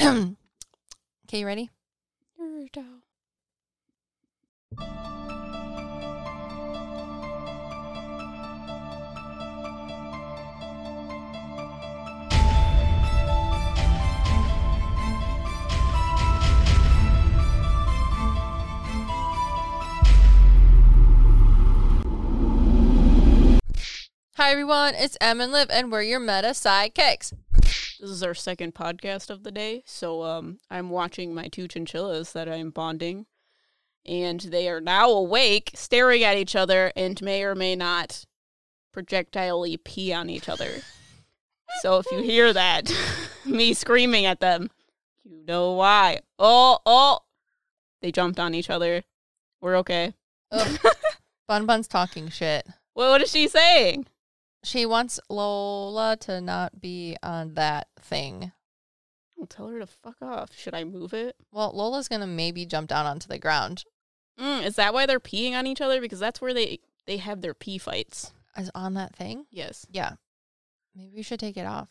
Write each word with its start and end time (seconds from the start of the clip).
okay, 0.00 1.40
you 1.40 1.44
ready? 1.44 1.68
Hi 24.36 24.52
everyone, 24.52 24.94
it's 24.94 25.18
Em 25.20 25.42
and 25.42 25.52
Liv, 25.52 25.68
and 25.70 25.92
we're 25.92 26.00
your 26.00 26.18
meta 26.18 26.48
sidekicks. 26.54 27.34
This 28.00 28.08
is 28.08 28.22
our 28.22 28.32
second 28.32 28.74
podcast 28.74 29.28
of 29.28 29.42
the 29.42 29.50
day, 29.50 29.82
so 29.84 30.22
um, 30.22 30.58
I'm 30.70 30.88
watching 30.88 31.34
my 31.34 31.48
two 31.48 31.68
chinchillas 31.68 32.32
that 32.32 32.48
I'm 32.48 32.70
bonding, 32.70 33.26
and 34.06 34.40
they 34.40 34.70
are 34.70 34.80
now 34.80 35.10
awake, 35.10 35.72
staring 35.74 36.24
at 36.24 36.38
each 36.38 36.56
other, 36.56 36.92
and 36.96 37.20
may 37.20 37.42
or 37.42 37.54
may 37.54 37.76
not 37.76 38.24
projectilely 38.90 39.76
pee 39.76 40.14
on 40.14 40.30
each 40.30 40.48
other. 40.48 40.80
so 41.82 41.98
if 41.98 42.06
you 42.10 42.22
hear 42.22 42.54
that, 42.54 42.90
me 43.44 43.74
screaming 43.74 44.24
at 44.24 44.40
them, 44.40 44.70
you 45.22 45.44
know 45.46 45.72
why. 45.72 46.20
Oh, 46.38 46.78
oh! 46.86 47.18
They 48.00 48.10
jumped 48.10 48.40
on 48.40 48.54
each 48.54 48.70
other. 48.70 49.02
We're 49.60 49.76
okay. 49.76 50.14
Bun 51.46 51.66
Bun's 51.66 51.86
talking 51.86 52.30
shit. 52.30 52.66
Well, 52.94 53.10
what 53.10 53.20
is 53.20 53.30
she 53.30 53.46
saying? 53.46 54.06
She 54.62 54.84
wants 54.84 55.18
Lola 55.28 56.16
to 56.20 56.40
not 56.40 56.80
be 56.80 57.16
on 57.22 57.54
that 57.54 57.88
thing. 58.00 58.52
I'll 59.40 59.46
tell 59.46 59.68
her 59.68 59.78
to 59.78 59.86
fuck 59.86 60.20
off. 60.20 60.50
Should 60.54 60.74
I 60.74 60.84
move 60.84 61.14
it? 61.14 61.34
Well, 61.50 61.72
Lola's 61.74 62.08
gonna 62.08 62.26
maybe 62.26 62.66
jump 62.66 62.88
down 62.88 63.06
onto 63.06 63.26
the 63.26 63.38
ground. 63.38 63.84
Mm, 64.38 64.64
is 64.64 64.76
that 64.76 64.92
why 64.92 65.06
they're 65.06 65.20
peeing 65.20 65.52
on 65.54 65.66
each 65.66 65.80
other? 65.80 66.00
Because 66.00 66.20
that's 66.20 66.40
where 66.40 66.52
they 66.52 66.80
they 67.06 67.16
have 67.16 67.40
their 67.40 67.54
pee 67.54 67.78
fights. 67.78 68.32
Is 68.56 68.70
on 68.74 68.94
that 68.94 69.16
thing? 69.16 69.46
Yes. 69.50 69.86
Yeah. 69.90 70.12
Maybe 70.94 71.12
we 71.16 71.22
should 71.22 71.40
take 71.40 71.56
it 71.56 71.66
off. 71.66 71.88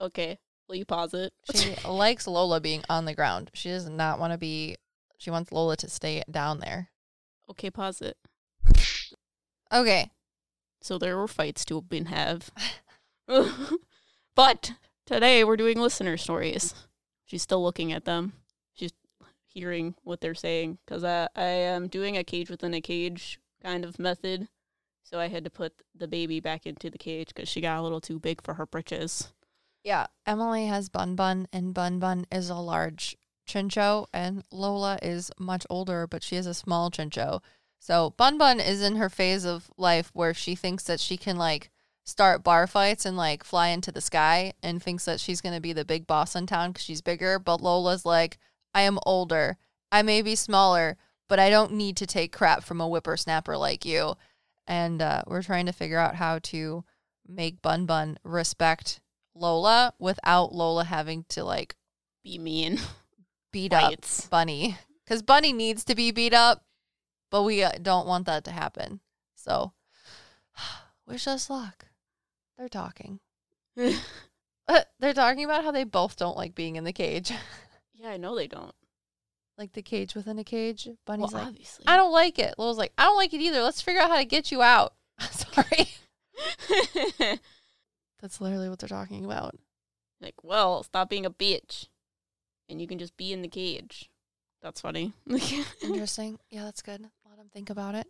Okay. 0.00 0.38
Will 0.68 0.76
you 0.76 0.84
pause 0.86 1.12
it? 1.12 1.32
She 1.54 1.74
likes 1.88 2.26
Lola 2.26 2.60
being 2.60 2.82
on 2.88 3.04
the 3.04 3.14
ground. 3.14 3.50
She 3.52 3.68
does 3.68 3.88
not 3.88 4.18
want 4.18 4.32
to 4.32 4.38
be. 4.38 4.76
She 5.18 5.30
wants 5.30 5.52
Lola 5.52 5.76
to 5.76 5.90
stay 5.90 6.22
down 6.30 6.60
there. 6.60 6.88
okay, 7.50 7.70
pause 7.70 8.00
it. 8.00 8.16
Okay. 9.72 10.10
So 10.82 10.98
there 10.98 11.16
were 11.16 11.28
fights 11.28 11.64
to 11.66 11.80
been 11.80 12.06
have. 12.06 12.50
but 14.34 14.72
today 15.06 15.44
we're 15.44 15.56
doing 15.56 15.78
listener 15.78 16.16
stories. 16.16 16.74
She's 17.24 17.42
still 17.42 17.62
looking 17.62 17.92
at 17.92 18.04
them. 18.04 18.32
She's 18.74 18.92
hearing 19.46 19.94
what 20.02 20.20
they're 20.20 20.34
saying 20.34 20.78
because 20.84 21.04
I, 21.04 21.28
I 21.36 21.44
am 21.44 21.86
doing 21.86 22.16
a 22.16 22.24
cage 22.24 22.50
within 22.50 22.74
a 22.74 22.80
cage 22.80 23.38
kind 23.62 23.84
of 23.84 24.00
method. 24.00 24.48
So 25.04 25.20
I 25.20 25.28
had 25.28 25.44
to 25.44 25.50
put 25.50 25.72
the 25.94 26.08
baby 26.08 26.40
back 26.40 26.66
into 26.66 26.90
the 26.90 26.98
cage 26.98 27.28
because 27.28 27.48
she 27.48 27.60
got 27.60 27.78
a 27.78 27.82
little 27.82 28.00
too 28.00 28.18
big 28.18 28.42
for 28.42 28.54
her 28.54 28.66
britches. 28.66 29.32
Yeah. 29.84 30.06
Emily 30.26 30.66
has 30.66 30.88
Bun 30.88 31.14
Bun, 31.14 31.46
and 31.52 31.74
Bun 31.74 32.00
Bun 32.00 32.26
is 32.32 32.50
a 32.50 32.56
large 32.56 33.16
chincho, 33.46 34.06
and 34.12 34.42
Lola 34.50 34.98
is 35.02 35.30
much 35.38 35.66
older, 35.70 36.06
but 36.06 36.22
she 36.22 36.36
is 36.36 36.46
a 36.46 36.54
small 36.54 36.90
chincho. 36.90 37.40
So 37.82 38.10
Bun 38.10 38.38
Bun 38.38 38.60
is 38.60 38.80
in 38.80 38.94
her 38.94 39.08
phase 39.08 39.44
of 39.44 39.68
life 39.76 40.12
where 40.14 40.32
she 40.32 40.54
thinks 40.54 40.84
that 40.84 41.00
she 41.00 41.16
can 41.16 41.36
like 41.36 41.68
start 42.04 42.44
bar 42.44 42.68
fights 42.68 43.04
and 43.04 43.16
like 43.16 43.42
fly 43.42 43.70
into 43.70 43.90
the 43.90 44.00
sky 44.00 44.52
and 44.62 44.80
thinks 44.80 45.04
that 45.06 45.18
she's 45.18 45.40
going 45.40 45.56
to 45.56 45.60
be 45.60 45.72
the 45.72 45.84
big 45.84 46.06
boss 46.06 46.36
in 46.36 46.46
town 46.46 46.70
because 46.70 46.84
she's 46.84 47.00
bigger. 47.00 47.40
But 47.40 47.60
Lola's 47.60 48.06
like, 48.06 48.38
I 48.72 48.82
am 48.82 49.00
older. 49.04 49.58
I 49.90 50.02
may 50.02 50.22
be 50.22 50.36
smaller, 50.36 50.96
but 51.28 51.40
I 51.40 51.50
don't 51.50 51.72
need 51.72 51.96
to 51.96 52.06
take 52.06 52.30
crap 52.30 52.62
from 52.62 52.80
a 52.80 52.86
whippersnapper 52.86 53.56
like 53.56 53.84
you. 53.84 54.14
And 54.68 55.02
uh, 55.02 55.22
we're 55.26 55.42
trying 55.42 55.66
to 55.66 55.72
figure 55.72 55.98
out 55.98 56.14
how 56.14 56.38
to 56.38 56.84
make 57.26 57.62
Bun 57.62 57.84
Bun 57.84 58.16
respect 58.22 59.00
Lola 59.34 59.92
without 59.98 60.54
Lola 60.54 60.84
having 60.84 61.24
to 61.30 61.42
like 61.42 61.74
Be 62.22 62.38
mean. 62.38 62.78
beat 63.50 63.72
up 63.72 63.82
Fights. 63.82 64.28
Bunny 64.28 64.78
because 65.04 65.20
Bunny 65.20 65.52
needs 65.52 65.82
to 65.86 65.96
be 65.96 66.12
beat 66.12 66.32
up, 66.32 66.64
but 67.32 67.42
we 67.42 67.64
uh, 67.64 67.72
don't 67.80 68.06
want 68.06 68.26
that 68.26 68.44
to 68.44 68.52
happen. 68.52 69.00
So, 69.34 69.72
wish 71.08 71.26
us 71.26 71.50
luck. 71.50 71.86
They're 72.56 72.68
talking. 72.68 73.18
They're 73.76 75.14
talking 75.14 75.44
about 75.44 75.64
how 75.64 75.72
they 75.72 75.84
both 75.84 76.16
don't 76.16 76.36
like 76.36 76.54
being 76.54 76.76
in 76.76 76.84
the 76.84 76.92
cage, 76.92 77.32
yeah, 77.94 78.10
I 78.10 78.16
know 78.18 78.36
they 78.36 78.46
don't. 78.46 78.74
like 79.58 79.72
the 79.72 79.82
cage 79.82 80.14
within 80.14 80.38
a 80.38 80.44
cage. 80.44 80.88
Bunny's 81.06 81.32
well, 81.32 81.40
like, 81.40 81.48
obviously. 81.48 81.84
I 81.88 81.96
don't 81.96 82.12
like 82.12 82.38
it. 82.38 82.54
Lola's 82.58 82.78
like, 82.78 82.92
I 82.96 83.04
don't 83.04 83.16
like 83.16 83.32
it 83.32 83.40
either. 83.40 83.62
Let's 83.62 83.80
figure 83.80 84.00
out 84.00 84.10
how 84.10 84.18
to 84.18 84.24
get 84.24 84.52
you 84.52 84.62
out. 84.62 84.94
Sorry, 85.30 85.88
that's 88.20 88.40
literally 88.40 88.68
what 88.68 88.78
they're 88.78 88.88
talking 88.88 89.24
about. 89.24 89.56
like, 90.20 90.34
well, 90.42 90.82
stop 90.82 91.08
being 91.08 91.26
a 91.26 91.30
bitch. 91.30 91.88
And 92.68 92.80
you 92.80 92.86
can 92.86 92.98
just 92.98 93.16
be 93.16 93.32
in 93.32 93.42
the 93.42 93.48
cage. 93.48 94.10
That's 94.62 94.80
funny. 94.80 95.12
Interesting. 95.82 96.38
Yeah, 96.50 96.64
that's 96.64 96.82
good. 96.82 97.08
Them 97.42 97.50
think 97.52 97.70
about 97.70 97.96
it. 97.96 98.06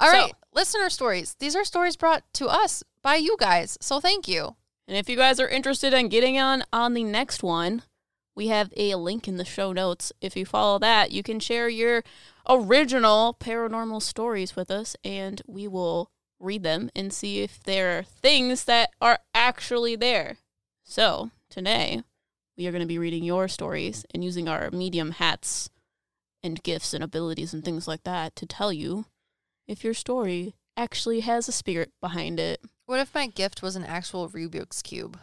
All 0.00 0.10
right, 0.10 0.32
So- 0.32 0.36
listener 0.52 0.90
stories. 0.90 1.36
These 1.38 1.54
are 1.54 1.64
stories 1.64 1.96
brought 1.96 2.24
to 2.34 2.48
us 2.48 2.82
by 3.00 3.14
you 3.14 3.36
guys. 3.38 3.78
So 3.80 4.00
thank 4.00 4.26
you. 4.26 4.56
And 4.88 4.96
if 4.96 5.08
you 5.08 5.14
guys 5.14 5.38
are 5.38 5.46
interested 5.46 5.94
in 5.94 6.08
getting 6.08 6.36
on 6.36 6.64
on 6.72 6.94
the 6.94 7.04
next 7.04 7.44
one, 7.44 7.84
we 8.34 8.48
have 8.48 8.72
a 8.76 8.96
link 8.96 9.28
in 9.28 9.36
the 9.36 9.44
show 9.44 9.72
notes. 9.72 10.12
If 10.20 10.36
you 10.36 10.44
follow 10.44 10.80
that, 10.80 11.12
you 11.12 11.22
can 11.22 11.38
share 11.38 11.68
your 11.68 12.02
original 12.48 13.36
paranormal 13.38 14.02
stories 14.02 14.56
with 14.56 14.68
us 14.68 14.96
and 15.04 15.40
we 15.46 15.68
will 15.68 16.10
read 16.40 16.64
them 16.64 16.90
and 16.96 17.12
see 17.12 17.38
if 17.40 17.62
there 17.62 17.98
are 17.98 18.02
things 18.02 18.64
that 18.64 18.90
are 19.00 19.20
actually 19.32 19.94
there. 19.94 20.38
So, 20.82 21.30
today, 21.48 22.02
we 22.56 22.66
are 22.66 22.72
going 22.72 22.80
to 22.80 22.88
be 22.88 22.98
reading 22.98 23.22
your 23.22 23.46
stories 23.46 24.04
and 24.12 24.24
using 24.24 24.48
our 24.48 24.72
medium 24.72 25.12
hats 25.12 25.70
and 26.42 26.62
gifts 26.62 26.92
and 26.94 27.02
abilities 27.02 27.54
and 27.54 27.64
things 27.64 27.86
like 27.86 28.02
that 28.04 28.34
to 28.36 28.46
tell 28.46 28.72
you 28.72 29.06
if 29.66 29.84
your 29.84 29.94
story 29.94 30.54
actually 30.76 31.20
has 31.20 31.48
a 31.48 31.52
spirit 31.52 31.92
behind 32.00 32.40
it. 32.40 32.60
What 32.86 33.00
if 33.00 33.14
my 33.14 33.26
gift 33.26 33.62
was 33.62 33.76
an 33.76 33.84
actual 33.84 34.28
Rubik's 34.28 34.82
cube? 34.82 35.18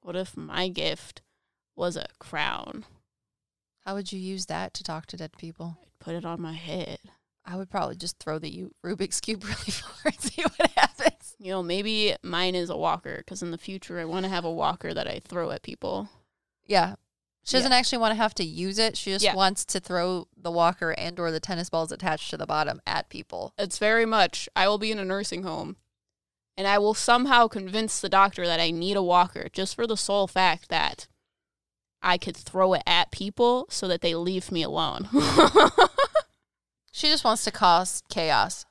What 0.00 0.16
if 0.16 0.36
my 0.36 0.68
gift 0.68 1.22
was 1.74 1.96
a 1.96 2.06
crown? 2.18 2.84
How 3.84 3.94
would 3.94 4.12
you 4.12 4.18
use 4.18 4.46
that 4.46 4.74
to 4.74 4.84
talk 4.84 5.06
to 5.06 5.16
dead 5.16 5.32
people? 5.38 5.78
I'd 5.82 5.98
put 5.98 6.14
it 6.14 6.24
on 6.24 6.40
my 6.40 6.54
head. 6.54 6.98
I 7.44 7.56
would 7.56 7.70
probably 7.70 7.96
just 7.96 8.18
throw 8.18 8.38
the 8.38 8.66
Rubik's 8.84 9.20
cube 9.20 9.44
really 9.44 9.54
far 9.54 10.06
and 10.06 10.20
see 10.20 10.42
what 10.42 10.70
happens. 10.72 11.36
You 11.38 11.52
know, 11.52 11.62
maybe 11.62 12.14
mine 12.22 12.54
is 12.54 12.70
a 12.70 12.76
walker 12.76 13.18
because 13.18 13.42
in 13.42 13.52
the 13.52 13.58
future 13.58 14.00
I 14.00 14.04
want 14.04 14.24
to 14.24 14.30
have 14.30 14.44
a 14.44 14.52
walker 14.52 14.92
that 14.92 15.06
I 15.06 15.20
throw 15.24 15.50
at 15.50 15.62
people. 15.62 16.08
Yeah. 16.64 16.96
She 17.46 17.56
doesn't 17.56 17.72
actually 17.72 17.98
want 17.98 18.10
to 18.12 18.16
have 18.16 18.34
to 18.34 18.44
use 18.44 18.78
it. 18.78 18.96
She 18.96 19.12
just 19.12 19.24
Yeah. 19.24 19.34
wants 19.34 19.64
to 19.66 19.78
throw 19.80 20.26
the 20.36 20.50
walker 20.50 20.90
and 20.92 21.18
or 21.20 21.30
the 21.30 21.38
tennis 21.40 21.70
balls 21.70 21.92
attached 21.92 22.28
to 22.30 22.36
the 22.36 22.46
bottom 22.46 22.80
at 22.86 23.08
people. 23.08 23.52
It's 23.56 23.78
very 23.78 24.04
much, 24.04 24.48
I 24.56 24.66
will 24.68 24.78
be 24.78 24.90
in 24.90 24.98
a 24.98 25.04
nursing 25.04 25.44
home 25.44 25.76
and 26.56 26.66
I 26.66 26.78
will 26.78 26.94
somehow 26.94 27.46
convince 27.46 28.00
the 28.00 28.08
doctor 28.08 28.46
that 28.46 28.58
I 28.58 28.70
need 28.72 28.96
a 28.96 29.02
walker 29.02 29.48
just 29.52 29.76
for 29.76 29.86
the 29.86 29.96
sole 29.96 30.26
fact 30.26 30.68
that 30.70 31.06
I 32.02 32.18
could 32.18 32.36
throw 32.36 32.74
it 32.74 32.82
at 32.86 33.12
people 33.12 33.66
so 33.70 33.86
that 33.88 34.00
they 34.00 34.14
leave 34.14 34.50
me 34.50 34.62
alone. 34.62 35.08
She 36.92 37.08
just 37.08 37.24
wants 37.24 37.44
to 37.44 37.50
cause 37.50 38.02
chaos. 38.08 38.64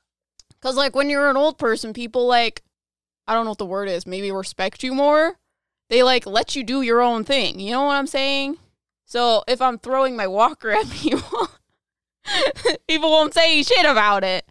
Because, 0.50 0.76
like, 0.76 0.96
when 0.96 1.12
you're 1.12 1.30
an 1.30 1.38
old 1.38 1.60
person, 1.60 1.94
people, 1.94 2.26
like, 2.26 2.64
I 3.28 3.36
don't 3.36 3.46
know 3.46 3.52
what 3.52 3.60
the 3.60 3.68
word 3.68 3.88
is, 3.88 4.08
maybe 4.08 4.32
respect 4.32 4.82
you 4.82 4.96
more. 4.96 5.38
They, 5.92 6.02
like, 6.02 6.26
let 6.26 6.56
you 6.56 6.64
do 6.64 6.82
your 6.82 7.04
own 7.04 7.24
thing. 7.24 7.60
You 7.60 7.74
know 7.74 7.84
what 7.84 7.98
I'm 7.98 8.08
saying? 8.08 8.58
So, 9.06 9.44
if 9.48 9.62
I'm 9.62 9.78
throwing 9.78 10.16
my 10.16 10.28
walker 10.28 10.72
at 10.72 10.90
people, 10.92 11.48
people 12.88 13.10
won't 13.12 13.34
say 13.34 13.62
shit 13.64 13.86
about 13.86 14.24
it. 14.24 14.46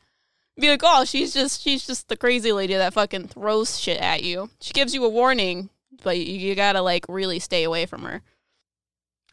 Be 0.58 0.68
like, 0.70 0.82
oh, 0.84 1.04
she's 1.04 1.34
just, 1.34 1.62
she's 1.62 1.84
just 1.86 2.08
the 2.08 2.16
crazy 2.16 2.52
lady 2.52 2.74
that 2.74 2.94
fucking 2.94 3.28
throws 3.28 3.78
shit 3.80 4.00
at 4.00 4.22
you. 4.22 4.50
She 4.60 4.72
gives 4.72 4.94
you 4.94 5.04
a 5.04 5.08
warning, 5.08 5.68
but 6.04 6.16
you, 6.16 6.32
you 6.32 6.54
gotta, 6.54 6.80
like, 6.80 7.04
really 7.08 7.40
stay 7.40 7.64
away 7.64 7.86
from 7.86 8.02
her. 8.02 8.22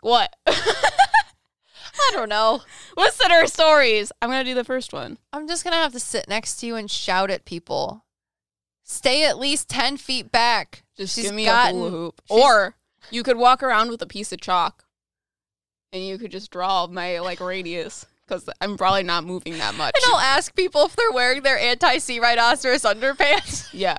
What? 0.01 0.35
I 0.47 2.11
don't 2.13 2.29
know. 2.29 2.61
Listen 2.97 3.27
to 3.29 3.35
her 3.35 3.47
stories. 3.47 4.11
I'm 4.21 4.29
gonna 4.29 4.43
do 4.43 4.55
the 4.55 4.63
first 4.63 4.93
one. 4.93 5.19
I'm 5.31 5.47
just 5.47 5.63
gonna 5.63 5.75
have 5.75 5.91
to 5.93 5.99
sit 5.99 6.27
next 6.27 6.55
to 6.57 6.65
you 6.65 6.75
and 6.75 6.89
shout 6.89 7.29
at 7.29 7.45
people. 7.45 8.05
Stay 8.83 9.25
at 9.25 9.37
least 9.37 9.69
ten 9.69 9.97
feet 9.97 10.31
back. 10.31 10.83
Just 10.97 11.15
She's 11.15 11.25
give 11.25 11.35
me 11.35 11.45
gotten- 11.45 11.75
a 11.75 11.79
hula 11.79 11.89
hoop. 11.91 12.21
Or 12.29 12.75
you 13.11 13.21
could 13.21 13.37
walk 13.37 13.61
around 13.61 13.89
with 13.91 14.01
a 14.01 14.07
piece 14.07 14.31
of 14.31 14.41
chalk 14.41 14.85
and 15.93 16.05
you 16.05 16.17
could 16.17 16.31
just 16.31 16.51
draw 16.51 16.87
my 16.87 17.19
like 17.19 17.39
radius 17.39 18.05
because 18.25 18.47
I'm 18.61 18.77
probably 18.77 19.03
not 19.03 19.25
moving 19.25 19.57
that 19.57 19.75
much. 19.75 19.93
And 19.95 20.13
I'll 20.13 20.19
ask 20.19 20.55
people 20.55 20.85
if 20.85 20.95
they're 20.95 21.11
wearing 21.11 21.41
their 21.41 21.57
anti 21.57 21.97
sea 21.97 22.19
rhinoceros 22.19 22.83
underpants. 22.83 23.69
Yeah. 23.73 23.97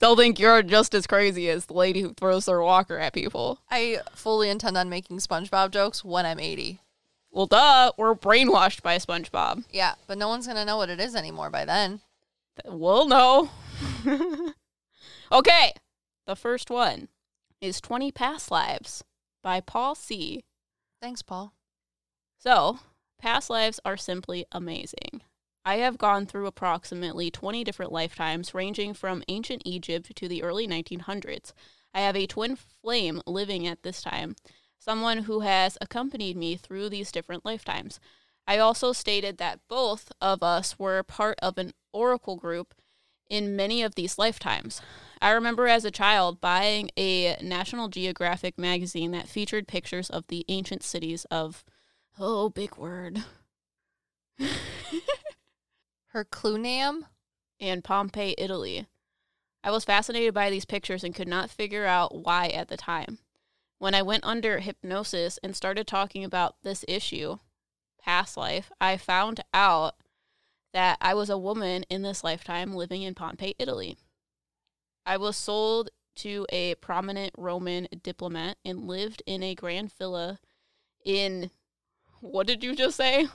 They'll 0.00 0.16
think 0.16 0.40
you're 0.40 0.62
just 0.62 0.94
as 0.94 1.06
crazy 1.06 1.48
as 1.48 1.66
the 1.66 1.74
lady 1.74 2.00
who 2.00 2.12
throws 2.12 2.46
their 2.46 2.60
walker 2.60 2.98
at 2.98 3.12
people. 3.12 3.60
I 3.70 4.00
fully 4.14 4.50
intend 4.50 4.76
on 4.76 4.88
making 4.88 5.18
SpongeBob 5.18 5.70
jokes 5.70 6.04
when 6.04 6.26
I'm 6.26 6.40
80. 6.40 6.80
Well, 7.30 7.46
duh, 7.46 7.92
we're 7.96 8.16
brainwashed 8.16 8.82
by 8.82 8.96
SpongeBob. 8.96 9.64
Yeah, 9.70 9.94
but 10.08 10.18
no 10.18 10.28
one's 10.28 10.46
gonna 10.48 10.64
know 10.64 10.76
what 10.76 10.90
it 10.90 10.98
is 10.98 11.14
anymore 11.14 11.50
by 11.50 11.64
then. 11.64 12.00
We'll 12.64 13.06
know. 13.06 13.50
okay, 15.32 15.72
the 16.26 16.34
first 16.36 16.70
one 16.70 17.08
is 17.60 17.80
20 17.80 18.10
Past 18.10 18.50
Lives 18.50 19.04
by 19.42 19.60
Paul 19.60 19.94
C. 19.94 20.42
Thanks, 21.00 21.22
Paul. 21.22 21.52
So, 22.38 22.78
past 23.18 23.50
lives 23.50 23.80
are 23.84 23.96
simply 23.96 24.46
amazing. 24.52 25.22
I 25.64 25.76
have 25.76 25.98
gone 25.98 26.26
through 26.26 26.46
approximately 26.46 27.30
20 27.30 27.64
different 27.64 27.92
lifetimes, 27.92 28.54
ranging 28.54 28.94
from 28.94 29.22
ancient 29.28 29.62
Egypt 29.64 30.14
to 30.16 30.28
the 30.28 30.42
early 30.42 30.66
1900s. 30.66 31.52
I 31.92 32.00
have 32.00 32.16
a 32.16 32.26
twin 32.26 32.56
flame 32.56 33.20
living 33.26 33.66
at 33.66 33.82
this 33.82 34.00
time, 34.02 34.36
someone 34.78 35.24
who 35.24 35.40
has 35.40 35.76
accompanied 35.80 36.36
me 36.36 36.56
through 36.56 36.88
these 36.88 37.12
different 37.12 37.44
lifetimes. 37.44 38.00
I 38.46 38.58
also 38.58 38.92
stated 38.92 39.38
that 39.38 39.60
both 39.68 40.10
of 40.20 40.42
us 40.42 40.78
were 40.78 41.02
part 41.02 41.38
of 41.42 41.58
an 41.58 41.72
oracle 41.92 42.36
group 42.36 42.74
in 43.30 43.56
many 43.56 43.82
of 43.82 43.94
these 43.94 44.18
lifetimes. 44.18 44.82
I 45.22 45.30
remember 45.30 45.66
as 45.68 45.84
a 45.84 45.90
child 45.90 46.40
buying 46.40 46.90
a 46.98 47.36
National 47.42 47.88
Geographic 47.88 48.58
magazine 48.58 49.12
that 49.12 49.28
featured 49.28 49.68
pictures 49.68 50.10
of 50.10 50.26
the 50.26 50.44
ancient 50.48 50.82
cities 50.82 51.24
of, 51.30 51.64
oh, 52.18 52.50
big 52.50 52.76
word, 52.76 53.24
Herculaneum? 56.08 57.06
and 57.60 57.84
Pompeii, 57.84 58.34
Italy. 58.38 58.86
I 59.62 59.70
was 59.70 59.84
fascinated 59.84 60.32
by 60.32 60.48
these 60.48 60.64
pictures 60.64 61.04
and 61.04 61.14
could 61.14 61.28
not 61.28 61.50
figure 61.50 61.84
out 61.84 62.14
why 62.24 62.48
at 62.48 62.68
the 62.68 62.76
time. 62.76 63.18
When 63.78 63.94
I 63.94 64.02
went 64.02 64.24
under 64.24 64.58
hypnosis 64.58 65.38
and 65.42 65.54
started 65.54 65.86
talking 65.86 66.24
about 66.24 66.56
this 66.62 66.84
issue, 66.88 67.38
past 68.02 68.36
life, 68.36 68.70
I 68.80 68.96
found 68.96 69.40
out 69.52 69.96
that 70.72 70.98
I 71.00 71.14
was 71.14 71.30
a 71.30 71.38
woman 71.38 71.84
in 71.90 72.02
this 72.02 72.22
lifetime 72.24 72.74
living 72.74 73.02
in 73.02 73.14
Pompeii, 73.14 73.54
Italy. 73.58 73.96
I 75.06 75.16
was 75.16 75.36
sold 75.36 75.90
to 76.16 76.46
a 76.50 76.74
prominent 76.76 77.32
Roman 77.36 77.88
diplomat 78.02 78.56
and 78.64 78.86
lived 78.86 79.22
in 79.26 79.42
a 79.42 79.54
grand 79.54 79.92
villa 79.92 80.38
in 81.04 81.50
what 82.20 82.46
did 82.46 82.62
you 82.62 82.76
just 82.76 82.96
say? 82.96 83.26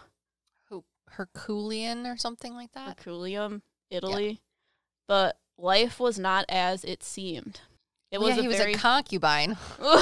Her- 0.69 0.79
Herculean 1.09 2.05
or 2.05 2.17
something 2.17 2.53
like 2.53 2.71
that? 2.73 2.99
Herculaneum, 2.99 3.63
Italy. 3.89 4.41
But 5.07 5.37
life 5.57 5.99
was 5.99 6.19
not 6.19 6.45
as 6.49 6.83
it 6.83 7.03
seemed. 7.03 7.61
It 8.11 8.19
Well, 8.19 8.27
was 8.29 8.35
yeah, 8.37 8.41
he 8.43 8.47
was 8.47 8.59
a 8.59 8.73
concubine. 8.73 9.57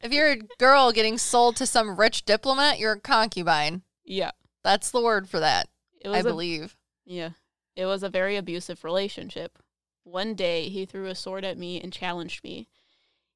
If 0.00 0.12
you're 0.12 0.32
a 0.32 0.38
girl 0.58 0.92
getting 0.92 1.16
sold 1.16 1.56
to 1.56 1.64
some 1.66 1.96
rich 1.98 2.26
diplomat, 2.26 2.78
you're 2.78 2.92
a 2.92 3.00
concubine. 3.00 3.82
yeah. 4.04 4.32
That's 4.62 4.90
the 4.90 5.00
word 5.00 5.28
for 5.30 5.40
that, 5.40 5.68
It 6.04 6.08
was 6.08 6.18
I 6.18 6.20
a- 6.20 6.24
believe. 6.24 6.76
Yeah. 7.04 7.30
It 7.74 7.86
was 7.86 8.04
a 8.04 8.08
very 8.08 8.36
abusive 8.36 8.84
relationship. 8.84 9.58
One 10.04 10.34
day, 10.34 10.68
he 10.68 10.84
threw 10.84 11.06
a 11.06 11.14
sword 11.14 11.44
at 11.44 11.58
me 11.58 11.80
and 11.80 11.92
challenged 11.92 12.44
me. 12.44 12.68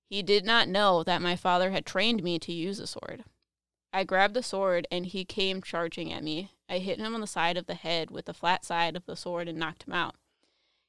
He 0.08 0.22
did 0.22 0.44
not 0.44 0.68
know 0.68 1.02
that 1.02 1.22
my 1.22 1.34
father 1.34 1.70
had 1.70 1.84
trained 1.84 2.22
me 2.22 2.38
to 2.38 2.52
use 2.52 2.78
a 2.78 2.86
sword. 2.86 3.24
I 3.92 4.04
grabbed 4.04 4.34
the 4.34 4.42
sword 4.42 4.86
and 4.90 5.06
he 5.06 5.24
came 5.24 5.62
charging 5.62 6.12
at 6.12 6.22
me. 6.22 6.52
I 6.68 6.78
hit 6.78 6.98
him 6.98 7.14
on 7.14 7.20
the 7.20 7.26
side 7.26 7.56
of 7.56 7.66
the 7.66 7.74
head 7.74 8.10
with 8.10 8.26
the 8.26 8.34
flat 8.34 8.64
side 8.64 8.96
of 8.96 9.06
the 9.06 9.16
sword 9.16 9.48
and 9.48 9.58
knocked 9.58 9.84
him 9.84 9.94
out. 9.94 10.14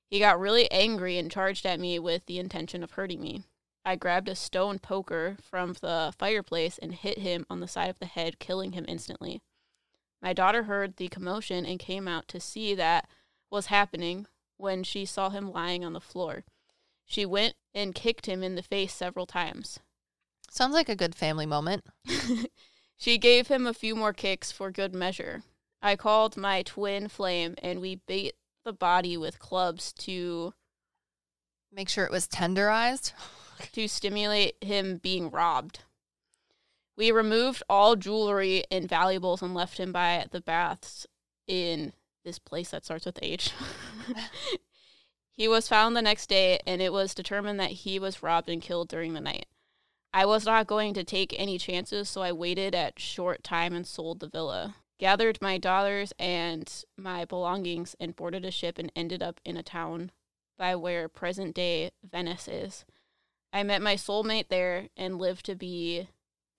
He 0.09 0.19
got 0.19 0.39
really 0.39 0.69
angry 0.71 1.17
and 1.17 1.31
charged 1.31 1.65
at 1.65 1.79
me 1.79 1.97
with 1.97 2.25
the 2.25 2.39
intention 2.39 2.83
of 2.83 2.91
hurting 2.91 3.21
me. 3.21 3.43
I 3.85 3.95
grabbed 3.95 4.27
a 4.27 4.35
stone 4.35 4.79
poker 4.79 5.37
from 5.41 5.73
the 5.81 6.13
fireplace 6.17 6.77
and 6.77 6.93
hit 6.93 7.19
him 7.19 7.45
on 7.49 7.61
the 7.61 7.67
side 7.67 7.89
of 7.89 7.99
the 7.99 8.05
head, 8.05 8.39
killing 8.39 8.73
him 8.73 8.85
instantly. 8.87 9.41
My 10.21 10.33
daughter 10.33 10.63
heard 10.63 10.97
the 10.97 11.07
commotion 11.07 11.65
and 11.65 11.79
came 11.79 12.07
out 12.07 12.27
to 12.29 12.39
see 12.39 12.75
that 12.75 13.07
was 13.49 13.67
happening 13.67 14.27
when 14.57 14.83
she 14.83 15.05
saw 15.05 15.29
him 15.29 15.51
lying 15.51 15.85
on 15.85 15.93
the 15.93 16.01
floor. 16.01 16.43
She 17.05 17.25
went 17.25 17.55
and 17.73 17.95
kicked 17.95 18.25
him 18.25 18.43
in 18.43 18.55
the 18.55 18.61
face 18.61 18.93
several 18.93 19.25
times. 19.25 19.79
Sounds 20.51 20.73
like 20.73 20.89
a 20.89 20.95
good 20.95 21.15
family 21.15 21.45
moment. 21.45 21.85
she 22.97 23.17
gave 23.17 23.47
him 23.47 23.65
a 23.65 23.73
few 23.73 23.95
more 23.95 24.13
kicks 24.13 24.51
for 24.51 24.71
good 24.71 24.93
measure. 24.93 25.43
I 25.81 25.95
called 25.95 26.35
my 26.35 26.63
twin 26.63 27.07
flame 27.07 27.55
and 27.63 27.79
we 27.79 28.01
beat 28.07 28.33
the 28.65 28.73
body 28.73 29.15
with 29.15 29.39
clubs 29.39 29.93
to 29.93 30.53
Make 31.71 31.87
sure 31.87 32.03
it 32.03 32.11
was 32.11 32.27
tenderized. 32.27 33.13
to 33.73 33.87
stimulate 33.87 34.55
him 34.61 34.97
being 34.97 35.29
robbed. 35.29 35.79
We 36.99 37.11
removed 37.11 37.63
all 37.69 37.95
jewelry 37.95 38.65
and 38.69 38.89
valuables 38.89 39.41
and 39.41 39.53
left 39.53 39.79
him 39.79 39.93
by 39.93 40.25
the 40.31 40.41
baths 40.41 41.07
in 41.47 41.93
this 42.25 42.39
place 42.39 42.71
that 42.71 42.83
starts 42.83 43.05
with 43.05 43.17
H. 43.21 43.53
he 45.31 45.47
was 45.47 45.69
found 45.69 45.95
the 45.95 46.01
next 46.01 46.27
day, 46.27 46.59
and 46.67 46.81
it 46.81 46.91
was 46.91 47.13
determined 47.15 47.57
that 47.57 47.71
he 47.71 47.99
was 47.99 48.21
robbed 48.21 48.49
and 48.49 48.61
killed 48.61 48.89
during 48.89 49.13
the 49.13 49.21
night. 49.21 49.45
I 50.13 50.25
was 50.25 50.45
not 50.45 50.67
going 50.67 50.93
to 50.95 51.05
take 51.05 51.33
any 51.39 51.57
chances, 51.57 52.09
so 52.09 52.21
I 52.21 52.33
waited 52.33 52.75
at 52.75 52.99
short 52.99 53.45
time 53.45 53.73
and 53.73 53.87
sold 53.87 54.19
the 54.19 54.27
villa. 54.27 54.75
Gathered 54.99 55.41
my 55.41 55.57
dollars 55.57 56.11
and 56.19 56.69
my 56.97 57.23
belongings 57.23 57.95
and 58.01 58.13
boarded 58.13 58.43
a 58.43 58.51
ship 58.51 58.77
and 58.77 58.91
ended 58.93 59.23
up 59.23 59.39
in 59.45 59.55
a 59.55 59.63
town 59.63 60.11
by 60.57 60.75
where 60.75 61.07
present 61.07 61.55
day 61.55 61.91
Venice 62.03 62.49
is. 62.49 62.83
I 63.53 63.63
met 63.63 63.81
my 63.81 63.95
soulmate 63.95 64.49
there 64.49 64.89
and 64.97 65.17
lived 65.17 65.45
to 65.45 65.55
be 65.55 66.09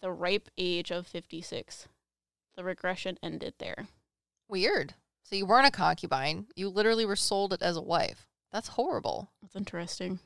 the 0.01 0.11
ripe 0.11 0.49
age 0.57 0.91
of 0.91 1.07
56. 1.07 1.89
The 2.57 2.65
regression 2.65 3.19
ended 3.23 3.55
there. 3.59 3.89
Weird. 4.49 4.95
So 5.23 5.37
you 5.37 5.47
weren't 5.47 5.67
a 5.67 5.71
concubine. 5.71 6.47
You 6.57 6.69
literally 6.69 7.05
were 7.05 7.17
sold 7.17 7.53
it 7.53 7.63
as 7.63 7.77
a 7.77 7.83
wife. 7.83 8.27
That's 8.53 8.69
horrible. 8.69 9.31
That's 9.41 9.55
interesting. 9.55 10.19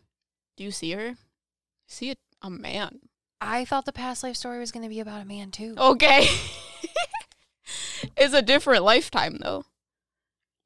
Do 0.57 0.65
you 0.65 0.71
see 0.71 0.93
her? 0.93 1.17
See 1.87 2.11
a, 2.11 2.17
a 2.43 2.51
man. 2.51 3.01
I 3.41 3.65
thought 3.65 3.85
the 3.85 3.93
past 3.93 4.23
life 4.23 4.37
story 4.37 4.59
was 4.59 4.73
going 4.73 4.85
to 4.85 4.89
be 4.89 5.01
about 5.01 5.21
a 5.21 5.27
man 5.27 5.51
too. 5.51 5.75
Okay. 5.77 6.27
it's 8.17 8.33
a 8.33 8.41
different 8.41 8.85
lifetime, 8.85 9.39
though. 9.41 9.65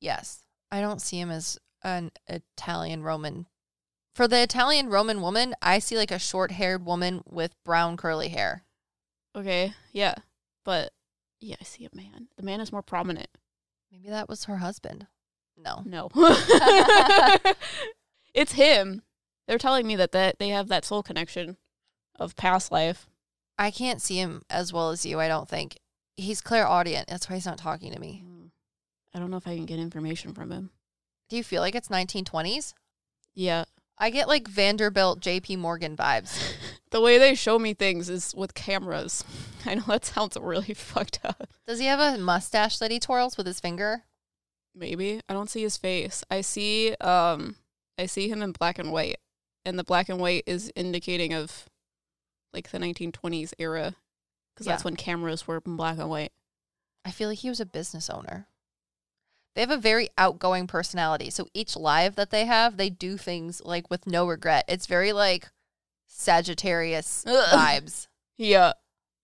Yes. 0.00 0.44
I 0.70 0.81
don't 0.81 1.02
see 1.02 1.19
him 1.19 1.31
as 1.31 1.58
an 1.82 2.12
Italian 2.28 3.02
Roman. 3.02 3.46
For 4.14 4.28
the 4.28 4.43
Italian 4.43 4.88
Roman 4.88 5.20
woman, 5.20 5.55
I 5.62 5.78
see 5.78 5.96
like 5.96 6.10
a 6.10 6.19
short 6.19 6.52
haired 6.52 6.84
woman 6.84 7.22
with 7.25 7.56
brown 7.64 7.96
curly 7.96 8.28
hair. 8.28 8.64
Okay, 9.38 9.75
yeah. 9.93 10.14
But, 10.65 10.93
yeah, 11.41 11.56
I 11.60 11.65
see 11.65 11.84
a 11.84 11.96
man. 11.96 12.29
The 12.36 12.43
man 12.43 12.60
is 12.60 12.72
more 12.72 12.82
prominent. 12.82 13.29
Maybe 13.93 14.08
that 14.08 14.29
was 14.29 14.44
her 14.44 14.56
husband. 14.56 15.06
No. 15.56 15.82
No. 15.84 16.08
it's 18.34 18.53
him. 18.53 19.03
They're 19.46 19.58
telling 19.58 19.86
me 19.86 19.96
that, 19.96 20.12
that 20.12 20.39
they 20.39 20.48
have 20.48 20.69
that 20.69 20.84
soul 20.84 21.03
connection 21.03 21.56
of 22.19 22.36
past 22.36 22.72
life. 22.72 23.06
I 23.58 23.70
can't 23.70 24.03
see 24.03 24.19
him 24.19 24.43
as 24.51 24.72
well 24.72 24.91
as 24.91 25.06
you, 25.06 25.20
I 25.20 25.29
don't 25.29 25.48
think. 25.48 25.79
He's 26.17 26.41
clairaudient. 26.41 27.08
That's 27.08 27.31
why 27.31 27.36
he's 27.36 27.46
not 27.46 27.58
talking 27.58 27.93
to 27.93 28.01
me. 28.01 28.24
Mm. 28.27 28.51
I 29.15 29.19
don't 29.19 29.31
know 29.31 29.36
if 29.36 29.46
I 29.46 29.55
can 29.55 29.67
get 29.67 29.79
information 29.79 30.34
from 30.34 30.51
him. 30.51 30.70
Do 31.29 31.36
you 31.36 31.44
feel 31.44 31.62
like 31.62 31.74
it's 31.74 31.89
1920s? 31.89 32.74
Yeah. 33.34 33.65
I 33.98 34.10
get 34.10 34.28
like 34.28 34.48
Vanderbilt 34.48 35.20
JP 35.20 35.58
Morgan 35.58 35.96
vibes. 35.96 36.55
The 36.90 37.02
way 37.02 37.19
they 37.19 37.34
show 37.34 37.58
me 37.58 37.74
things 37.74 38.08
is 38.08 38.34
with 38.34 38.55
cameras. 38.55 39.22
I 39.67 39.74
know 39.74 39.84
that 39.88 40.06
sounds 40.06 40.38
really 40.40 40.72
fucked 40.74 41.20
up. 41.22 41.46
Does 41.67 41.81
he 41.81 41.84
have 41.84 42.00
a 42.00 42.17
mustache 42.17 42.78
that 42.78 42.90
he 42.90 42.98
twirls 42.98 43.36
with 43.36 43.46
his 43.46 43.60
finger? 43.60 44.05
Maybe. 44.74 45.20
I 45.28 45.34
don't 45.34 45.50
see 45.50 45.62
his 45.62 45.76
face. 45.76 46.24
I 46.31 46.40
see 46.40 46.94
um 46.94 47.56
I 47.98 48.06
see 48.06 48.31
him 48.31 48.40
in 48.43 48.52
black 48.52 48.78
and 48.78 48.90
white. 48.90 49.19
And 49.67 49.78
the 49.78 49.84
black 49.84 50.08
and 50.08 50.19
white 50.19 50.44
is 50.46 50.72
indicating 50.74 51.34
of 51.34 51.69
like 52.55 52.70
the 52.70 52.78
1920s 52.78 53.52
era 53.58 53.94
cuz 54.56 54.67
that's 54.67 54.82
when 54.84 54.96
cameras 54.96 55.46
were 55.46 55.60
in 55.67 55.76
black 55.76 55.98
and 55.98 56.08
white. 56.08 56.32
I 57.05 57.10
feel 57.10 57.28
like 57.28 57.40
he 57.40 57.50
was 57.50 57.60
a 57.60 57.67
business 57.67 58.08
owner. 58.08 58.48
They 59.58 59.62
have 59.62 59.72
a 59.72 59.77
very 59.77 60.08
outgoing 60.17 60.69
personality. 60.69 61.31
So 61.31 61.48
each 61.53 61.74
live 61.74 62.15
that 62.15 62.31
they 62.31 62.44
have, 62.44 62.77
they 62.77 62.91
do 62.91 63.17
things 63.17 63.60
like 63.65 63.91
with 63.91 64.06
no 64.06 64.24
regret. 64.24 64.65
It's 64.69 64.86
very 64.86 65.12
like 65.12 65.48
Sagittarius 66.06 67.24
vibes. 67.27 68.06
Yeah. 68.36 68.74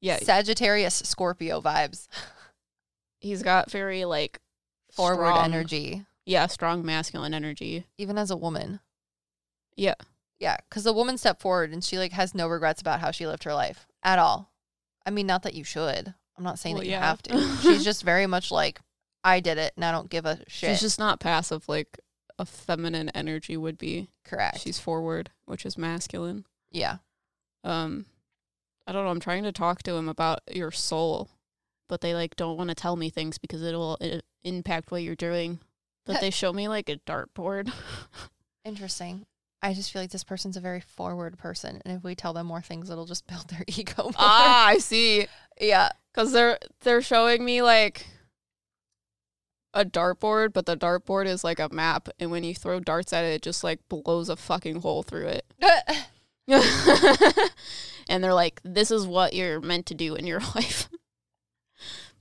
Yeah, 0.00 0.17
Sagittarius 0.19 0.97
Scorpio 0.97 1.61
vibes. 1.61 2.09
he's 3.21 3.45
got 3.45 3.71
very 3.71 4.05
like 4.05 4.41
Forward 4.93 5.26
strong- 5.29 5.45
energy, 5.45 6.05
Yeah, 6.26 6.49
strong 6.49 6.85
masculine 6.85 7.33
energy. 7.33 7.87
even 7.97 8.19
as 8.19 8.33
a 8.33 8.37
woman. 8.37 8.81
Yeah. 9.76 9.95
Yeah, 10.41 10.57
because 10.69 10.83
the 10.83 10.93
woman 10.93 11.17
stepped 11.17 11.43
forward 11.43 11.73
and 11.73 11.85
she 11.85 11.97
like 11.97 12.11
has 12.11 12.35
no 12.35 12.49
regrets 12.49 12.81
about 12.81 12.99
how 12.99 13.12
she 13.12 13.25
lived 13.25 13.45
her 13.45 13.55
life 13.55 13.87
at 14.03 14.19
all. 14.19 14.50
I 15.07 15.11
mean, 15.11 15.29
not 15.29 15.45
that 15.45 15.55
you 15.55 15.62
should. 15.62 16.12
I'm 16.37 16.43
not 16.43 16.59
saying 16.59 16.75
Well, 16.75 16.81
that 16.83 16.87
you 16.87 16.93
yeah. 16.95 17.07
have 17.07 17.23
to. 17.23 17.57
She's 17.62 17.85
just 17.93 18.03
very 18.03 18.26
much 18.26 18.50
like, 18.50 18.81
I 19.25 19.40
did 19.40 19.59
it 19.59 19.73
and 19.75 19.85
I 19.85 19.90
don't 19.90 20.11
give 20.11 20.26
a 20.26 20.38
shit. 20.47 20.71
She's 20.71 20.81
just 20.81 20.99
not 20.99 21.19
passive 21.19 21.69
like 21.69 21.99
a 22.38 22.45
feminine 22.45 23.09
energy 23.11 23.57
would 23.57 23.78
be. 23.78 24.09
Correct. 24.25 24.61
She's 24.61 24.78
forward, 24.78 25.31
which 25.47 25.64
is 25.66 25.78
masculine. 25.78 26.45
yeah. 26.71 26.99
Um, 27.64 28.04
I 28.87 28.93
don't 28.93 29.04
know. 29.07 29.11
I'm 29.11 29.21
trying 29.21 29.45
to 29.45 29.52
talk 29.52 29.83
to 29.85 29.95
him 29.95 30.07
about 30.11 30.40
your 30.50 30.71
soul, 30.71 31.31
but 31.88 32.02
they 32.02 32.12
like 32.14 32.37
don't 32.37 32.59
want 32.59 32.69
to 32.69 32.75
tell 32.75 32.97
me 32.97 33.09
things 33.09 33.38
because 33.38 33.62
it'll 33.62 33.99
impact 34.43 34.90
what 34.90 35.02
you're 35.02 35.14
doing. 35.14 35.61
But 36.04 36.21
they 36.21 36.28
show 36.28 36.52
me 36.52 36.69
like 36.69 36.90
a 36.90 36.97
dartboard. 36.99 37.73
Interesting. 38.64 39.26
I 39.62 39.73
just 39.73 39.90
feel 39.93 40.02
like 40.02 40.11
this 40.11 40.25
person's 40.25 40.59
a 40.59 40.61
very 40.61 40.81
forward 40.81 41.38
person, 41.38 41.81
and 41.87 41.97
if 41.97 42.04
we 42.04 42.14
tell 42.14 42.35
them 42.35 42.47
more 42.47 42.61
things, 42.61 42.90
it'll 42.90 43.07
just 43.07 43.26
build 43.28 43.49
their 43.49 43.64
ego 43.69 44.02
more. 44.04 44.12
ah, 44.19 44.66
I 44.66 44.76
see. 44.78 45.26
yeah. 45.61 45.88
Because 46.12 46.33
they're 46.33 46.59
they're 46.83 47.00
showing 47.02 47.45
me 47.45 47.62
like 47.62 48.07
a 49.75 49.85
dartboard, 49.85 50.52
but 50.54 50.64
the 50.64 50.76
dartboard 50.76 51.26
is 51.26 51.45
like 51.45 51.59
a 51.59 51.69
map, 51.69 52.09
and 52.19 52.31
when 52.31 52.45
you 52.45 52.54
throw 52.54 52.81
darts 52.81 53.12
at 53.12 53.25
it, 53.25 53.35
it 53.35 53.43
just 53.43 53.62
like 53.62 53.81
blows 53.88 54.28
a 54.28 54.37
fucking 54.37 54.81
hole 54.81 55.02
through 55.02 55.26
it. 55.26 55.45
and 58.09 58.25
they're 58.25 58.33
like, 58.33 58.61
"This 58.64 58.90
is 58.90 59.07
what 59.07 59.35
you're 59.35 59.61
meant 59.61 59.87
to 59.87 59.95
do 59.95 60.14
in 60.14 60.26
your 60.26 60.40
life: 60.54 60.88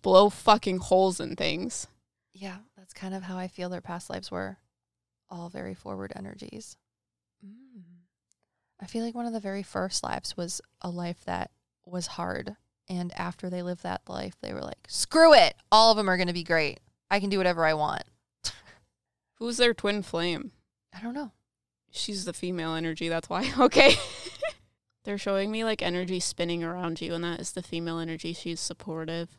blow 0.02 0.30
fucking 0.30 0.80
holes 0.80 1.20
in 1.20 1.36
things." 1.36 1.88
yeah, 2.34 2.58
that's 2.76 2.94
kind 2.94 3.14
of 3.14 3.24
how 3.24 3.38
I 3.38 3.48
feel 3.48 3.70
their 3.70 3.82
past 3.82 4.10
lives 4.10 4.32
were. 4.32 4.58
All 5.30 5.50
very 5.50 5.74
forward 5.74 6.12
energies. 6.16 6.76
Mm. 7.46 7.84
I 8.82 8.86
feel 8.86 9.04
like 9.04 9.16
one 9.16 9.26
of 9.26 9.34
the 9.34 9.40
very 9.40 9.64
first 9.64 10.04
lives 10.04 10.36
was 10.36 10.62
a 10.82 10.90
life 10.90 11.24
that 11.26 11.52
was 11.86 12.08
hard. 12.08 12.56
And 12.90 13.14
after 13.14 13.50
they 13.50 13.62
lived 13.62 13.84
that 13.84 14.02
life, 14.08 14.36
they 14.42 14.54
were 14.54 14.62
like, 14.62 14.86
screw 14.88 15.34
it. 15.34 15.56
All 15.72 15.92
of 15.92 15.98
them 15.98 16.10
are 16.10 16.18
going 16.18 16.28
to 16.28 16.34
be 16.34 16.44
great. 16.44 16.80
I 17.14 17.20
can 17.20 17.30
do 17.30 17.38
whatever 17.38 17.64
I 17.64 17.76
want. 17.76 18.06
Who's 19.38 19.58
their 19.58 19.76
twin 19.76 20.02
flame? 20.02 20.52
I 20.92 21.00
don't 21.00 21.14
know. 21.14 21.32
She's 21.92 22.26
the 22.26 22.34
female 22.34 22.74
energy. 22.74 23.08
That's 23.08 23.30
why. 23.30 23.54
Okay. 23.60 23.94
They're 25.04 25.20
showing 25.20 25.52
me 25.52 25.64
like 25.64 25.84
energy 25.84 26.20
spinning 26.20 26.64
around 26.64 27.02
you, 27.02 27.14
and 27.14 27.24
that 27.24 27.40
is 27.40 27.52
the 27.52 27.62
female 27.62 28.00
energy. 28.00 28.34
She's 28.34 28.60
supportive. 28.60 29.38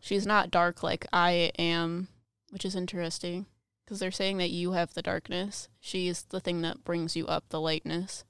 She's 0.00 0.24
not 0.24 0.50
dark 0.50 0.82
like 0.82 1.04
I 1.12 1.50
am, 1.58 2.08
which 2.50 2.64
is 2.64 2.74
interesting 2.74 3.44
because 3.84 3.98
they're 3.98 4.10
saying 4.10 4.38
that 4.38 4.50
you 4.50 4.72
have 4.72 4.94
the 4.94 5.02
darkness. 5.02 5.68
She's 5.80 6.22
the 6.22 6.40
thing 6.40 6.62
that 6.62 6.84
brings 6.84 7.14
you 7.14 7.26
up 7.26 7.44
the 7.48 7.60
lightness. 7.60 8.24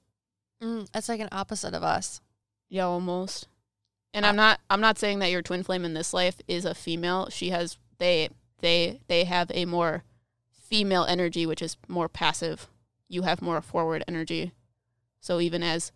Mm, 0.61 0.89
it's 0.93 1.07
like 1.07 1.19
an 1.21 1.29
opposite 1.31 1.75
of 1.75 1.83
us. 1.83 2.19
Yeah, 2.69 2.85
almost. 2.85 3.47
And 4.13 4.25
I'm 4.25 4.35
not 4.35 4.59
I'm 4.69 4.81
not 4.81 4.97
saying 4.97 5.19
that 5.19 5.31
your 5.31 5.43
twin 5.43 5.63
flame 5.63 5.85
in 5.85 5.93
this 5.93 6.13
life 6.13 6.41
is 6.49 6.65
a 6.65 6.75
female. 6.75 7.29
She 7.29 7.51
has 7.51 7.77
they 7.99 8.29
they 8.59 9.01
they 9.07 9.23
have 9.23 9.51
a 9.53 9.65
more 9.65 10.03
female 10.51 11.05
energy 11.05 11.45
which 11.45 11.61
is 11.61 11.77
more 11.87 12.09
passive. 12.09 12.67
You 13.07 13.23
have 13.23 13.41
more 13.41 13.61
forward 13.61 14.03
energy. 14.07 14.51
So 15.19 15.39
even 15.39 15.63
as 15.63 15.91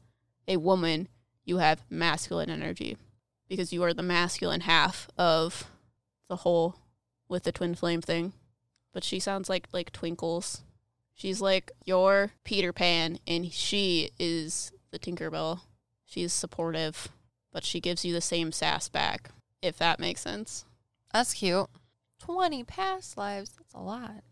a 0.48 0.58
woman, 0.58 1.08
you 1.44 1.58
have 1.58 1.84
masculine 1.90 2.50
energy 2.50 2.98
because 3.48 3.74
you 3.74 3.84
are 3.84 3.94
the 3.94 4.04
masculine 4.04 4.62
half 4.62 5.10
of 5.18 5.66
the 6.30 6.38
whole 6.38 6.78
with 7.28 7.44
the 7.44 7.52
twin 7.52 7.76
flame 7.76 8.02
thing. 8.02 8.34
But 8.94 9.04
she 9.04 9.20
sounds 9.20 9.50
like 9.50 9.68
like 9.74 9.92
Twinkles. 9.92 10.62
She's 11.14 11.42
like 11.42 11.72
your 11.86 12.32
Peter 12.44 12.74
Pan 12.74 13.20
and 13.28 13.52
she 13.52 14.12
is 14.18 14.72
the 14.92 15.00
Tinkerbell. 15.00 15.62
She's 16.06 16.34
supportive, 16.34 17.10
but 17.52 17.64
she 17.64 17.80
gives 17.80 18.04
you 18.04 18.14
the 18.14 18.22
same 18.22 18.52
sass 18.52 18.90
back, 18.90 19.30
if 19.62 19.78
that 19.78 20.00
makes 20.00 20.22
sense. 20.22 20.66
That's 21.14 21.34
cute. 21.34 21.70
20 22.22 22.64
past 22.64 23.18
lives. 23.18 23.52
That's 23.58 23.74
a 23.74 23.80
lot. 23.80 24.24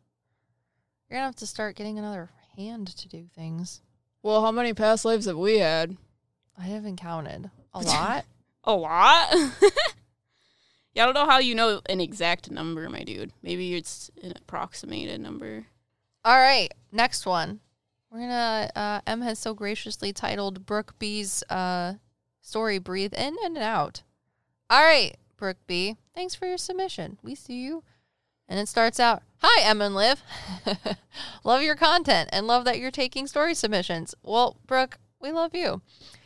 You're 1.10 1.18
going 1.18 1.22
to 1.22 1.26
have 1.26 1.36
to 1.38 1.48
start 1.48 1.76
getting 1.76 1.98
another 1.98 2.30
hand 2.56 2.88
to 2.88 3.08
do 3.08 3.26
things. 3.36 3.82
Well, 4.22 4.44
how 4.44 4.52
many 4.52 4.74
past 4.74 5.06
lives 5.06 5.26
have 5.26 5.38
we 5.38 5.58
had? 5.58 5.98
I 6.58 6.64
haven't 6.64 6.98
counted. 6.98 7.50
A 7.74 7.80
lot? 7.82 8.26
A 8.64 8.74
lot? 8.74 9.34
yeah, 10.94 11.04
I 11.04 11.06
don't 11.06 11.16
know 11.16 11.26
how 11.26 11.40
you 11.40 11.56
know 11.56 11.82
an 11.90 12.00
exact 12.00 12.52
number, 12.52 12.88
my 12.90 13.04
dude. 13.04 13.32
Maybe 13.42 13.76
it's 13.76 14.12
an 14.22 14.34
approximated 14.36 15.20
number. 15.20 15.66
All 16.24 16.38
right. 16.38 16.72
Next 16.92 17.26
one. 17.26 17.60
We're 18.12 18.20
going 18.20 18.30
to, 18.30 18.72
uh, 18.76 19.02
M 19.08 19.22
has 19.22 19.40
so 19.40 19.54
graciously 19.54 20.14
titled 20.14 20.66
Brooke 20.66 20.98
B's 21.00 21.44
uh, 21.50 21.96
story 22.42 22.78
Breathe 22.78 23.14
In 23.14 23.36
and 23.44 23.58
Out. 23.58 24.04
All 24.70 24.84
right, 24.84 25.16
Brooke 25.38 25.58
B. 25.66 25.98
Thanks 26.20 26.36
for 26.36 26.48
your 26.48 26.58
submission. 26.58 27.18
We 27.24 27.34
see 27.34 27.64
you. 27.64 27.82
And 28.50 28.60
it 28.60 28.68
starts 28.68 29.00
out 29.00 29.24
Hi, 29.38 29.64
Em 29.64 29.82
and 29.82 29.96
Liv. 29.96 30.22
love 31.46 31.62
your 31.62 31.78
content 31.78 32.30
and 32.34 32.46
love 32.46 32.66
that 32.66 32.78
you're 32.78 32.92
taking 32.92 33.26
story 33.26 33.56
submissions. 33.56 34.14
Well, 34.22 34.58
Brooke, 34.68 34.98
we 35.22 35.32
love 35.32 35.56
you. 35.56 35.82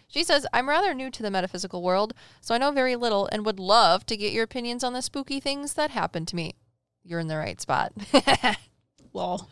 She 0.08 0.24
says, 0.24 0.48
I'm 0.52 0.68
rather 0.68 0.96
new 0.96 1.12
to 1.12 1.22
the 1.22 1.30
metaphysical 1.30 1.84
world, 1.84 2.16
so 2.42 2.56
I 2.56 2.58
know 2.58 2.72
very 2.72 2.96
little 2.96 3.30
and 3.32 3.46
would 3.46 3.60
love 3.60 4.04
to 4.08 4.18
get 4.18 4.34
your 4.34 4.46
opinions 4.46 4.84
on 4.84 4.94
the 4.94 5.04
spooky 5.04 5.40
things 5.40 5.76
that 5.76 5.92
happened 5.92 6.28
to 6.30 6.36
me. 6.36 6.56
You're 7.04 7.20
in 7.20 7.28
the 7.28 7.38
right 7.38 7.62
spot. 7.62 7.94
Lol. 9.14 9.48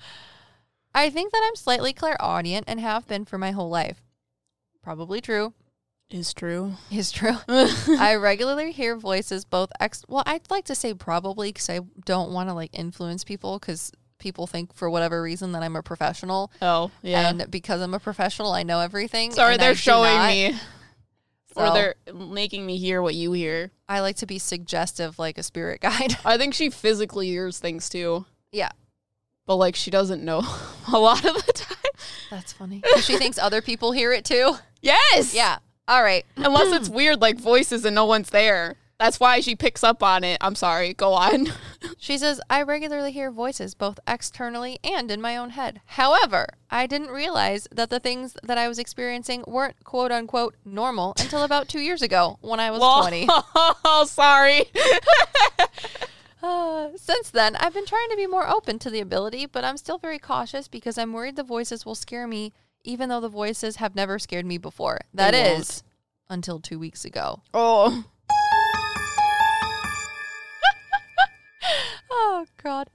I 0.95 1.11
think 1.11 1.31
that 1.33 1.43
I'm 1.45 1.55
slightly 1.55 1.93
clairaudient 1.93 2.63
and 2.67 2.79
have 2.79 3.07
been 3.07 3.25
for 3.25 3.37
my 3.37 3.51
whole 3.51 3.69
life. 3.69 4.01
Probably 4.81 5.21
true. 5.21 5.53
Is 6.11 6.33
true. 6.33 6.73
Is 6.91 7.11
true. 7.11 7.37
I 7.47 8.15
regularly 8.15 8.71
hear 8.73 8.97
voices 8.97 9.45
both 9.45 9.71
ex. 9.79 10.03
Well, 10.09 10.23
I'd 10.25 10.49
like 10.51 10.65
to 10.65 10.75
say 10.75 10.93
probably 10.93 11.49
because 11.49 11.69
I 11.69 11.79
don't 12.05 12.31
want 12.31 12.49
to 12.49 12.53
like 12.53 12.71
influence 12.77 13.23
people 13.23 13.57
because 13.59 13.91
people 14.19 14.45
think 14.45 14.73
for 14.75 14.89
whatever 14.89 15.21
reason 15.21 15.53
that 15.53 15.63
I'm 15.63 15.75
a 15.75 15.81
professional. 15.81 16.51
oh, 16.61 16.91
yeah. 17.01 17.29
And 17.29 17.49
because 17.49 17.81
I'm 17.81 17.93
a 17.93 17.99
professional, 17.99 18.51
I 18.51 18.63
know 18.63 18.81
everything. 18.81 19.31
Sorry, 19.31 19.57
they're 19.57 19.73
showing 19.75 20.13
not. 20.13 20.29
me. 20.29 20.55
Or 21.55 21.73
they're 21.73 21.95
making 22.13 22.65
me 22.65 22.77
hear 22.77 23.01
what 23.01 23.13
you 23.15 23.33
hear. 23.33 23.71
I 23.89 23.99
like 23.99 24.15
to 24.17 24.25
be 24.25 24.39
suggestive 24.39 25.19
like 25.19 25.37
a 25.37 25.43
spirit 25.43 25.81
guide. 25.81 26.15
I 26.23 26.37
think 26.37 26.53
she 26.53 26.69
physically 26.69 27.27
hears 27.27 27.59
things 27.59 27.89
too. 27.89 28.25
Yeah. 28.51 28.69
But 29.45 29.55
like 29.55 29.75
she 29.75 29.91
doesn't 29.91 30.23
know 30.23 30.43
a 30.93 30.99
lot 30.99 31.25
of 31.25 31.45
the 31.45 31.53
time. 31.53 31.77
That's 32.29 32.53
funny. 32.53 32.81
she 33.01 33.17
thinks 33.17 33.37
other 33.37 33.61
people 33.61 33.91
hear 33.91 34.13
it 34.13 34.23
too. 34.23 34.55
Yes. 34.81 35.33
Yeah. 35.33 35.57
All 35.87 36.03
right. 36.03 36.25
Unless 36.37 36.73
it's 36.73 36.89
weird 36.89 37.21
like 37.21 37.39
voices 37.39 37.85
and 37.85 37.95
no 37.95 38.05
one's 38.05 38.29
there. 38.29 38.75
That's 38.99 39.19
why 39.19 39.39
she 39.39 39.55
picks 39.55 39.83
up 39.83 40.03
on 40.03 40.23
it. 40.23 40.37
I'm 40.41 40.53
sorry. 40.55 40.93
Go 40.93 41.13
on. 41.13 41.47
She 41.97 42.17
says, 42.17 42.41
I 42.49 42.63
regularly 42.63 43.11
hear 43.11 43.29
voices 43.31 43.75
both 43.75 43.99
externally 44.07 44.79
and 44.83 45.11
in 45.11 45.21
my 45.21 45.37
own 45.37 45.51
head. 45.51 45.81
However, 45.85 46.47
I 46.69 46.87
didn't 46.87 47.09
realize 47.09 47.67
that 47.71 47.91
the 47.91 47.99
things 47.99 48.35
that 48.41 48.57
I 48.57 48.67
was 48.67 48.79
experiencing 48.79 49.43
weren't 49.45 49.83
quote 49.83 50.11
unquote 50.11 50.55
normal 50.65 51.13
until 51.19 51.43
about 51.43 51.67
two 51.67 51.79
years 51.79 52.01
ago 52.01 52.39
when 52.41 52.59
I 52.59 52.71
was 52.71 52.79
20. 52.79 53.27
Oh, 53.29 54.05
sorry. 54.07 54.65
Uh, 56.41 56.89
since 56.95 57.29
then, 57.29 57.55
I've 57.57 57.73
been 57.73 57.85
trying 57.85 58.09
to 58.09 58.15
be 58.15 58.25
more 58.25 58.49
open 58.49 58.79
to 58.79 58.89
the 58.89 58.99
ability, 58.99 59.45
but 59.45 59.63
I'm 59.63 59.77
still 59.77 59.99
very 59.99 60.17
cautious 60.17 60.67
because 60.67 60.97
I'm 60.97 61.13
worried 61.13 61.35
the 61.35 61.43
voices 61.43 61.85
will 61.85 61.93
scare 61.95 62.27
me, 62.27 62.51
even 62.83 63.09
though 63.09 63.19
the 63.21 63.29
voices 63.29 63.77
have 63.77 63.95
never 63.95 64.19
scared 64.19 64.45
me 64.45 64.57
before. 64.57 65.01
That 65.13 65.31
They 65.31 65.55
is, 65.55 65.83
until 66.29 66.59
two 66.59 66.79
weeks 66.79 67.05
ago. 67.05 67.41
Oh. 67.53 68.05
Oh, 72.13 72.45
God. 72.61 72.89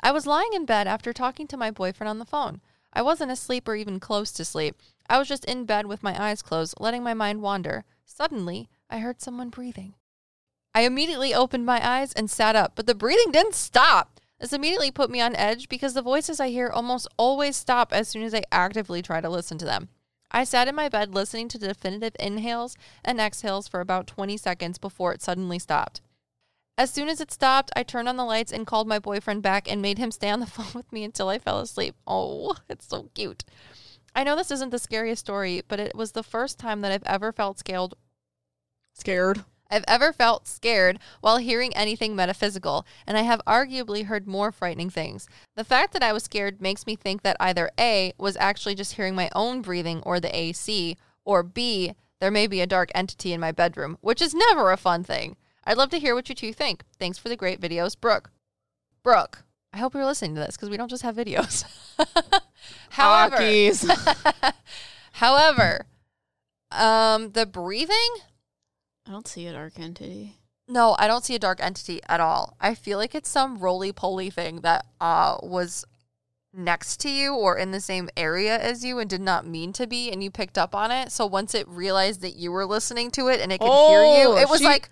I 0.00 0.10
was 0.10 0.26
lying 0.26 0.50
in 0.52 0.64
bed 0.64 0.86
after 0.86 1.12
talking 1.12 1.46
to 1.48 1.56
my 1.56 1.70
boyfriend 1.70 2.08
on 2.08 2.18
the 2.18 2.24
phone. 2.24 2.60
I 2.92 3.02
wasn't 3.02 3.30
asleep 3.30 3.68
or 3.68 3.74
even 3.74 4.00
close 4.00 4.32
to 4.32 4.44
sleep. 4.44 4.76
I 5.08 5.18
was 5.18 5.28
just 5.28 5.44
in 5.44 5.66
bed 5.66 5.86
with 5.86 6.02
my 6.02 6.20
eyes 6.20 6.42
closed, 6.42 6.74
letting 6.80 7.02
my 7.02 7.14
mind 7.14 7.42
wander. 7.42 7.84
Suddenly, 8.04 8.68
I 8.90 8.98
heard 8.98 9.20
someone 9.20 9.50
breathing. 9.50 9.94
I 10.74 10.82
immediately 10.82 11.34
opened 11.34 11.66
my 11.66 11.86
eyes 11.86 12.12
and 12.12 12.30
sat 12.30 12.56
up, 12.56 12.72
but 12.74 12.86
the 12.86 12.94
breathing 12.94 13.32
didn't 13.32 13.54
stop. 13.54 14.15
This 14.38 14.52
immediately 14.52 14.90
put 14.90 15.10
me 15.10 15.20
on 15.20 15.34
edge 15.34 15.68
because 15.68 15.94
the 15.94 16.02
voices 16.02 16.40
I 16.40 16.48
hear 16.48 16.68
almost 16.68 17.08
always 17.16 17.56
stop 17.56 17.92
as 17.92 18.08
soon 18.08 18.22
as 18.22 18.34
I 18.34 18.42
actively 18.52 19.00
try 19.00 19.20
to 19.20 19.30
listen 19.30 19.56
to 19.58 19.64
them. 19.64 19.88
I 20.30 20.44
sat 20.44 20.68
in 20.68 20.74
my 20.74 20.88
bed 20.88 21.14
listening 21.14 21.48
to 21.48 21.58
definitive 21.58 22.14
inhales 22.18 22.76
and 23.04 23.20
exhales 23.20 23.68
for 23.68 23.80
about 23.80 24.06
20 24.06 24.36
seconds 24.36 24.76
before 24.76 25.12
it 25.12 25.22
suddenly 25.22 25.58
stopped. 25.58 26.02
As 26.78 26.90
soon 26.90 27.08
as 27.08 27.22
it 27.22 27.32
stopped, 27.32 27.70
I 27.74 27.82
turned 27.82 28.08
on 28.08 28.16
the 28.16 28.24
lights 28.24 28.52
and 28.52 28.66
called 28.66 28.86
my 28.86 28.98
boyfriend 28.98 29.42
back 29.42 29.70
and 29.70 29.80
made 29.80 29.96
him 29.96 30.10
stay 30.10 30.28
on 30.28 30.40
the 30.40 30.46
phone 30.46 30.72
with 30.74 30.92
me 30.92 31.04
until 31.04 31.28
I 31.28 31.38
fell 31.38 31.60
asleep. 31.60 31.94
Oh, 32.06 32.56
it's 32.68 32.86
so 32.86 33.08
cute. 33.14 33.44
I 34.14 34.24
know 34.24 34.36
this 34.36 34.50
isn't 34.50 34.70
the 34.70 34.78
scariest 34.78 35.20
story, 35.20 35.62
but 35.66 35.80
it 35.80 35.94
was 35.94 36.12
the 36.12 36.22
first 36.22 36.58
time 36.58 36.82
that 36.82 36.92
I've 36.92 37.02
ever 37.04 37.32
felt 37.32 37.58
scared. 37.58 37.94
Scared. 38.92 39.44
I've 39.70 39.84
ever 39.88 40.12
felt 40.12 40.46
scared 40.46 40.98
while 41.20 41.38
hearing 41.38 41.74
anything 41.74 42.14
metaphysical, 42.14 42.86
and 43.06 43.16
I 43.16 43.22
have 43.22 43.42
arguably 43.46 44.06
heard 44.06 44.26
more 44.26 44.52
frightening 44.52 44.90
things. 44.90 45.28
The 45.54 45.64
fact 45.64 45.92
that 45.92 46.02
I 46.02 46.12
was 46.12 46.24
scared 46.24 46.60
makes 46.60 46.86
me 46.86 46.96
think 46.96 47.22
that 47.22 47.36
either 47.40 47.70
A 47.78 48.12
was 48.18 48.36
actually 48.36 48.74
just 48.74 48.94
hearing 48.94 49.14
my 49.14 49.30
own 49.34 49.62
breathing 49.62 50.02
or 50.02 50.20
the 50.20 50.34
AC, 50.34 50.96
or 51.24 51.42
B 51.42 51.94
there 52.20 52.30
may 52.30 52.46
be 52.46 52.60
a 52.60 52.66
dark 52.66 52.90
entity 52.94 53.32
in 53.32 53.40
my 53.40 53.52
bedroom, 53.52 53.98
which 54.00 54.22
is 54.22 54.34
never 54.34 54.70
a 54.70 54.76
fun 54.76 55.04
thing. 55.04 55.36
I'd 55.64 55.76
love 55.76 55.90
to 55.90 55.98
hear 55.98 56.14
what 56.14 56.28
you 56.28 56.34
two 56.34 56.52
think. 56.52 56.84
Thanks 56.98 57.18
for 57.18 57.28
the 57.28 57.36
great 57.36 57.60
videos, 57.60 57.98
Brooke. 57.98 58.30
Brooke, 59.02 59.44
I 59.72 59.78
hope 59.78 59.94
you're 59.94 60.06
listening 60.06 60.34
to 60.36 60.40
this 60.40 60.56
because 60.56 60.70
we 60.70 60.76
don't 60.76 60.88
just 60.88 61.02
have 61.02 61.16
videos. 61.16 61.64
However, 62.90 63.36
however, 65.12 65.86
um, 66.70 67.32
the 67.32 67.46
breathing. 67.46 68.16
I 69.06 69.10
don't 69.12 69.28
see 69.28 69.46
a 69.46 69.52
dark 69.52 69.78
entity. 69.78 70.34
No, 70.68 70.96
I 70.98 71.06
don't 71.06 71.24
see 71.24 71.34
a 71.34 71.38
dark 71.38 71.60
entity 71.62 72.00
at 72.08 72.18
all. 72.20 72.56
I 72.60 72.74
feel 72.74 72.98
like 72.98 73.14
it's 73.14 73.28
some 73.28 73.58
roly 73.58 73.92
poly 73.92 74.30
thing 74.30 74.60
that 74.62 74.84
uh 75.00 75.36
was 75.42 75.84
next 76.52 76.98
to 77.00 77.10
you 77.10 77.34
or 77.34 77.56
in 77.58 77.70
the 77.70 77.80
same 77.80 78.08
area 78.16 78.58
as 78.58 78.82
you 78.84 78.98
and 78.98 79.10
did 79.10 79.20
not 79.20 79.46
mean 79.46 79.72
to 79.74 79.86
be 79.86 80.10
and 80.10 80.24
you 80.24 80.30
picked 80.30 80.56
up 80.58 80.74
on 80.74 80.90
it. 80.90 81.12
So 81.12 81.26
once 81.26 81.54
it 81.54 81.68
realized 81.68 82.20
that 82.22 82.34
you 82.36 82.50
were 82.50 82.64
listening 82.66 83.10
to 83.12 83.28
it 83.28 83.40
and 83.40 83.52
it 83.52 83.58
could 83.60 83.66
hear 83.66 84.02
you, 84.02 84.28
Oh, 84.30 84.36
it 84.38 84.48
was 84.48 84.58
she- 84.60 84.64
like, 84.64 84.88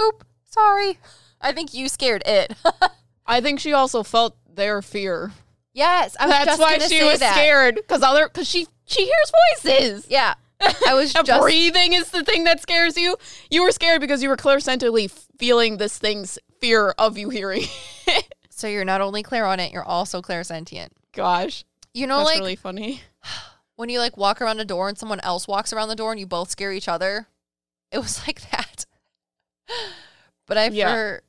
"Oop, 0.00 0.24
sorry." 0.44 0.98
I 1.40 1.52
think 1.52 1.72
you 1.72 1.88
scared 1.88 2.22
it. 2.26 2.54
I 3.26 3.40
think 3.40 3.60
she 3.60 3.72
also 3.72 4.02
felt 4.02 4.36
their 4.52 4.82
fear. 4.82 5.32
yes, 5.72 6.16
I 6.20 6.26
was 6.26 6.44
That's 6.46 6.58
why 6.60 6.78
she 6.78 7.02
was 7.02 7.20
that. 7.20 7.32
scared 7.34 7.76
because 7.76 8.02
other 8.02 8.28
because 8.28 8.48
she 8.48 8.66
she 8.84 9.04
hears 9.04 9.32
voices. 9.64 10.06
Yeah. 10.10 10.34
I 10.88 10.94
was 10.94 11.12
just 11.12 11.40
breathing 11.42 11.92
is 11.92 12.10
the 12.10 12.22
thing 12.22 12.44
that 12.44 12.60
scares 12.60 12.96
you. 12.96 13.16
You 13.50 13.62
were 13.64 13.72
scared 13.72 14.00
because 14.00 14.22
you 14.22 14.28
were 14.28 14.36
clairsentiently 14.36 15.10
feeling 15.38 15.76
this 15.78 15.98
thing's 15.98 16.38
fear 16.60 16.90
of 16.98 17.18
you 17.18 17.30
hearing. 17.30 17.64
So 18.54 18.68
you're 18.68 18.84
not 18.84 19.00
only 19.00 19.24
clairaudient, 19.24 19.72
you're 19.72 19.82
also 19.82 20.22
clairsentient. 20.22 20.90
Gosh, 21.12 21.64
You 21.94 22.06
know, 22.06 22.18
that's 22.18 22.30
like 22.30 22.38
really 22.38 22.54
funny. 22.54 23.00
when 23.76 23.88
you 23.88 23.98
like 23.98 24.16
walk 24.16 24.40
around 24.40 24.60
a 24.60 24.64
door 24.64 24.88
and 24.88 24.96
someone 24.96 25.18
else 25.20 25.48
walks 25.48 25.72
around 25.72 25.88
the 25.88 25.96
door 25.96 26.12
and 26.12 26.20
you 26.20 26.26
both 26.26 26.50
scare 26.50 26.70
each 26.72 26.86
other. 26.86 27.26
It 27.90 27.98
was 27.98 28.20
like 28.26 28.48
that. 28.52 28.86
But 30.46 30.58
I 30.58 30.68
Yeah. 30.68 30.92
for 30.94 31.22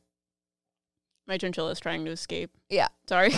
My 1.28 1.38
chinchilla 1.40 1.72
is 1.72 1.80
trying 1.80 2.06
to 2.06 2.12
escape. 2.12 2.52
Yeah. 2.70 2.90
Sorry. 3.08 3.32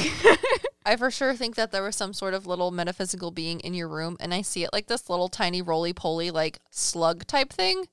I 0.86 0.96
for 0.96 1.10
sure 1.10 1.36
think 1.36 1.56
that 1.56 1.72
there 1.72 1.82
was 1.84 1.96
some 1.96 2.14
sort 2.14 2.34
of 2.36 2.46
little 2.46 2.70
metaphysical 2.72 3.32
being 3.32 3.60
in 3.62 3.74
your 3.74 3.88
room, 3.88 4.18
and 4.20 4.34
I 4.34 4.42
see 4.44 4.64
it 4.64 4.70
like 4.72 4.86
this 4.88 5.10
little 5.10 5.30
tiny 5.30 5.62
roly 5.62 5.94
poly 5.94 6.30
like 6.32 6.60
slug 6.70 7.26
type 7.26 7.52
thing. 7.52 7.86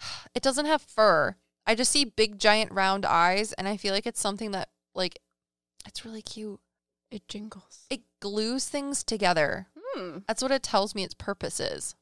It 0.34 0.42
doesn't 0.42 0.66
have 0.66 0.82
fur. 0.82 1.36
I 1.66 1.74
just 1.74 1.90
see 1.90 2.04
big 2.04 2.38
giant 2.38 2.70
round 2.70 3.06
eyes, 3.06 3.54
and 3.54 3.66
I 3.66 3.78
feel 3.78 3.94
like 3.94 4.06
it's 4.06 4.20
something 4.20 4.50
that 4.50 4.68
like 4.94 5.18
it's 5.86 6.04
really 6.04 6.22
cute. 6.22 6.60
it 7.10 7.26
jingles. 7.28 7.86
It 7.88 8.02
glues 8.20 8.68
things 8.68 9.02
together. 9.02 9.68
Hmm. 9.78 10.18
That's 10.28 10.42
what 10.42 10.52
it 10.52 10.62
tells 10.62 10.94
me 10.94 11.02
its 11.04 11.14
purpose 11.14 11.58
is. 11.60 11.94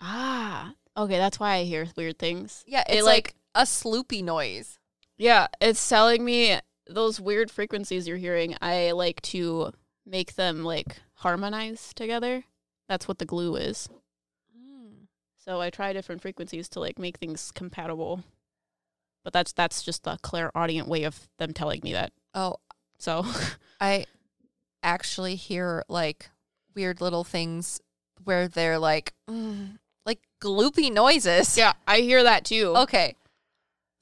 Ah. 0.00 0.74
Okay, 0.96 1.18
that's 1.18 1.38
why 1.38 1.56
I 1.56 1.64
hear 1.64 1.86
weird 1.96 2.18
things. 2.18 2.64
Yeah, 2.66 2.84
It, 2.88 2.96
it's 2.96 3.04
like, 3.04 3.34
a 3.54 3.62
sloopy 3.62 4.22
noise. 4.22 4.78
Yeah, 5.18 5.46
it's 5.60 5.86
telling 5.88 6.24
me 6.24 6.58
those 6.92 7.20
weird 7.20 7.50
frequencies 7.50 8.06
you're 8.06 8.16
hearing. 8.16 8.56
I 8.60 8.92
like 8.92 9.20
to 9.22 9.72
make 10.06 10.34
them 10.34 10.64
like 10.64 10.96
harmonize 11.14 11.92
together. 11.94 12.44
That's 12.88 13.08
what 13.08 13.18
the 13.18 13.24
glue 13.24 13.56
is. 13.56 13.88
So 15.44 15.60
I 15.60 15.70
try 15.70 15.92
different 15.92 16.22
frequencies 16.22 16.68
to 16.70 16.80
like 16.80 16.98
make 16.98 17.18
things 17.18 17.50
compatible. 17.52 18.22
But 19.24 19.32
that's 19.32 19.52
that's 19.52 19.82
just 19.82 20.04
the 20.04 20.18
clairaudient 20.22 20.86
way 20.88 21.04
of 21.04 21.28
them 21.38 21.52
telling 21.52 21.80
me 21.82 21.92
that. 21.92 22.12
Oh, 22.34 22.56
So 22.98 23.24
I 23.80 24.06
actually 24.82 25.34
hear 25.36 25.84
like 25.88 26.30
weird 26.74 27.00
little 27.00 27.24
things 27.24 27.80
where 28.24 28.46
they're 28.48 28.78
like, 28.78 29.14
mm, 29.28 29.78
like 30.06 30.20
gloopy 30.40 30.92
noises. 30.92 31.56
yeah, 31.58 31.72
I 31.86 31.98
hear 32.00 32.22
that 32.22 32.44
too. 32.44 32.74
Okay. 32.76 33.16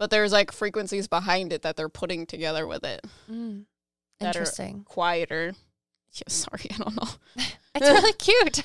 But 0.01 0.09
there's 0.09 0.33
like 0.33 0.51
frequencies 0.51 1.09
behind 1.09 1.53
it 1.53 1.61
that 1.61 1.77
they're 1.77 1.91
putting 1.91 2.25
together 2.25 2.67
with 2.67 2.85
it. 2.85 3.07
Mm, 3.31 3.67
interesting. 4.19 4.83
Quieter. 4.89 5.53
Yeah, 6.13 6.23
sorry, 6.27 6.69
I 6.73 6.77
don't 6.79 6.97
know. 6.97 7.09
It's 7.75 7.87
really 7.87 8.13
cute. 8.15 8.65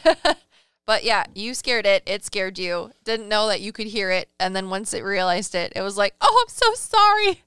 but 0.87 1.03
yeah, 1.03 1.25
you 1.35 1.53
scared 1.53 1.85
it. 1.85 2.03
It 2.05 2.23
scared 2.23 2.57
you. 2.57 2.91
Didn't 3.03 3.27
know 3.27 3.47
that 3.47 3.59
you 3.59 3.73
could 3.73 3.87
hear 3.87 4.09
it. 4.11 4.29
And 4.39 4.55
then 4.55 4.69
once 4.69 4.93
it 4.93 5.03
realized 5.03 5.53
it, 5.53 5.73
it 5.75 5.81
was 5.81 5.97
like, 5.97 6.15
oh, 6.21 6.43
I'm 6.43 6.51
so 6.51 6.73
sorry. 6.73 7.43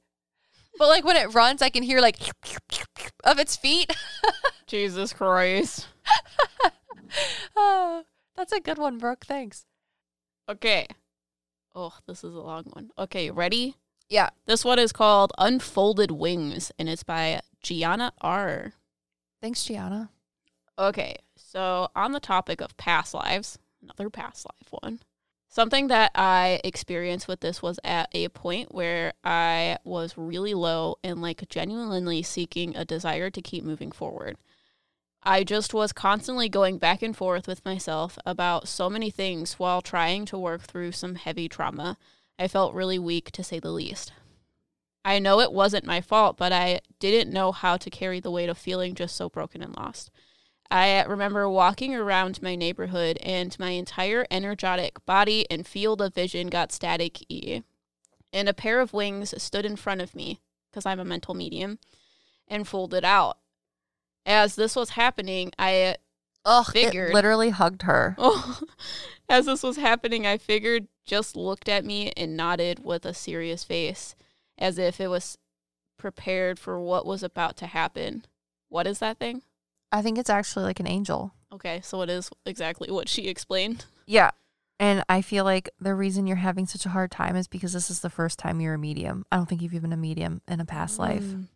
But 0.79 0.89
like 0.89 1.05
when 1.05 1.17
it 1.17 1.35
runs, 1.35 1.63
I 1.63 1.71
can 1.71 1.83
hear 1.83 2.01
like 2.01 2.19
of 3.25 3.39
its 3.39 3.57
feet. 3.57 3.93
Jesus 4.67 5.15
Christ. 5.15 5.89
oh, 7.57 8.05
that's 8.37 8.53
a 8.53 8.61
good 8.61 8.79
one, 8.79 8.99
Brooke. 8.99 9.25
Thanks. 9.25 9.65
Okay. 10.49 10.87
Oh, 11.75 11.95
this 12.07 12.25
is 12.25 12.35
a 12.35 12.41
long 12.41 12.65
one. 12.73 12.91
Okay, 12.99 13.31
ready? 13.31 13.77
Yeah. 14.09 14.31
This 14.47 14.65
one 14.65 14.79
is 14.79 14.93
called 14.93 15.33
Unfolded 15.39 16.11
Wings, 16.11 16.73
and 16.79 16.89
it's 16.89 17.03
by 17.03 17.41
Gianna 17.63 18.13
R. 18.21 18.73
Thanks, 19.41 19.65
Gianna. 19.65 20.11
Okay, 20.79 21.17
so 21.37 21.89
on 21.95 22.13
the 22.13 22.21
topic 22.21 22.61
of 22.61 22.77
past 22.77 23.13
lives, 23.13 23.59
another 23.83 24.11
past 24.11 24.47
life 24.47 24.69
one. 24.83 25.01
Something 25.49 25.89
that 25.89 26.13
I 26.15 26.61
experienced 26.63 27.27
with 27.27 27.41
this 27.41 27.63
was 27.63 27.81
at 27.83 28.11
a 28.13 28.29
point 28.29 28.75
where 28.75 29.15
I 29.25 29.79
was 29.83 30.17
really 30.17 30.55
low 30.55 30.97
and 31.03 31.23
like 31.23 31.49
genuinely 31.49 32.23
seeking 32.23 32.77
a 32.77 32.85
desire 32.85 33.31
to 33.31 33.43
keep 33.43 33.65
moving 33.65 33.91
forward. 33.91 34.37
I 35.23 35.45
just 35.45 35.75
was 35.75 35.93
constantly 35.93 36.49
going 36.49 36.79
back 36.79 37.03
and 37.03 37.17
forth 37.17 37.49
with 37.49 37.65
myself 37.65 38.19
about 38.25 38.69
so 38.69 38.89
many 38.89 39.11
things 39.11 39.55
while 39.55 39.81
trying 39.81 40.27
to 40.27 40.39
work 40.39 40.63
through 40.63 40.93
some 40.93 41.17
heavy 41.17 41.49
trauma. 41.49 41.97
I 42.39 42.49
felt 42.49 42.75
really 42.75 42.99
weak 42.99 43.31
to 43.33 43.43
say 43.43 43.59
the 43.59 43.71
least. 43.71 44.13
I 45.05 45.19
know 45.19 45.41
it 45.41 45.53
wasn't 45.53 45.87
my 45.87 46.01
fault, 46.01 46.37
but 46.37 46.53
I 46.53 46.81
didn't 47.01 47.33
know 47.33 47.51
how 47.53 47.77
to 47.77 47.91
carry 47.91 48.21
the 48.21 48.31
weight 48.31 48.49
of 48.49 48.59
feeling 48.59 48.95
just 48.95 49.17
so 49.17 49.29
broken 49.29 49.63
and 49.63 49.75
lost. 49.77 50.11
I 50.71 51.03
remember 51.05 51.49
walking 51.49 51.95
around 51.95 52.43
my 52.43 52.55
neighborhood 52.55 53.17
and 53.23 53.59
my 53.59 53.71
entire 53.71 54.27
energetic 54.31 55.05
body 55.07 55.51
and 55.51 55.67
field 55.67 56.03
of 56.03 56.15
vision 56.15 56.49
got 56.49 56.73
static 56.73 57.25
y. 57.31 57.63
And 58.33 58.49
a 58.49 58.55
pair 58.55 58.81
of 58.81 58.93
wings 58.93 59.35
stood 59.43 59.65
in 59.65 59.77
front 59.77 60.03
of 60.03 60.15
me, 60.15 60.41
because 60.71 60.85
I'm 60.85 61.01
a 61.01 61.05
mental 61.05 61.33
medium, 61.33 61.79
and 62.47 62.69
folded 62.69 63.05
out. 63.05 63.39
As 64.27 64.57
this 64.57 64.77
was 64.77 64.91
happening, 64.91 65.53
I 65.59 65.97
Ugh, 66.49 66.67
Figured. 66.73 67.11
it 67.11 67.15
literally 67.15 67.51
hugged 67.51 67.83
her. 67.83 68.17
Oh, 68.19 68.61
as 69.29 69.45
this 69.45 69.63
was 69.63 69.77
happening, 69.77 70.27
I 70.27 70.39
figured 70.39 70.89
just 71.05 71.37
looked 71.37 71.69
at 71.69 71.85
me 71.85 72.11
and 72.17 72.35
nodded 72.35 72.83
with 72.83 73.05
a 73.05 73.13
serious 73.13 73.63
face, 73.63 74.15
as 74.57 74.79
if 74.79 75.01
it 75.01 75.09
was 75.09 75.37
prepared 75.99 76.59
for 76.59 76.81
what 76.81 77.05
was 77.05 77.23
about 77.23 77.57
to 77.59 77.67
happen. 77.67 78.25
What 78.71 78.87
is 78.87 79.01
that 79.01 79.19
thing? 79.19 79.43
I 79.93 80.01
think 80.01 80.17
it's 80.17 80.31
actually 80.31 80.65
like 80.65 80.81
an 80.81 80.87
angel. 80.87 81.35
Okay, 81.53 81.81
so 81.83 82.01
it 82.01 82.09
is 82.09 82.31
exactly 82.47 82.91
what 82.91 83.09
she 83.09 83.29
explained. 83.29 83.85
Yeah. 84.11 84.31
And 84.81 85.05
I 85.07 85.21
feel 85.21 85.45
like 85.45 85.69
the 85.79 85.95
reason 85.95 86.27
you're 86.27 86.37
having 86.39 86.65
such 86.65 86.87
a 86.87 86.89
hard 86.89 87.11
time 87.11 87.37
is 87.37 87.47
because 87.47 87.75
this 87.75 87.91
is 87.91 88.01
the 88.01 88.09
first 88.09 88.39
time 88.39 88.59
you're 88.59 88.73
a 88.73 88.79
medium. 88.79 89.27
I 89.31 89.37
don't 89.37 89.47
think 89.47 89.61
you've 89.61 89.73
been 89.83 89.93
a 89.93 89.99
medium 89.99 90.41
in 90.49 90.61
a 90.61 90.65
past 90.65 90.99
life. 90.99 91.25
Mm. 91.25 91.49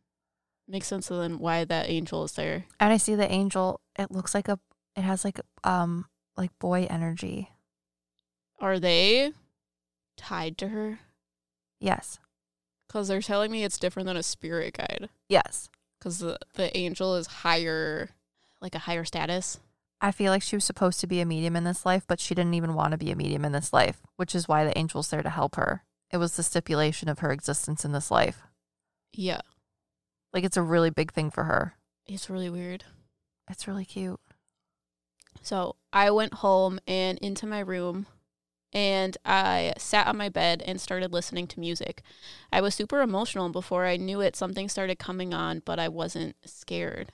Makes 0.68 0.88
sense 0.88 1.08
then 1.08 1.38
why 1.38 1.64
that 1.64 1.88
angel 1.88 2.24
is 2.24 2.32
there. 2.32 2.64
And 2.78 2.92
I 2.92 2.98
see 2.98 3.14
the 3.14 3.30
angel, 3.32 3.80
it 3.98 4.10
looks 4.10 4.34
like 4.34 4.48
a 4.48 4.58
it 4.96 5.02
has 5.02 5.24
like 5.24 5.40
um 5.64 6.06
like 6.36 6.56
boy 6.58 6.86
energy. 6.88 7.50
Are 8.60 8.78
they 8.78 9.32
tied 10.16 10.56
to 10.58 10.68
her? 10.68 10.98
Yes. 11.80 12.18
Because 12.86 13.08
they're 13.08 13.20
telling 13.22 13.50
me 13.50 13.64
it's 13.64 13.78
different 13.78 14.06
than 14.06 14.16
a 14.16 14.22
spirit 14.22 14.76
guide. 14.76 15.08
Yes. 15.28 15.68
Because 15.98 16.18
the, 16.18 16.38
the 16.54 16.76
angel 16.76 17.16
is 17.16 17.26
higher, 17.26 18.10
like 18.60 18.74
a 18.74 18.80
higher 18.80 19.04
status. 19.04 19.58
I 20.00 20.10
feel 20.12 20.30
like 20.32 20.42
she 20.42 20.56
was 20.56 20.64
supposed 20.64 21.00
to 21.00 21.06
be 21.06 21.20
a 21.20 21.26
medium 21.26 21.56
in 21.56 21.64
this 21.64 21.86
life, 21.86 22.04
but 22.06 22.20
she 22.20 22.34
didn't 22.34 22.54
even 22.54 22.74
want 22.74 22.90
to 22.92 22.98
be 22.98 23.10
a 23.10 23.16
medium 23.16 23.44
in 23.44 23.52
this 23.52 23.72
life, 23.72 24.02
which 24.16 24.34
is 24.34 24.48
why 24.48 24.64
the 24.64 24.76
angel's 24.76 25.10
there 25.10 25.22
to 25.22 25.30
help 25.30 25.54
her. 25.56 25.84
It 26.10 26.16
was 26.18 26.36
the 26.36 26.42
stipulation 26.42 27.08
of 27.08 27.20
her 27.20 27.30
existence 27.32 27.84
in 27.84 27.92
this 27.92 28.10
life. 28.10 28.42
Yeah, 29.12 29.40
Like 30.32 30.44
it's 30.44 30.56
a 30.56 30.62
really 30.62 30.90
big 30.90 31.12
thing 31.12 31.30
for 31.30 31.44
her. 31.44 31.74
it's 32.06 32.28
really 32.30 32.50
weird. 32.50 32.84
It's 33.48 33.66
really 33.68 33.84
cute. 33.84 34.20
So 35.42 35.76
I 35.92 36.10
went 36.10 36.34
home 36.34 36.78
and 36.86 37.18
into 37.18 37.46
my 37.46 37.60
room 37.60 38.06
and 38.72 39.18
I 39.24 39.74
sat 39.76 40.06
on 40.06 40.16
my 40.16 40.28
bed 40.28 40.62
and 40.64 40.80
started 40.80 41.12
listening 41.12 41.46
to 41.48 41.60
music. 41.60 42.02
I 42.52 42.60
was 42.60 42.74
super 42.74 43.02
emotional 43.02 43.50
before 43.50 43.84
I 43.84 43.96
knew 43.96 44.20
it, 44.20 44.36
something 44.36 44.68
started 44.68 44.98
coming 44.98 45.34
on, 45.34 45.60
but 45.64 45.78
I 45.78 45.88
wasn't 45.88 46.36
scared. 46.44 47.12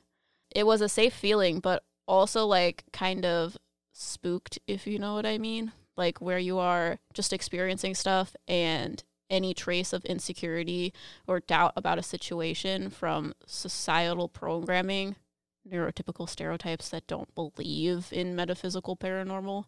It 0.54 0.66
was 0.66 0.80
a 0.80 0.88
safe 0.88 1.14
feeling, 1.14 1.58
but 1.58 1.82
also 2.06 2.46
like 2.46 2.84
kind 2.92 3.24
of 3.24 3.56
spooked, 3.92 4.58
if 4.66 4.86
you 4.86 4.98
know 4.98 5.14
what 5.14 5.26
I 5.26 5.38
mean. 5.38 5.72
Like 5.96 6.20
where 6.20 6.38
you 6.38 6.58
are 6.58 7.00
just 7.12 7.32
experiencing 7.32 7.96
stuff 7.96 8.36
and 8.46 9.02
any 9.28 9.52
trace 9.52 9.92
of 9.92 10.04
insecurity 10.04 10.92
or 11.26 11.40
doubt 11.40 11.72
about 11.76 11.98
a 11.98 12.02
situation 12.02 12.88
from 12.88 13.34
societal 13.46 14.28
programming 14.28 15.16
neurotypical 15.70 16.28
stereotypes 16.28 16.88
that 16.90 17.06
don't 17.06 17.34
believe 17.34 18.08
in 18.12 18.36
metaphysical 18.36 18.96
paranormal. 18.96 19.64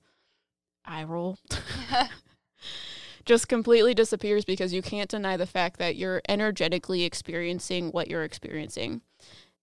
I 0.85 1.05
roll. 1.05 1.39
Just 3.25 3.49
completely 3.49 3.95
disappears 3.95 4.45
because 4.45 4.73
you 4.73 4.83
can't 4.83 5.11
deny 5.11 5.37
the 5.37 5.47
fact 5.47 5.79
that 5.79 5.97
you're 5.97 6.23
energetically 6.29 7.05
experiencing 7.05 7.91
what 7.91 8.09
you're 8.09 8.25
experiencing. 8.25 9.03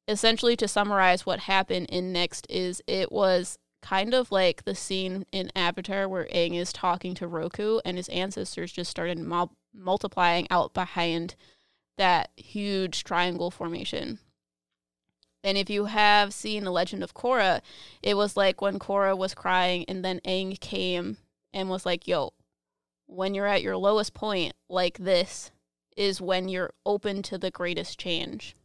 essentially, 0.08 0.56
to 0.56 0.68
summarize 0.68 1.26
what 1.26 1.42
happened 1.42 1.88
in 1.90 2.14
Next, 2.14 2.48
is 2.50 2.82
it 2.88 3.12
was 3.12 3.58
kind 3.82 4.14
of 4.14 4.32
like 4.32 4.64
the 4.64 4.76
scene 4.76 5.26
in 5.32 5.52
Avatar 5.56 6.08
where 6.08 6.28
Aang 6.34 6.56
is 6.56 6.72
talking 6.74 7.14
to 7.16 7.28
Roku 7.28 7.80
and 7.86 7.98
his 7.98 8.10
ancestors 8.10 8.72
just 8.72 8.90
started 8.90 9.20
mul- 9.20 9.56
multiplying 9.74 10.48
out 10.50 10.74
behind 10.74 11.36
that 11.98 12.30
huge 12.36 13.04
triangle 13.04 13.52
formation. 13.52 14.20
And 15.44 15.58
if 15.58 15.70
you 15.70 15.86
have 15.86 16.34
seen 16.34 16.64
The 16.64 16.72
Legend 16.72 17.04
of 17.04 17.14
Korra, 17.14 17.62
it 18.02 18.16
was 18.16 18.36
like 18.36 18.62
when 18.62 18.80
Korra 18.80 19.18
was 19.18 19.34
crying 19.34 19.86
and 19.88 20.04
then 20.04 20.20
Aang 20.26 20.60
came 20.60 21.18
and 21.54 21.70
was 21.70 21.86
like, 21.86 22.08
yo, 22.08 22.34
when 23.06 23.34
you're 23.34 23.48
at 23.48 23.62
your 23.62 23.78
lowest 23.78 24.14
point 24.14 24.54
like 24.70 24.98
this 24.98 25.52
is 25.96 26.22
when 26.22 26.48
you're 26.50 26.74
open 26.86 27.22
to 27.24 27.38
the 27.38 27.52
greatest 27.52 28.00
change. 28.00 28.56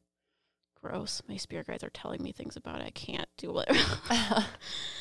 Gross. 0.81 1.23
My 1.29 1.37
spirit 1.37 1.69
guides 1.69 1.85
are 1.85 1.91
telling 1.91 2.23
me 2.23 2.33
things 2.33 2.57
about 2.57 2.81
it. 2.81 2.87
I 2.87 2.91
can't 2.91 3.29
do 3.39 3.59
it. 3.59 3.69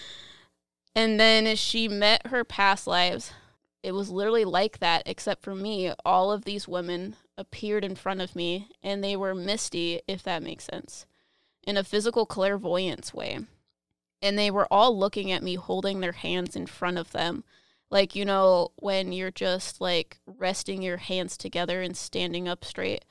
and 0.96 1.20
then 1.20 1.56
she 1.56 1.88
met 1.88 2.28
her 2.28 2.44
past 2.44 2.88
lives. 2.88 3.34
It 3.84 3.94
was 3.94 4.12
literally 4.12 4.46
like 4.46 4.78
that, 4.80 5.04
except 5.08 5.42
for 5.42 5.56
me. 5.56 5.92
All 6.06 6.32
of 6.32 6.46
these 6.46 6.68
women 6.68 7.16
appeared 7.38 7.84
in 7.84 7.96
front 7.96 8.22
of 8.22 8.36
me, 8.36 8.70
and 8.84 9.04
they 9.04 9.16
were 9.16 9.34
misty, 9.34 10.02
if 10.08 10.22
that 10.24 10.44
makes 10.44 10.66
sense, 10.66 11.08
in 11.64 11.78
a 11.78 11.84
physical 11.84 12.26
clairvoyance 12.26 13.14
way. 13.14 13.40
And 14.22 14.38
they 14.38 14.52
were 14.52 14.68
all 14.72 14.98
looking 14.98 15.32
at 15.32 15.44
me, 15.44 15.56
holding 15.56 16.00
their 16.00 16.12
hands 16.12 16.56
in 16.56 16.68
front 16.68 16.98
of 16.98 17.12
them. 17.12 17.44
Like, 17.90 18.16
you 18.16 18.24
know, 18.24 18.72
when 18.78 19.12
you're 19.12 19.32
just 19.32 19.82
like 19.82 20.20
resting 20.26 20.82
your 20.82 20.98
hands 20.98 21.38
together 21.38 21.82
and 21.82 21.96
standing 21.98 22.48
up 22.48 22.64
straight. 22.64 23.06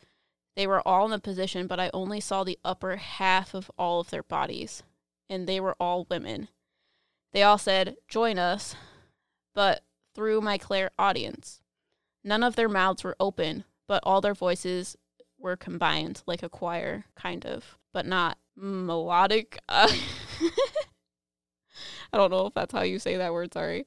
They 0.57 0.67
were 0.67 0.87
all 0.87 1.07
in 1.07 1.13
a 1.13 1.19
position, 1.19 1.67
but 1.67 1.81
I 1.81 1.91
only 1.95 2.21
saw 2.21 2.45
the 2.45 2.59
upper 2.65 2.97
half 2.97 3.55
of 3.55 3.71
all 3.79 4.01
of 4.01 4.11
their 4.11 4.23
bodies, 4.23 4.83
and 5.29 5.47
they 5.47 5.61
were 5.61 5.77
all 5.79 6.07
women. 6.11 6.49
They 7.33 7.43
all 7.43 7.59
said, 7.59 7.97
Join 8.09 8.39
us, 8.39 8.75
but 9.55 9.85
through 10.15 10.41
my 10.41 10.59
clairaudience. 10.59 11.61
None 12.25 12.43
of 12.43 12.57
their 12.57 12.69
mouths 12.69 13.05
were 13.05 13.17
open, 13.21 13.65
but 13.87 14.03
all 14.03 14.21
their 14.21 14.35
voices 14.35 14.97
were 15.41 15.57
combined, 15.57 16.23
like 16.27 16.43
a 16.43 16.49
choir, 16.49 17.07
kind 17.15 17.45
of, 17.47 17.79
but 17.93 18.07
not 18.07 18.39
melodic. 18.57 19.59
Uh, 19.69 19.91
I 22.13 22.17
don't 22.17 22.31
know 22.31 22.47
if 22.47 22.55
that's 22.55 22.73
how 22.73 22.83
you 22.83 22.99
say 22.99 23.17
that 23.17 23.33
word, 23.33 23.53
sorry. 23.55 23.87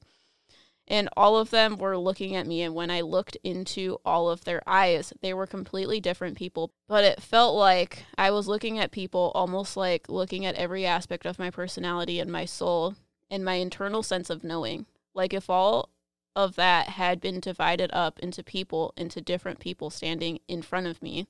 And 0.86 1.08
all 1.16 1.38
of 1.38 1.48
them 1.48 1.78
were 1.78 1.96
looking 1.96 2.36
at 2.36 2.46
me, 2.46 2.60
and 2.60 2.74
when 2.74 2.90
I 2.90 3.00
looked 3.00 3.38
into 3.42 3.98
all 4.04 4.28
of 4.28 4.44
their 4.44 4.62
eyes, 4.66 5.14
they 5.22 5.32
were 5.32 5.46
completely 5.46 5.98
different 5.98 6.36
people. 6.36 6.72
But 6.88 7.04
it 7.04 7.22
felt 7.22 7.56
like 7.56 8.04
I 8.18 8.30
was 8.30 8.48
looking 8.48 8.78
at 8.78 8.90
people 8.90 9.32
almost 9.34 9.78
like 9.78 10.08
looking 10.10 10.44
at 10.44 10.56
every 10.56 10.84
aspect 10.84 11.24
of 11.24 11.38
my 11.38 11.50
personality 11.50 12.20
and 12.20 12.30
my 12.30 12.44
soul 12.44 12.96
and 13.30 13.44
my 13.44 13.54
internal 13.54 14.02
sense 14.02 14.28
of 14.28 14.44
knowing. 14.44 14.84
Like 15.14 15.32
if 15.32 15.48
all 15.48 15.88
of 16.36 16.56
that 16.56 16.90
had 16.90 17.20
been 17.20 17.40
divided 17.40 17.90
up 17.92 18.18
into 18.18 18.42
people, 18.42 18.92
into 18.96 19.20
different 19.20 19.60
people 19.60 19.88
standing 19.88 20.40
in 20.48 20.60
front 20.60 20.86
of 20.86 21.00
me, 21.02 21.26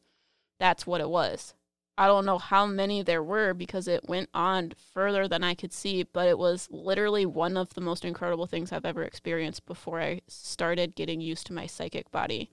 that's 0.58 0.86
what 0.86 1.00
it 1.00 1.10
was. 1.10 1.54
I 1.96 2.08
don't 2.08 2.26
know 2.26 2.38
how 2.38 2.66
many 2.66 3.02
there 3.02 3.22
were 3.22 3.54
because 3.54 3.86
it 3.86 4.08
went 4.08 4.28
on 4.34 4.72
further 4.92 5.28
than 5.28 5.44
I 5.44 5.54
could 5.54 5.72
see, 5.72 6.02
but 6.02 6.26
it 6.26 6.38
was 6.38 6.68
literally 6.70 7.24
one 7.24 7.56
of 7.56 7.74
the 7.74 7.80
most 7.80 8.04
incredible 8.04 8.46
things 8.46 8.72
I've 8.72 8.84
ever 8.84 9.04
experienced 9.04 9.64
before 9.64 10.00
I 10.00 10.22
started 10.26 10.96
getting 10.96 11.20
used 11.20 11.46
to 11.46 11.52
my 11.52 11.66
psychic 11.66 12.10
body, 12.10 12.50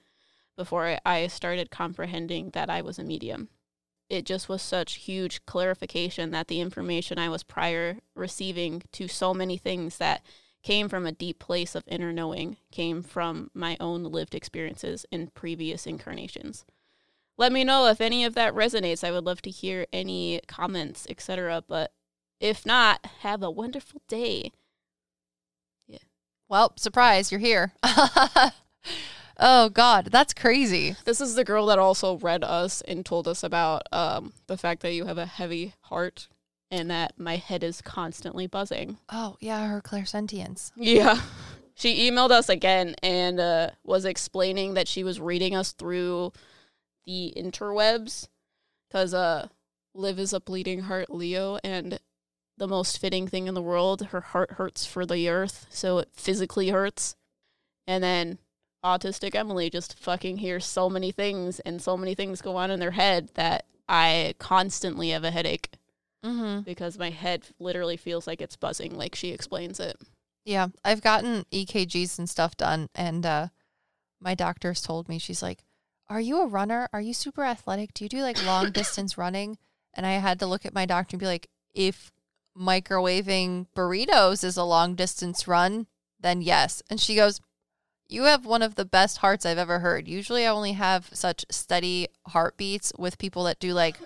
before 0.56 1.00
I 1.04 1.26
started 1.28 1.72
comprehending 1.72 2.52
that 2.52 2.70
I 2.70 2.82
was 2.82 3.00
a 3.00 3.04
medium. 3.04 3.50
It 4.10 4.26
just 4.26 4.48
was 4.48 4.62
such 4.62 4.96
huge 4.96 5.44
clarification 5.46 6.30
that 6.32 6.48
the 6.48 6.62
information 6.62 7.18
I 7.18 7.30
was 7.30 7.44
prior 7.44 7.98
receiving 8.14 8.84
to 8.92 9.08
so 9.08 9.34
many 9.34 9.58
things 9.58 9.98
that 9.98 10.22
came 10.62 10.88
from 10.88 11.08
a 11.08 11.12
deep 11.12 11.40
place 11.40 11.74
of 11.74 11.84
inner 11.88 12.14
knowing, 12.14 12.58
came 12.72 13.02
from 13.02 13.50
my 13.56 13.76
own 13.80 14.04
lived 14.04 14.36
experiences 14.36 15.04
in 15.10 15.32
previous 15.34 15.88
incarnations 15.88 16.64
let 17.42 17.52
me 17.52 17.64
know 17.64 17.88
if 17.88 18.00
any 18.00 18.24
of 18.24 18.36
that 18.36 18.54
resonates. 18.54 19.04
I 19.04 19.10
would 19.10 19.26
love 19.26 19.42
to 19.42 19.50
hear 19.50 19.88
any 19.92 20.42
comments, 20.48 21.08
etc. 21.10 21.64
But 21.68 21.92
if 22.40 22.68
not, 22.68 23.04
have 23.22 23.42
a 23.42 23.50
wonderful 23.50 24.04
day. 24.08 24.52
Yeah. 25.88 25.98
Well, 26.48 26.74
surprise, 26.76 27.32
you're 27.32 27.40
here. 27.40 27.74
oh 29.40 29.70
God, 29.70 30.10
that's 30.12 30.36
crazy. 30.36 30.96
This 31.04 31.20
is 31.20 31.34
the 31.34 31.44
girl 31.44 31.66
that 31.66 31.80
also 31.80 32.20
read 32.20 32.44
us 32.44 32.82
and 32.82 33.04
told 33.04 33.28
us 33.28 33.42
about 33.42 33.88
um, 33.92 34.34
the 34.46 34.56
fact 34.56 34.84
that 34.84 34.94
you 34.94 35.08
have 35.08 35.18
a 35.18 35.26
heavy 35.26 35.74
heart 35.86 36.28
and 36.70 36.92
that 36.92 37.14
my 37.18 37.38
head 37.38 37.64
is 37.64 37.82
constantly 37.82 38.46
buzzing. 38.46 39.00
Oh 39.10 39.38
yeah, 39.40 39.68
her 39.68 39.82
clairsentience. 39.82 40.72
Yeah. 40.76 41.20
She 41.74 42.08
emailed 42.08 42.30
us 42.30 42.50
again 42.50 42.94
and 43.02 43.40
uh, 43.40 43.72
was 43.84 44.06
explaining 44.06 44.76
that 44.76 44.88
she 44.88 45.04
was 45.04 45.20
reading 45.20 45.56
us 45.56 45.72
through 45.72 46.34
the 47.06 47.34
interwebs 47.36 48.28
because 48.88 49.14
uh 49.14 49.48
Liv 49.94 50.20
is 50.20 50.32
a 50.34 50.40
bleeding 50.40 50.82
heart 50.82 51.10
Leo 51.10 51.60
and 51.64 52.00
the 52.58 52.68
most 52.68 53.00
fitting 53.00 53.28
thing 53.28 53.48
in 53.48 53.56
the 53.56 53.62
world. 53.62 54.08
Her 54.08 54.22
heart 54.22 54.52
hurts 54.52 54.86
for 54.86 55.06
the 55.06 55.28
earth, 55.28 55.66
so 55.70 55.98
it 55.98 56.10
physically 56.14 56.70
hurts. 56.70 57.16
And 57.88 58.04
then 58.04 58.38
autistic 58.86 59.36
Emily 59.36 59.70
just 59.70 59.98
fucking 59.98 60.38
hears 60.38 60.66
so 60.66 60.90
many 60.90 61.12
things 61.12 61.60
and 61.60 61.82
so 61.82 61.98
many 61.98 62.16
things 62.16 62.42
go 62.42 62.56
on 62.56 62.72
in 62.72 62.80
their 62.80 62.92
head 62.92 63.30
that 63.34 63.66
I 63.88 64.36
constantly 64.40 65.10
have 65.10 65.24
a 65.24 65.32
headache 65.32 65.70
mm-hmm. 66.24 66.62
because 66.62 66.98
my 66.98 67.10
head 67.10 67.48
literally 67.60 67.98
feels 67.98 68.28
like 68.28 68.42
it's 68.42 68.56
buzzing, 68.56 68.96
like 68.96 69.16
she 69.16 69.30
explains 69.32 69.80
it. 69.80 69.98
Yeah, 70.46 70.68
I've 70.84 71.02
gotten 71.02 71.46
EKGs 71.52 72.18
and 72.18 72.30
stuff 72.30 72.58
done, 72.58 72.90
and 72.96 73.26
uh, 73.26 73.48
my 74.20 74.34
doctor's 74.34 74.82
told 74.82 75.08
me 75.08 75.20
she's 75.20 75.44
like, 75.44 75.64
are 76.12 76.20
you 76.20 76.42
a 76.42 76.48
runner? 76.48 76.90
Are 76.92 77.00
you 77.00 77.14
super 77.14 77.44
athletic? 77.44 77.94
Do 77.94 78.04
you 78.04 78.10
do 78.10 78.22
like 78.22 78.46
long 78.46 78.72
distance 78.74 79.18
running? 79.18 79.58
And 79.94 80.06
I 80.06 80.14
had 80.14 80.40
to 80.40 80.46
look 80.46 80.66
at 80.66 80.74
my 80.74 80.86
doctor 80.86 81.16
and 81.16 81.22
be 81.22 81.26
like, 81.26 81.48
if 81.74 82.12
microwaving 82.58 83.68
burritos 83.76 84.44
is 84.44 84.58
a 84.58 84.64
long 84.66 84.96
distance 84.96 85.48
run, 85.48 85.88
then 86.20 86.42
yes. 86.42 86.84
And 86.90 87.00
she 87.00 87.16
goes, 87.16 87.40
You 88.10 88.24
have 88.24 88.46
one 88.46 88.62
of 88.62 88.76
the 88.76 88.84
best 88.84 89.20
hearts 89.20 89.46
I've 89.46 89.58
ever 89.58 89.80
heard. 89.80 90.08
Usually 90.08 90.46
I 90.46 90.50
only 90.50 90.74
have 90.74 91.10
such 91.14 91.46
steady 91.50 92.08
heartbeats 92.28 92.92
with 92.98 93.18
people 93.18 93.46
that 93.46 93.60
do 93.60 93.74
like 93.74 93.98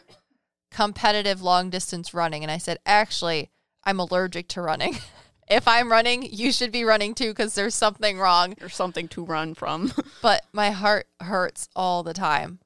competitive 0.69 1.41
long 1.41 1.71
distance 1.71 2.13
running. 2.13 2.43
And 2.43 2.51
I 2.51 2.59
said, 2.59 2.77
Actually, 2.85 3.49
I'm 3.83 3.99
allergic 3.99 4.47
to 4.49 4.61
running. 4.61 4.97
if 5.47 5.67
I'm 5.67 5.91
running, 5.91 6.23
you 6.23 6.51
should 6.51 6.71
be 6.71 6.83
running 6.83 7.13
too 7.13 7.29
because 7.29 7.55
there's 7.55 7.75
something 7.75 8.17
wrong. 8.17 8.55
There's 8.57 8.75
something 8.75 9.07
to 9.09 9.23
run 9.23 9.53
from. 9.53 9.93
but 10.21 10.45
my 10.51 10.71
heart 10.71 11.07
hurts 11.19 11.69
all 11.75 12.03
the 12.03 12.13
time. 12.13 12.59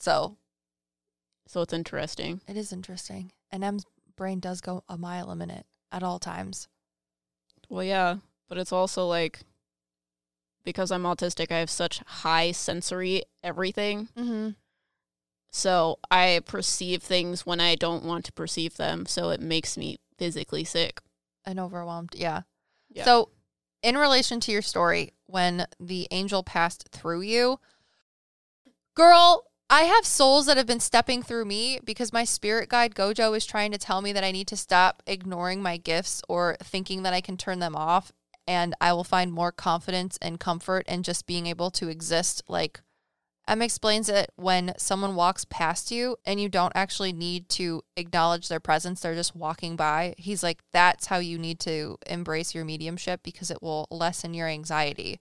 So, 0.00 0.36
so 1.46 1.62
it's 1.62 1.72
interesting. 1.72 2.40
It 2.46 2.56
is 2.56 2.72
interesting. 2.72 3.32
And 3.50 3.64
M's 3.64 3.84
brain 4.16 4.40
does 4.40 4.60
go 4.60 4.84
a 4.88 4.98
mile 4.98 5.30
a 5.30 5.36
minute 5.36 5.66
at 5.90 6.02
all 6.02 6.18
times. 6.18 6.68
Well, 7.68 7.84
yeah, 7.84 8.16
but 8.48 8.58
it's 8.58 8.72
also 8.72 9.06
like 9.06 9.40
because 10.64 10.90
I'm 10.90 11.02
autistic, 11.02 11.52
I 11.52 11.58
have 11.58 11.70
such 11.70 12.00
high 12.00 12.52
sensory 12.52 13.22
everything. 13.42 14.08
Mm-hmm. 14.16 14.50
So 15.50 15.98
I 16.10 16.40
perceive 16.44 17.02
things 17.02 17.46
when 17.46 17.60
I 17.60 17.76
don't 17.76 18.04
want 18.04 18.24
to 18.24 18.32
perceive 18.32 18.76
them. 18.76 19.06
So 19.06 19.30
it 19.30 19.40
makes 19.40 19.76
me 19.76 19.98
physically 20.18 20.64
sick 20.64 21.00
and 21.46 21.60
overwhelmed. 21.60 22.14
Yeah. 22.16 22.42
yeah. 22.90 23.04
So, 23.04 23.30
in 23.82 23.96
relation 23.98 24.40
to 24.40 24.52
your 24.52 24.62
story, 24.62 25.12
when 25.26 25.66
the 25.78 26.08
angel 26.10 26.42
passed 26.42 26.88
through 26.90 27.22
you, 27.22 27.60
girl, 28.94 29.44
I 29.68 29.82
have 29.82 30.06
souls 30.06 30.46
that 30.46 30.56
have 30.56 30.66
been 30.66 30.80
stepping 30.80 31.22
through 31.22 31.44
me 31.46 31.80
because 31.84 32.12
my 32.12 32.24
spirit 32.24 32.68
guide 32.68 32.94
Gojo 32.94 33.36
is 33.36 33.46
trying 33.46 33.72
to 33.72 33.78
tell 33.78 34.02
me 34.02 34.12
that 34.12 34.24
I 34.24 34.30
need 34.30 34.46
to 34.48 34.56
stop 34.56 35.02
ignoring 35.06 35.62
my 35.62 35.76
gifts 35.76 36.22
or 36.28 36.56
thinking 36.62 37.02
that 37.02 37.14
I 37.14 37.20
can 37.20 37.36
turn 37.36 37.58
them 37.58 37.74
off 37.74 38.12
and 38.46 38.74
I 38.80 38.92
will 38.92 39.04
find 39.04 39.32
more 39.32 39.52
confidence 39.52 40.18
and 40.20 40.38
comfort 40.38 40.86
in 40.86 41.02
just 41.02 41.26
being 41.26 41.46
able 41.46 41.70
to 41.72 41.88
exist 41.88 42.42
like 42.46 42.80
Em 43.46 43.60
explains 43.60 44.08
it 44.08 44.32
when 44.36 44.72
someone 44.78 45.14
walks 45.14 45.44
past 45.44 45.90
you 45.90 46.16
and 46.24 46.40
you 46.40 46.48
don't 46.48 46.72
actually 46.74 47.12
need 47.12 47.48
to 47.50 47.82
acknowledge 47.96 48.48
their 48.48 48.60
presence, 48.60 49.00
they're 49.00 49.14
just 49.14 49.36
walking 49.36 49.76
by. 49.76 50.14
He's 50.16 50.42
like, 50.42 50.60
that's 50.72 51.06
how 51.06 51.18
you 51.18 51.38
need 51.38 51.60
to 51.60 51.98
embrace 52.06 52.54
your 52.54 52.64
mediumship 52.64 53.22
because 53.22 53.50
it 53.50 53.62
will 53.62 53.86
lessen 53.90 54.32
your 54.32 54.48
anxiety, 54.48 55.20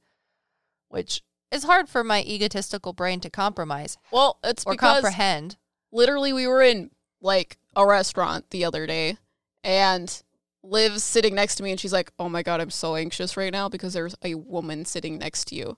which 0.87 1.21
is 1.51 1.65
hard 1.65 1.89
for 1.89 2.03
my 2.03 2.23
egotistical 2.23 2.93
brain 2.93 3.19
to 3.19 3.29
compromise. 3.29 3.97
Well, 4.09 4.39
it's 4.43 4.63
or 4.65 4.75
comprehend. 4.75 5.57
Literally, 5.91 6.31
we 6.31 6.47
were 6.47 6.61
in 6.61 6.91
like 7.21 7.57
a 7.75 7.85
restaurant 7.85 8.49
the 8.51 8.63
other 8.63 8.87
day 8.87 9.17
and 9.63 10.23
Liv's 10.63 11.03
sitting 11.03 11.35
next 11.35 11.55
to 11.55 11.63
me 11.63 11.71
and 11.71 11.79
she's 11.79 11.93
like, 11.93 12.11
oh 12.17 12.29
my 12.29 12.41
God, 12.41 12.61
I'm 12.61 12.69
so 12.69 12.95
anxious 12.95 13.35
right 13.35 13.51
now 13.51 13.67
because 13.67 13.93
there's 13.93 14.15
a 14.23 14.35
woman 14.35 14.85
sitting 14.85 15.17
next 15.17 15.45
to 15.49 15.55
you. 15.55 15.77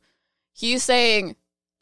He's 0.53 0.84
saying, 0.84 1.36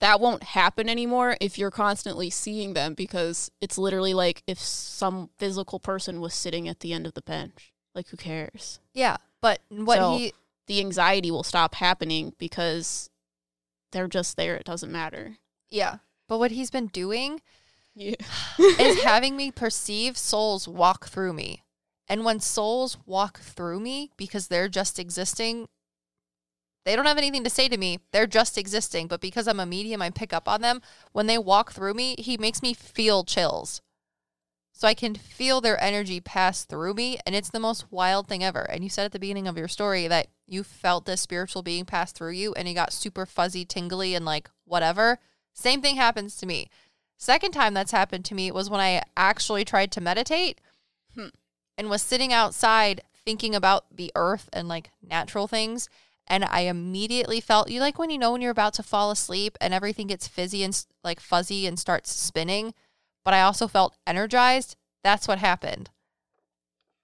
that 0.03 0.19
won't 0.19 0.43
happen 0.43 0.89
anymore 0.89 1.37
if 1.39 1.57
you're 1.57 1.71
constantly 1.71 2.29
seeing 2.29 2.73
them 2.73 2.93
because 2.93 3.49
it's 3.61 3.77
literally 3.77 4.13
like 4.13 4.43
if 4.45 4.59
some 4.59 5.29
physical 5.37 5.79
person 5.79 6.19
was 6.19 6.33
sitting 6.33 6.67
at 6.67 6.81
the 6.81 6.91
end 6.91 7.07
of 7.07 7.13
the 7.13 7.21
bench. 7.21 7.71
Like 7.95 8.09
who 8.09 8.17
cares? 8.17 8.79
Yeah, 8.93 9.15
but 9.41 9.59
what 9.69 9.97
So- 9.97 10.17
he 10.17 10.33
The 10.67 10.79
anxiety 10.81 11.31
will 11.31 11.43
stop 11.43 11.75
happening 11.75 12.33
because 12.37 13.09
they're 13.91 14.07
just 14.09 14.35
there. 14.37 14.55
It 14.55 14.65
doesn't 14.65 14.91
matter. 14.91 15.37
yeah, 15.69 15.97
but 16.27 16.37
what 16.39 16.51
he's 16.51 16.71
been 16.71 16.87
doing 16.87 17.41
Yeah. 17.95 18.15
is 18.59 19.03
having 19.13 19.35
me 19.37 19.51
perceive 19.51 20.17
souls 20.17 20.67
walk 20.67 21.07
through 21.07 21.33
me. 21.33 21.63
And 22.09 22.25
when 22.25 22.39
souls 22.41 22.97
walk 23.05 23.39
through 23.39 23.79
me 23.79 24.11
because 24.17 24.47
they're 24.49 24.67
just 24.69 24.99
existing, 24.99 25.67
they 26.85 26.95
don't 26.95 27.05
have 27.05 27.17
anything 27.17 27.43
to 27.43 27.49
say 27.49 27.67
to 27.69 27.77
me. 27.77 27.99
They're 28.11 28.27
just 28.27 28.57
existing. 28.57 29.07
But 29.07 29.21
because 29.21 29.47
I'm 29.47 29.59
a 29.59 29.65
medium, 29.65 30.01
I 30.01 30.09
pick 30.09 30.33
up 30.33 30.47
on 30.47 30.61
them. 30.61 30.81
When 31.11 31.27
they 31.27 31.37
walk 31.37 31.71
through 31.71 31.93
me, 31.93 32.15
he 32.17 32.37
makes 32.37 32.61
me 32.61 32.73
feel 32.73 33.23
chills. 33.23 33.81
So 34.73 34.87
I 34.87 34.93
can 34.93 35.15
feel 35.15 35.61
their 35.61 35.81
energy 35.81 36.19
pass 36.19 36.65
through 36.65 36.95
me. 36.95 37.19
And 37.25 37.35
it's 37.35 37.49
the 37.49 37.59
most 37.59 37.91
wild 37.91 38.27
thing 38.27 38.43
ever. 38.43 38.61
And 38.61 38.83
you 38.83 38.89
said 38.89 39.05
at 39.05 39.11
the 39.11 39.19
beginning 39.19 39.47
of 39.47 39.57
your 39.57 39.67
story 39.67 40.07
that 40.07 40.27
you 40.47 40.63
felt 40.63 41.05
this 41.05 41.21
spiritual 41.21 41.61
being 41.61 41.85
pass 41.85 42.11
through 42.11 42.31
you 42.31 42.53
and 42.55 42.67
it 42.67 42.73
got 42.73 42.91
super 42.91 43.25
fuzzy, 43.25 43.63
tingly, 43.65 44.13
and 44.15 44.25
like 44.25 44.49
whatever. 44.65 45.19
Same 45.53 45.81
thing 45.81 45.95
happens 45.95 46.35
to 46.37 46.45
me. 46.45 46.69
Second 47.17 47.51
time 47.51 47.73
that's 47.73 47.91
happened 47.91 48.25
to 48.25 48.35
me 48.35 48.51
was 48.51 48.69
when 48.69 48.81
I 48.81 49.03
actually 49.15 49.63
tried 49.63 49.91
to 49.93 50.01
meditate 50.01 50.59
Hmm. 51.15 51.27
and 51.77 51.89
was 51.89 52.01
sitting 52.01 52.33
outside 52.33 53.01
thinking 53.23 53.53
about 53.55 53.85
the 53.95 54.11
earth 54.15 54.49
and 54.51 54.67
like 54.67 54.89
natural 55.01 55.47
things. 55.47 55.87
And 56.27 56.45
I 56.45 56.61
immediately 56.61 57.41
felt 57.41 57.69
you 57.69 57.79
like 57.79 57.99
when 57.99 58.09
you 58.09 58.17
know 58.17 58.31
when 58.31 58.41
you're 58.41 58.51
about 58.51 58.73
to 58.75 58.83
fall 58.83 59.11
asleep 59.11 59.57
and 59.59 59.73
everything 59.73 60.07
gets 60.07 60.27
fizzy 60.27 60.63
and 60.63 60.85
like 61.03 61.19
fuzzy 61.19 61.67
and 61.67 61.77
starts 61.77 62.11
spinning. 62.11 62.73
But 63.25 63.33
I 63.33 63.41
also 63.41 63.67
felt 63.67 63.97
energized. 64.07 64.75
That's 65.03 65.27
what 65.27 65.39
happened. 65.39 65.89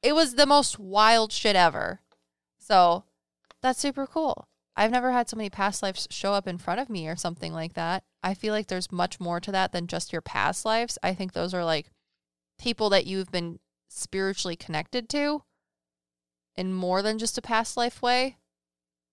It 0.02 0.16
was 0.16 0.36
the 0.36 0.46
most 0.46 0.80
wild 0.80 1.32
shit 1.32 1.56
ever. 1.56 2.00
So 2.58 3.04
that's 3.62 3.80
super 3.80 4.08
cool. 4.08 4.48
I've 4.76 4.92
never 4.92 5.12
had 5.12 5.28
so 5.28 5.36
many 5.36 5.50
past 5.50 5.84
lives 5.84 6.08
show 6.10 6.34
up 6.34 6.48
in 6.48 6.58
front 6.58 6.80
of 6.80 6.90
me 6.90 7.08
or 7.08 7.18
something 7.18 7.52
like 7.52 7.74
that. 7.74 8.04
I 8.24 8.34
feel 8.34 8.54
like 8.54 8.68
there's 8.68 8.92
much 8.92 9.20
more 9.20 9.42
to 9.42 9.52
that 9.52 9.74
than 9.74 9.88
just 9.88 10.14
your 10.14 10.22
past 10.22 10.64
lives. 10.64 10.98
I 11.04 11.14
think 11.14 11.34
those 11.34 11.54
are 11.54 11.66
like 11.66 11.92
people 12.58 12.90
that 12.92 13.06
you've 13.06 13.32
been 13.32 13.60
spiritually 13.90 14.56
connected 14.56 15.10
to 15.10 15.44
in 16.56 16.74
more 16.74 17.02
than 17.02 17.20
just 17.20 17.38
a 17.38 17.42
past 17.42 17.76
life 17.76 18.02
way 18.02 18.38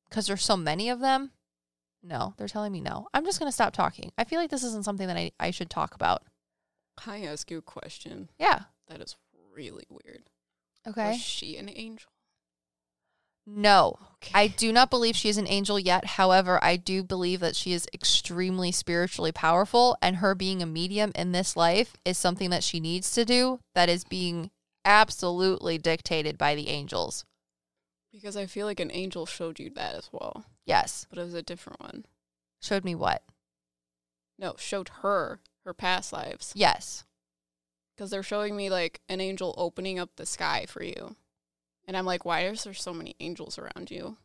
because 0.08 0.26
there's 0.26 0.44
so 0.44 0.56
many 0.56 0.88
of 0.88 1.00
them. 1.00 1.32
No, 2.02 2.34
they're 2.36 2.48
telling 2.48 2.72
me 2.72 2.80
no. 2.80 3.08
I'm 3.12 3.24
just 3.24 3.38
going 3.38 3.48
to 3.48 3.54
stop 3.54 3.72
talking. 3.72 4.12
I 4.16 4.24
feel 4.24 4.38
like 4.38 4.50
this 4.50 4.64
isn't 4.64 4.84
something 4.84 5.08
that 5.08 5.16
I, 5.16 5.32
I 5.40 5.50
should 5.50 5.70
talk 5.70 5.94
about. 5.94 6.22
Can 7.00 7.14
I 7.14 7.24
ask 7.24 7.50
you 7.50 7.58
a 7.58 7.62
question? 7.62 8.30
Yeah. 8.38 8.60
That 8.88 9.00
is 9.00 9.16
really 9.52 9.86
weird. 9.90 10.30
Okay. 10.86 11.12
Was 11.12 11.20
she 11.20 11.56
an 11.56 11.68
angel? 11.74 12.10
No. 13.46 13.98
Okay. 14.14 14.32
I 14.34 14.46
do 14.48 14.72
not 14.72 14.90
believe 14.90 15.16
she 15.16 15.28
is 15.28 15.38
an 15.38 15.48
angel 15.48 15.78
yet. 15.78 16.04
However, 16.04 16.62
I 16.62 16.76
do 16.76 17.04
believe 17.04 17.40
that 17.40 17.56
she 17.56 17.72
is 17.72 17.88
extremely 17.94 18.72
spiritually 18.72 19.32
powerful, 19.32 19.96
and 20.02 20.16
her 20.16 20.34
being 20.34 20.62
a 20.62 20.66
medium 20.66 21.12
in 21.14 21.32
this 21.32 21.56
life 21.56 21.96
is 22.04 22.18
something 22.18 22.50
that 22.50 22.64
she 22.64 22.80
needs 22.80 23.12
to 23.12 23.24
do 23.24 23.60
that 23.74 23.88
is 23.88 24.04
being 24.04 24.50
absolutely 24.84 25.78
dictated 25.78 26.38
by 26.38 26.54
the 26.54 26.68
angels. 26.68 27.24
Because 28.16 28.36
I 28.36 28.46
feel 28.46 28.66
like 28.66 28.80
an 28.80 28.90
angel 28.92 29.26
showed 29.26 29.58
you 29.58 29.70
that 29.70 29.94
as 29.94 30.08
well, 30.12 30.44
Yes. 30.64 31.06
but 31.10 31.18
it 31.18 31.24
was 31.24 31.34
a 31.34 31.42
different 31.42 31.80
one. 31.80 32.06
Showed 32.62 32.84
me 32.84 32.94
what? 32.94 33.22
No, 34.38 34.54
showed 34.58 34.88
her 35.02 35.40
her 35.64 35.74
past 35.74 36.12
lives 36.12 36.52
Yes. 36.54 37.04
because 37.94 38.10
they're 38.10 38.22
showing 38.22 38.56
me 38.56 38.70
like 38.70 39.00
an 39.08 39.20
angel 39.20 39.54
opening 39.58 39.98
up 39.98 40.10
the 40.16 40.26
sky 40.26 40.66
for 40.66 40.82
you, 40.82 41.16
and 41.86 41.96
I'm 41.96 42.06
like, 42.06 42.24
why 42.24 42.46
is 42.46 42.64
there 42.64 42.74
so 42.74 42.92
many 42.92 43.14
angels 43.20 43.58
around 43.58 43.90
you? 43.90 44.16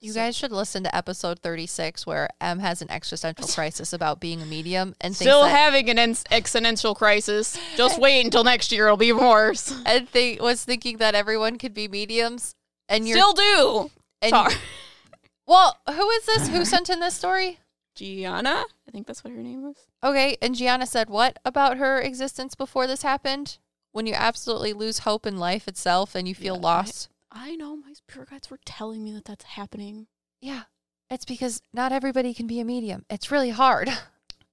You 0.00 0.12
So- 0.12 0.20
guys 0.20 0.36
should 0.36 0.52
listen 0.52 0.82
to 0.82 0.94
episode 0.94 1.40
36 1.40 2.06
where 2.06 2.28
M 2.40 2.58
has 2.58 2.82
an 2.82 2.90
existential 2.90 3.46
crisis 3.54 3.92
about 3.92 4.20
being 4.20 4.42
a 4.42 4.46
medium 4.46 4.94
and 5.00 5.16
Still 5.16 5.42
that, 5.44 5.50
having 5.50 5.88
an 5.88 5.98
en- 5.98 6.16
existential 6.30 6.94
crisis. 6.94 7.56
Just 7.76 7.98
wait 7.98 8.22
until 8.24 8.44
next 8.44 8.70
year; 8.72 8.86
it'll 8.86 8.96
be 8.98 9.12
worse. 9.12 9.72
and 9.86 10.08
think, 10.08 10.42
was 10.42 10.62
thinking 10.64 10.98
that 10.98 11.14
everyone 11.14 11.56
could 11.58 11.72
be 11.72 11.88
mediums. 11.88 12.54
And 12.88 13.06
you're 13.08 13.16
Still 13.16 13.32
do. 13.32 13.90
and, 14.22 14.30
Sorry, 14.30 14.54
Well, 15.46 15.76
who 15.88 16.10
is 16.10 16.26
this? 16.26 16.48
Who 16.48 16.64
sent 16.64 16.88
in 16.90 17.00
this 17.00 17.14
story? 17.14 17.58
Gianna. 17.94 18.64
I 18.88 18.90
think 18.90 19.06
that's 19.06 19.22
what 19.22 19.32
her 19.32 19.42
name 19.42 19.62
was. 19.62 19.76
Okay, 20.02 20.36
and 20.42 20.54
Gianna 20.54 20.86
said 20.86 21.08
what 21.08 21.38
about 21.44 21.76
her 21.78 22.00
existence 22.00 22.54
before 22.54 22.86
this 22.86 23.02
happened? 23.02 23.58
When 23.92 24.06
you 24.06 24.14
absolutely 24.14 24.72
lose 24.72 25.00
hope 25.00 25.24
in 25.26 25.38
life 25.38 25.68
itself 25.68 26.14
and 26.14 26.26
you 26.26 26.34
feel 26.34 26.56
Yeah, 26.56 26.60
lost. 26.62 27.08
I 27.30 27.54
know 27.56 27.76
my 27.76 27.92
spirit 27.92 28.30
guides 28.30 28.50
were 28.50 28.58
telling 28.64 29.04
me 29.04 29.12
that 29.12 29.24
that's 29.24 29.44
happening. 29.44 30.06
yeah. 30.40 30.62
It's 31.10 31.26
because 31.26 31.60
not 31.72 31.92
everybody 31.92 32.32
can 32.32 32.46
be 32.46 32.58
a 32.60 32.64
medium. 32.64 33.04
It's 33.10 33.30
really 33.30 33.50
hard. 33.50 33.88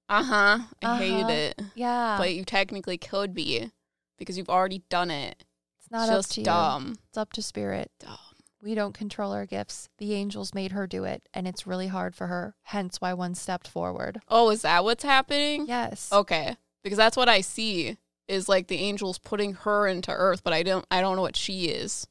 Uh 0.10 0.24
huh. 0.24 0.60
I 0.84 0.98
hate 0.98 1.22
Uh-huh. 1.24 1.32
it. 1.32 1.62
yeah. 1.74 2.18
But 2.20 2.34
you 2.36 2.44
technically 2.44 2.98
could 2.98 3.34
be 3.34 3.72
because 4.20 4.38
you've 4.38 4.50
already 4.50 4.84
done 4.90 5.10
it. 5.10 5.46
Not 5.92 6.10
Just 6.10 6.32
up 6.32 6.36
to 6.36 6.88
you. 6.90 6.96
It's 7.10 7.18
up 7.18 7.34
to 7.34 7.42
spirit. 7.42 7.92
Dumb. 8.00 8.18
We 8.64 8.76
don't 8.76 8.94
control 8.94 9.32
our 9.32 9.46
gifts. 9.46 9.90
The 9.98 10.14
angels 10.14 10.54
made 10.54 10.72
her 10.72 10.86
do 10.86 11.04
it, 11.04 11.28
and 11.34 11.48
it's 11.48 11.66
really 11.66 11.88
hard 11.88 12.16
for 12.16 12.28
her. 12.28 12.56
Hence 12.64 13.02
why 13.02 13.14
one 13.14 13.34
stepped 13.34 13.68
forward. 13.68 14.22
Oh, 14.28 14.52
is 14.52 14.62
that 14.62 14.84
what's 14.84 15.04
happening? 15.04 15.66
Yes. 15.68 16.10
Okay. 16.12 16.56
Because 16.84 16.98
that's 16.98 17.18
what 17.18 17.30
I 17.30 17.42
see 17.42 17.98
is 18.28 18.48
like 18.48 18.68
the 18.68 18.78
angels 18.78 19.18
putting 19.18 19.54
her 19.54 19.88
into 19.88 20.12
earth, 20.12 20.44
but 20.44 20.54
I 20.54 20.64
don't 20.64 20.86
I 20.92 21.02
don't 21.02 21.16
know 21.16 21.22
what 21.22 21.36
she 21.36 21.66
is. 21.66 22.08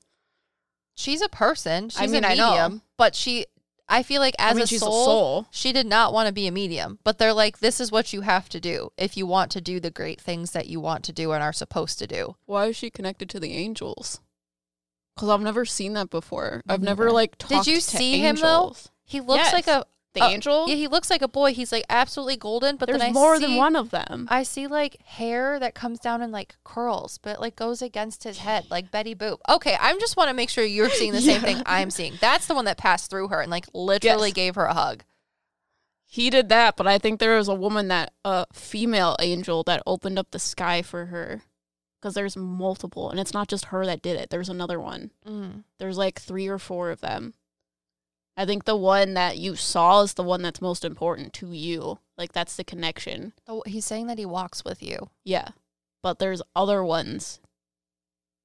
She's 0.97 1.23
a 1.23 1.29
person. 1.29 1.89
She's 1.89 2.01
I 2.01 2.07
mean, 2.09 2.25
I 2.25 2.35
know. 2.35 2.51
medium, 2.51 2.83
but 2.99 3.15
she 3.15 3.47
I 3.91 4.03
feel 4.05 4.21
like 4.21 4.37
as 4.39 4.53
I 4.53 4.55
mean, 4.55 4.65
a, 4.65 4.67
soul, 4.69 5.03
a 5.03 5.05
soul. 5.05 5.47
she 5.51 5.73
did 5.73 5.87
not 5.87 6.13
want 6.13 6.29
to 6.29 6.33
be 6.33 6.47
a 6.47 6.53
medium, 6.53 6.99
but 7.05 7.19
they're 7.19 7.33
like 7.35 7.59
this 7.59 7.81
is 7.81 7.91
what 7.91 8.13
you 8.13 8.21
have 8.23 8.49
to 8.51 8.61
do 8.61 8.93
if 8.97 9.17
you 9.17 9.27
want 9.27 9.51
to 9.53 9.61
do 9.61 9.81
the 9.81 9.91
great 9.91 10.21
things 10.21 10.53
that 10.53 10.69
you 10.69 10.81
want 10.81 11.05
to 11.05 11.13
do 11.13 11.33
and 11.33 11.43
are 11.43 11.53
supposed 11.53 11.99
to 11.99 12.07
do. 12.07 12.37
Why 12.47 12.67
is 12.67 12.77
she 12.77 12.89
connected 12.89 13.29
to 13.31 13.41
the 13.41 13.53
angels? 13.53 14.21
Because 15.17 15.29
I've 15.29 15.41
never 15.41 15.65
seen 15.65 15.95
that 15.95 16.09
before. 16.09 16.63
I've 16.69 16.83
never 16.83 17.05
neither. 17.07 17.15
like 17.15 17.37
Did 17.39 17.67
you 17.67 17.81
see 17.81 18.21
him, 18.21 18.37
though? 18.37 18.75
He 19.05 19.21
looks 19.21 19.43
Yes. 19.45 19.53
like 19.53 19.67
a 19.67 19.85
The 20.13 20.23
Oh, 20.25 20.29
angel? 20.29 20.69
yeah, 20.69 20.75
he 20.75 20.89
looks 20.89 21.09
like 21.09 21.23
a 21.23 21.29
boy. 21.29 21.55
He's 21.55 21.71
like 21.71 21.85
absolutely 21.89 22.37
golden, 22.37 22.77
but 22.77 22.87
There's 22.87 22.99
then 23.01 23.11
I 23.11 23.13
more 23.13 23.37
see, 23.37 23.47
than 23.47 23.57
one 23.57 23.77
of 23.77 23.91
them. 23.91 24.27
I 24.29 24.43
see 24.43 24.67
like 24.67 25.01
hair 25.05 25.61
that 25.61 25.75
comes 25.75 26.01
down 26.01 26.21
in 26.21 26.33
like 26.33 26.57
curls, 26.65 27.19
but 27.19 27.41
like 27.41 27.55
goes 27.55 27.81
against 27.81 28.25
his 28.25 28.39
head, 28.39 28.67
like 28.71 28.91
Betty 28.91 29.15
Boop. 29.15 29.39
Okay, 29.49 29.77
I 29.81 29.93
just 30.01 30.17
want 30.17 30.29
to 30.29 30.35
make 30.35 30.51
sure 30.51 30.65
you're 30.65 30.91
seeing 30.91 31.13
the 31.13 31.21
same 31.21 31.41
thing 31.43 31.63
I'm 31.65 31.91
seeing. 31.91 32.15
That's 32.21 32.47
the 32.49 32.55
one 32.57 32.65
that 32.65 32.77
passed 32.77 33.09
through 33.09 33.29
her 33.29 33.41
and 33.41 33.51
like 33.53 33.67
literally 33.73 34.29
Yes. 34.31 34.35
gave 34.35 34.55
her 34.57 34.65
a 34.65 34.75
hug. 34.75 35.05
He 36.05 36.29
did 36.29 36.49
that, 36.49 36.77
but 36.77 36.89
I 36.89 36.99
think 36.99 37.21
there 37.21 37.37
was 37.37 37.47
a 37.47 37.55
woman 37.55 37.87
that 37.89 38.13
a 38.25 38.47
female 38.53 39.15
angel 39.21 39.63
that 39.65 39.81
opened 39.87 40.19
up 40.19 40.33
the 40.33 40.41
sky 40.41 40.83
for 40.83 41.07
her. 41.07 41.43
Because 42.01 42.15
there's 42.15 42.35
multiple, 42.37 43.11
and 43.11 43.21
it's 43.21 43.35
not 43.35 43.47
just 43.47 43.67
her 43.67 43.85
that 43.85 44.01
did 44.01 44.17
it. 44.19 44.31
There's 44.31 44.49
another 44.49 44.81
one. 44.81 45.11
Mm. 45.29 45.65
There's 45.79 45.99
like 45.99 46.19
three 46.19 46.49
or 46.49 46.59
four 46.59 46.91
of 46.91 47.03
them. 47.03 47.35
I 48.37 48.47
think 48.47 48.65
the 48.65 48.77
one 48.77 49.15
that 49.15 49.39
you 49.39 49.57
saw 49.57 50.03
is 50.03 50.15
the 50.15 50.23
one 50.23 50.43
that's 50.43 50.61
most 50.63 50.85
important 50.85 51.33
to 51.35 51.53
you. 51.53 51.99
Like 52.17 52.33
that's 52.33 52.57
the 52.57 52.65
connection. 52.65 53.33
Oh, 53.47 53.63
he's 53.67 53.85
saying 53.85 54.07
that 54.07 54.19
he 54.19 54.27
walks 54.27 54.65
with 54.65 54.83
you. 54.83 55.11
Yeah. 55.25 55.49
But 56.03 56.19
there's 56.19 56.43
other 56.57 56.83
ones 56.83 57.41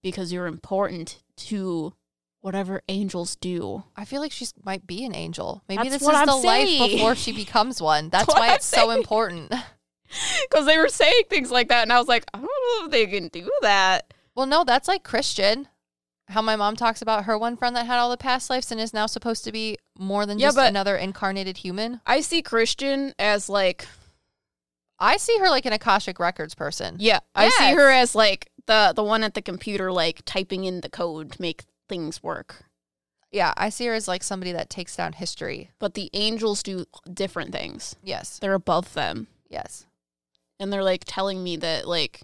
because 0.04 0.34
you're 0.34 0.48
important 0.48 1.22
to 1.38 1.94
whatever 2.42 2.84
angels 2.88 3.36
do. 3.38 3.84
I 3.96 4.06
feel 4.06 4.22
like 4.22 4.32
she 4.32 4.46
might 4.64 4.86
be 4.86 5.04
an 5.04 5.16
angel. 5.16 5.64
Maybe 5.68 5.90
That's 5.90 6.02
this 6.02 6.02
is 6.04 6.08
I'm 6.10 6.28
the 6.28 6.36
life 6.36 6.68
before 6.68 7.16
she 7.16 7.32
becomes 7.32 7.82
one. 7.82 8.10
That's 8.12 8.28
what 8.28 8.38
why 8.38 8.50
I'm 8.50 8.56
it's 8.56 8.66
so 8.66 8.92
important. 8.92 9.54
Because 10.50 10.68
they 10.68 10.78
were 10.78 10.88
saying 10.88 11.24
things 11.30 11.50
like 11.50 11.70
that, 11.70 11.82
and 11.82 11.92
I 11.92 11.98
was 11.98 12.08
like, 12.08 12.26
I 12.34 12.38
don't 12.38 12.46
know 12.46 12.86
if 12.86 12.92
they 12.92 13.08
can 13.08 13.28
do 13.30 13.50
that. 13.64 14.14
Well, 14.36 14.46
no, 14.46 14.64
that's 14.64 14.88
like 14.88 15.04
Christian. 15.04 15.68
How 16.30 16.42
my 16.42 16.56
mom 16.56 16.76
talks 16.76 17.02
about 17.02 17.26
her 17.26 17.38
one 17.38 17.56
friend 17.56 17.76
that 17.76 17.86
had 17.86 18.00
all 18.00 18.10
the 18.10 18.18
past 18.18 18.50
lives 18.50 18.72
and 18.72 18.82
is 18.82 18.94
now 18.94 19.06
supposed 19.06 19.44
to 19.44 19.52
be 19.52 19.78
more 19.98 20.26
than 20.26 20.40
Yeah, 20.40 20.48
just 20.48 20.58
another 20.58 20.96
incarnated 20.98 21.58
human. 21.58 22.02
I 22.06 22.22
see 22.22 22.42
Christian 22.42 23.14
as 23.20 23.48
like, 23.48 23.88
I 25.00 25.18
see 25.18 25.38
her 25.40 25.50
like 25.50 25.66
an 25.66 25.74
Akashic 25.74 26.20
Records 26.20 26.56
person. 26.56 26.96
yeah, 27.00 27.20
I 27.36 27.50
see 27.50 27.74
her 27.74 27.92
as 27.92 28.16
like 28.16 28.50
the 28.66 28.94
the 28.96 29.04
one 29.04 29.24
at 29.24 29.36
the 29.36 29.42
computer, 29.42 29.92
like 29.92 30.22
typing 30.26 30.64
in 30.64 30.82
the 30.82 30.90
code 30.90 31.34
to 31.34 31.42
make 31.42 31.64
things 31.88 32.24
work. 32.24 32.64
Yeah, 33.32 33.54
I 33.58 33.70
see 33.70 33.86
her 33.86 33.94
as 33.94 34.08
like 34.08 34.24
somebody 34.24 34.52
that 34.54 34.70
takes 34.70 34.96
down 34.96 35.14
history. 35.14 35.70
But 35.78 35.94
the 35.94 36.10
angels 36.14 36.64
do 36.64 36.86
different 37.14 37.52
things. 37.52 37.96
Yes. 38.02 38.40
They're 38.40 38.54
above 38.54 38.94
them, 38.94 39.28
Yes. 39.50 39.86
and 40.60 40.72
they're 40.74 40.84
like 40.84 41.04
telling 41.06 41.44
me 41.44 41.58
that 41.58 41.88
like 41.88 42.22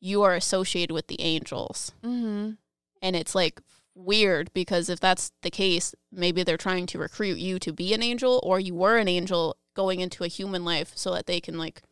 you 0.00 0.22
are 0.22 0.34
associated 0.34 0.92
with 0.94 1.08
the 1.08 1.20
angels, 1.20 1.90
Mm-hmm. 2.04 2.52
And 3.02 3.14
it's 3.16 3.34
like 3.34 3.60
weird 3.94 4.50
because 4.54 4.88
if 4.88 5.00
that's 5.00 5.32
the 5.42 5.50
case, 5.50 5.94
maybe 6.10 6.42
they're 6.42 6.56
trying 6.56 6.86
to 6.86 6.98
recruit 6.98 7.36
you 7.38 7.58
to 7.58 7.72
be 7.72 7.92
an 7.92 8.02
angel, 8.02 8.40
or 8.42 8.58
you 8.58 8.74
were 8.74 8.96
an 8.96 9.08
angel 9.08 9.56
going 9.74 10.00
into 10.00 10.24
a 10.24 10.28
human 10.28 10.64
life 10.64 10.92
so 10.94 11.12
that 11.12 11.26
they 11.26 11.40
can 11.40 11.58
like 11.58 11.82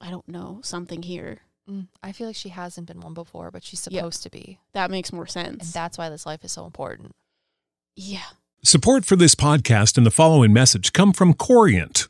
I 0.00 0.10
don't 0.10 0.26
know, 0.28 0.60
something 0.62 1.02
here. 1.02 1.40
Mm, 1.68 1.88
I 2.02 2.12
feel 2.12 2.26
like 2.26 2.36
she 2.36 2.48
hasn't 2.48 2.86
been 2.86 3.00
one 3.00 3.12
before, 3.14 3.50
but 3.50 3.62
she's 3.62 3.86
Yep. 3.90 3.98
supposed 4.00 4.22
to 4.22 4.30
be. 4.30 4.58
That 4.72 4.90
makes 4.90 5.12
more 5.12 5.24
And 5.24 5.30
sense. 5.30 5.72
that's 5.72 5.98
why 5.98 6.08
this 6.08 6.24
life 6.26 6.42
is 6.44 6.52
so 6.52 6.64
important. 6.64 7.14
yeah. 7.96 8.24
Support 8.62 9.06
for 9.06 9.16
this 9.16 9.34
podcast 9.34 9.96
and 9.96 10.04
the 10.06 10.10
following 10.10 10.52
message 10.52 10.92
come 10.92 11.14
from 11.14 11.32
Corient. 11.32 12.08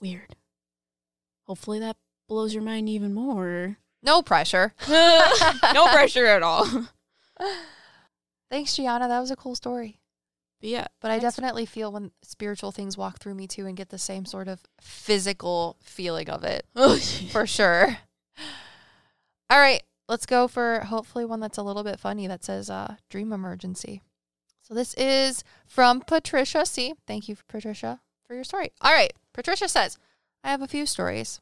Weird. 0.00 0.36
Hopefully 1.46 1.78
that 1.80 1.96
blows 2.28 2.54
your 2.54 2.62
mind 2.62 2.88
even 2.88 3.14
more. 3.14 3.78
No 4.02 4.22
pressure. 4.22 4.72
no 4.88 5.86
pressure 5.88 6.26
at 6.26 6.42
all. 6.42 6.66
Thanks, 8.50 8.76
Gianna. 8.76 9.08
That 9.08 9.20
was 9.20 9.30
a 9.30 9.36
cool 9.36 9.54
story. 9.54 10.00
But 10.60 10.70
yeah, 10.70 10.86
But 11.00 11.10
I 11.10 11.18
definitely 11.18 11.66
feel 11.66 11.92
when 11.92 12.12
spiritual 12.22 12.72
things 12.72 12.96
walk 12.96 13.18
through 13.18 13.34
me 13.34 13.46
too 13.46 13.66
and 13.66 13.76
get 13.76 13.90
the 13.90 13.98
same 13.98 14.24
sort 14.24 14.48
of 14.48 14.62
physical 14.80 15.76
feeling 15.82 16.30
of 16.30 16.44
it 16.44 16.64
for 17.30 17.46
sure. 17.46 17.98
All 19.50 19.58
right, 19.58 19.82
let's 20.08 20.24
go 20.24 20.48
for 20.48 20.80
hopefully 20.80 21.26
one 21.26 21.40
that's 21.40 21.58
a 21.58 21.62
little 21.62 21.84
bit 21.84 22.00
funny 22.00 22.26
that 22.26 22.42
says 22.42 22.70
uh, 22.70 22.96
dream 23.10 23.32
emergency. 23.32 24.00
So 24.62 24.72
this 24.72 24.94
is 24.94 25.44
from 25.66 26.00
Patricia 26.00 26.64
C. 26.64 26.94
Thank 27.06 27.28
you, 27.28 27.36
Patricia, 27.46 28.00
for 28.26 28.34
your 28.34 28.44
story. 28.44 28.72
All 28.80 28.92
right, 28.92 29.12
Patricia 29.32 29.68
says, 29.68 29.98
I 30.42 30.50
have 30.50 30.62
a 30.62 30.68
few 30.68 30.86
stories. 30.86 31.40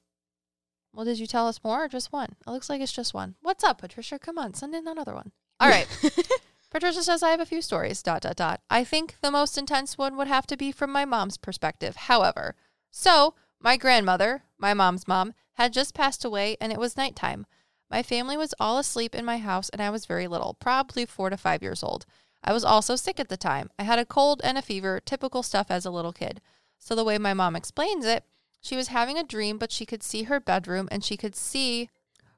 Well, 0.93 1.05
did 1.05 1.19
you 1.19 1.27
tell 1.27 1.49
us 1.49 1.61
more 1.65 1.85
or 1.85 1.89
just 1.89 2.13
one? 2.13 2.37
It 2.47 2.51
looks 2.51 2.71
like 2.71 2.81
it's 2.81 2.93
just 2.93 3.15
one. 3.15 3.35
What's 3.43 3.65
up, 3.65 3.79
Patricia? 3.79 4.19
Come 4.19 4.39
on, 4.39 4.55
send 4.55 4.75
in 4.75 4.87
another 4.87 5.15
one. 5.15 5.33
All 5.59 5.69
right. 5.69 5.87
Patricia 6.71 7.03
says, 7.03 7.23
I 7.23 7.31
have 7.31 7.41
a 7.41 7.47
few 7.47 7.63
stories, 7.63 8.03
dot, 8.03 8.23
dot, 8.23 8.37
dot. 8.37 8.61
I 8.69 8.85
think 8.85 9.17
the 9.21 9.31
most 9.31 9.57
intense 9.57 9.97
one 9.97 10.17
would 10.17 10.27
have 10.29 10.47
to 10.49 10.57
be 10.57 10.73
from 10.73 10.91
my 10.91 11.05
mom's 11.05 11.37
perspective. 11.37 11.97
However, 11.97 12.55
so 12.91 13.35
my 13.61 13.77
grandmother, 13.77 14.43
my 14.59 14.75
mom's 14.75 15.07
mom, 15.09 15.35
had 15.55 15.73
just 15.73 15.95
passed 15.95 16.25
away 16.25 16.57
and 16.61 16.73
it 16.73 16.79
was 16.79 16.97
nighttime. 16.97 17.47
My 17.91 18.03
family 18.03 18.37
was 18.37 18.55
all 18.59 18.79
asleep 18.79 19.15
in 19.15 19.25
my 19.25 19.39
house 19.39 19.69
and 19.69 19.81
I 19.81 19.91
was 19.91 20.07
very 20.07 20.27
little, 20.27 20.55
probably 20.55 21.07
four 21.07 21.31
to 21.31 21.37
five 21.37 21.63
years 21.63 21.83
old. 21.83 22.07
I 22.43 22.53
was 22.53 22.65
also 22.65 22.97
sick 22.97 23.19
at 23.19 23.29
the 23.29 23.37
time. 23.37 23.71
I 23.79 23.85
had 23.85 23.99
a 23.99 24.05
cold 24.05 24.41
and 24.45 24.59
a 24.59 24.63
fever, 24.63 25.01
typical 25.05 25.43
stuff 25.43 25.69
as 25.71 25.87
a 25.87 25.91
little 25.91 26.13
kid. 26.13 26.41
So, 26.85 26.95
the 26.95 27.03
way 27.03 27.17
my 27.17 27.33
mom 27.33 27.57
explains 27.57 28.05
it, 28.05 28.25
she 28.61 28.77
was 28.77 28.89
having 28.89 29.17
a 29.17 29.25
dream, 29.25 29.57
but 29.57 29.73
she 29.73 29.87
could 29.87 30.03
see 30.03 30.25
her 30.25 30.39
bedroom 30.39 30.87
and 30.93 31.03
she 31.03 31.17
could 31.17 31.35
see 31.35 31.89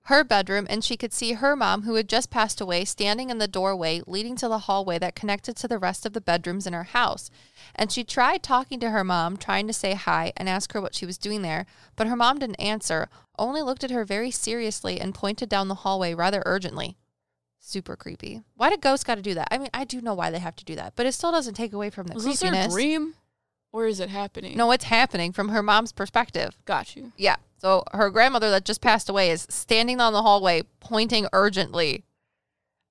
her 0.03 0.23
bedroom 0.23 0.69
and 0.71 0.85
she 0.85 0.97
could 0.97 1.13
see 1.13 1.33
her 1.33 1.57
mom, 1.57 1.83
who 1.83 1.97
had 1.97 2.09
just 2.09 2.31
passed 2.31 2.61
away, 2.61 2.85
standing 2.85 3.29
in 3.29 3.39
the 3.39 3.49
doorway 3.49 4.03
leading 4.07 4.37
to 4.37 4.47
the 4.47 4.61
hallway 4.61 5.01
that 5.01 5.17
connected 5.17 5.57
to 5.57 5.67
the 5.67 5.81
rest 5.81 6.07
of 6.07 6.13
the 6.13 6.21
bedrooms 6.21 6.65
in 6.65 6.75
her 6.75 6.85
house. 6.85 7.29
And 7.75 7.91
she 7.91 8.05
tried 8.05 8.45
talking 8.45 8.79
to 8.79 8.91
her 8.91 9.03
mom, 9.03 9.37
trying 9.37 9.67
to 9.67 9.73
say 9.73 9.95
hi 9.95 10.33
and 10.37 10.49
ask 10.49 10.73
her 10.75 10.81
what 10.81 10.95
she 10.95 11.07
was 11.07 11.19
doing 11.19 11.43
there, 11.43 11.67
but 11.97 12.07
her 12.07 12.15
mom 12.15 12.39
didn't 12.39 12.61
answer, 12.61 13.09
only 13.37 13.63
looked 13.63 13.83
at 13.83 13.91
her 13.91 14.05
very 14.05 14.31
seriously 14.31 15.01
and 15.01 15.13
pointed 15.13 15.49
down 15.49 15.67
the 15.67 15.83
hallway 15.83 16.15
rather 16.15 16.45
urgently. 16.47 16.97
Super 17.59 17.97
creepy. 17.97 18.43
Why 18.55 18.71
did 18.71 18.81
ghosts 18.81 19.03
got 19.03 19.17
to 19.17 19.23
do 19.23 19.35
that? 19.35 19.49
I 19.51 19.59
mean, 19.59 19.71
I 19.75 19.83
do 19.83 20.01
know 20.01 20.15
why 20.15 20.31
they 20.31 20.39
have 20.39 20.55
to 20.55 20.65
do 20.65 20.77
that, 20.77 20.93
but 20.95 21.05
it 21.05 21.15
still 21.15 21.33
doesn't 21.33 21.55
take 21.55 21.73
away 21.73 21.91
from 21.91 22.07
the 22.07 22.15
Was 22.15 22.25
this 22.25 22.43
her 22.43 22.69
dream? 22.69 23.15
Or 23.73 23.87
is 23.87 24.01
it 24.01 24.09
happening? 24.09 24.57
No, 24.57 24.71
it's 24.71 24.85
happening 24.85 25.33
from 25.33 25.51
her 25.51 25.63
mom's 25.63 25.93
perspective. 25.93 26.57
Got 26.65 26.97
you. 26.97 27.13
Yeah. 27.17 27.37
So 27.59 27.85
her 27.93 28.11
grandmother 28.11 28.51
that 28.51 28.65
just 28.65 28.81
passed 28.81 29.09
away 29.09 29.31
is 29.31 29.47
standing 29.51 30.01
on 30.01 30.13
the 30.13 30.23
hallway 30.23 30.63
pointing 30.81 31.27
urgently. 31.33 32.05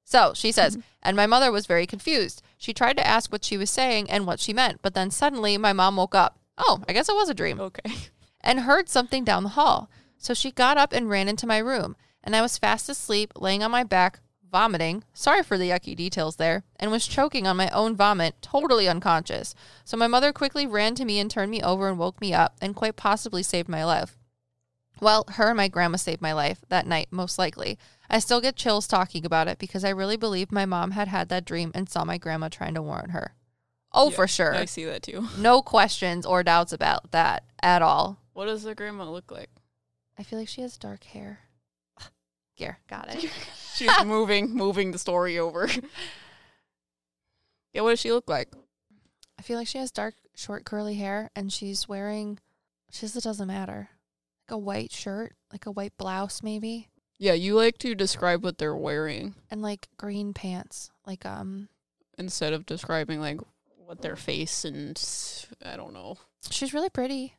So 0.03 0.33
she 0.35 0.51
says, 0.51 0.77
mm-hmm. 0.77 0.87
and 1.01 1.17
my 1.17 1.25
mother 1.25 1.51
was 1.51 1.65
very 1.65 1.87
confused. 1.87 2.41
She 2.57 2.73
tried 2.73 2.97
to 2.97 3.07
ask 3.07 3.31
what 3.31 3.43
she 3.43 3.57
was 3.57 3.69
saying 3.69 4.09
and 4.09 4.27
what 4.27 4.39
she 4.39 4.53
meant, 4.53 4.81
but 4.81 4.93
then 4.93 5.11
suddenly 5.11 5.57
my 5.57 5.73
mom 5.73 5.95
woke 5.97 6.15
up. 6.15 6.39
Oh, 6.57 6.83
I 6.87 6.93
guess 6.93 7.09
it 7.09 7.15
was 7.15 7.29
a 7.29 7.33
dream. 7.33 7.59
Okay. 7.59 7.91
And 8.47 8.59
heard 8.59 8.89
something 8.89 9.23
down 9.23 9.41
the 9.41 9.49
hall. 9.49 9.89
So 10.19 10.35
she 10.35 10.51
got 10.51 10.77
up 10.77 10.93
and 10.93 11.09
ran 11.09 11.27
into 11.27 11.47
my 11.47 11.57
room, 11.57 11.95
and 12.23 12.35
I 12.35 12.43
was 12.43 12.59
fast 12.59 12.87
asleep, 12.89 13.33
laying 13.35 13.63
on 13.63 13.71
my 13.71 13.83
back, 13.83 14.19
vomiting. 14.55 15.03
Sorry 15.13 15.43
for 15.43 15.57
the 15.57 15.71
yucky 15.71 15.97
details 15.97 16.37
there, 16.37 16.63
and 16.79 16.89
was 16.89 17.05
choking 17.05 17.45
on 17.45 17.57
my 17.57 17.67
own 17.71 17.93
vomit, 17.93 18.35
totally 18.41 18.87
unconscious. 18.87 19.53
So 19.83 19.97
my 19.97 20.07
mother 20.07 20.31
quickly 20.31 20.65
ran 20.65 20.95
to 20.95 21.03
me 21.03 21.19
and 21.19 21.29
turned 21.29 21.51
me 21.51 21.61
over 21.61 21.89
and 21.89 21.99
woke 21.99 22.21
me 22.21 22.33
up, 22.33 22.55
and 22.61 22.73
quite 22.73 22.95
possibly 22.95 23.43
saved 23.43 23.67
my 23.67 23.83
life. 23.83 24.17
Well, 25.01 25.25
her 25.31 25.49
and 25.49 25.57
my 25.57 25.67
grandma 25.67 25.97
saved 25.97 26.21
my 26.21 26.31
life 26.31 26.61
that 26.69 26.87
night, 26.87 27.07
most 27.11 27.37
likely. 27.37 27.77
I 28.09 28.19
still 28.19 28.39
get 28.39 28.55
chills 28.55 28.87
talking 28.87 29.25
about 29.25 29.49
it 29.49 29.59
because 29.59 29.83
I 29.83 29.89
really 29.89 30.15
believe 30.15 30.53
my 30.53 30.65
mom 30.65 30.91
had 30.91 31.09
had 31.09 31.27
that 31.27 31.43
dream 31.43 31.71
and 31.75 31.89
saw 31.89 32.05
my 32.05 32.17
grandma 32.17 32.47
trying 32.47 32.75
to 32.75 32.81
warn 32.81 33.09
her. 33.09 33.33
Oh, 33.91 34.09
Yeah, 34.09 34.15
for 34.15 34.25
sure. 34.25 34.55
I 34.55 34.63
see 34.63 34.85
that 34.85 35.03
too. 35.03 35.27
No 35.37 35.61
questions 35.61 36.25
or 36.25 36.43
doubts 36.43 36.71
about 36.71 37.11
that 37.11 37.43
at 37.61 37.81
all. 37.81 38.19
What 38.31 38.45
does 38.45 38.63
the 38.63 38.73
grandma 38.73 39.03
look 39.11 39.33
like? 39.33 39.49
I 40.17 40.23
feel 40.23 40.39
like 40.39 40.47
she 40.47 40.61
has 40.61 40.77
dark 40.77 41.03
hair. 41.03 41.39
Here, 42.55 42.79
got 42.89 43.13
it. 43.13 43.29
She's 43.75 43.91
moving, 44.05 44.51
moving 44.55 44.91
the 44.91 44.97
story 44.97 45.37
over. 45.37 45.67
yeah, 47.73 47.81
what 47.81 47.91
does 47.91 47.99
she 47.99 48.11
look 48.11 48.29
like? 48.29 48.49
I 49.37 49.41
feel 49.41 49.57
like 49.57 49.67
she 49.67 49.77
has 49.77 49.91
dark, 49.91 50.15
short, 50.35 50.63
curly 50.65 50.95
hair, 50.95 51.29
and 51.35 51.51
she's 51.51 51.87
wearing. 51.89 52.39
She 52.91 52.99
says 53.01 53.15
it 53.17 53.23
doesn't 53.23 53.47
matter. 53.47 53.89
Like 54.47 54.55
a 54.55 54.57
white 54.57 54.91
shirt, 54.93 55.35
like 55.51 55.65
a 55.65 55.71
white 55.71 55.97
blouse, 55.97 56.41
maybe, 56.41 56.87
Yeah, 57.17 57.33
you 57.33 57.55
like 57.55 57.77
to 57.79 57.95
describe 57.95 58.43
what 58.43 58.57
they're 58.59 58.75
wearing 58.75 59.35
and 59.51 59.61
like 59.61 59.87
green 59.97 60.33
pants. 60.33 60.91
Like 61.05 61.25
um, 61.25 61.67
instead 62.17 62.53
of 62.53 62.65
describing 62.65 63.19
like 63.19 63.39
what 63.85 64.01
their 64.01 64.15
face 64.15 64.63
and 64.63 64.97
I 65.65 65.75
don't 65.75 65.93
know. 65.93 66.17
she's 66.49 66.73
really 66.73 66.89
pretty, 66.89 67.33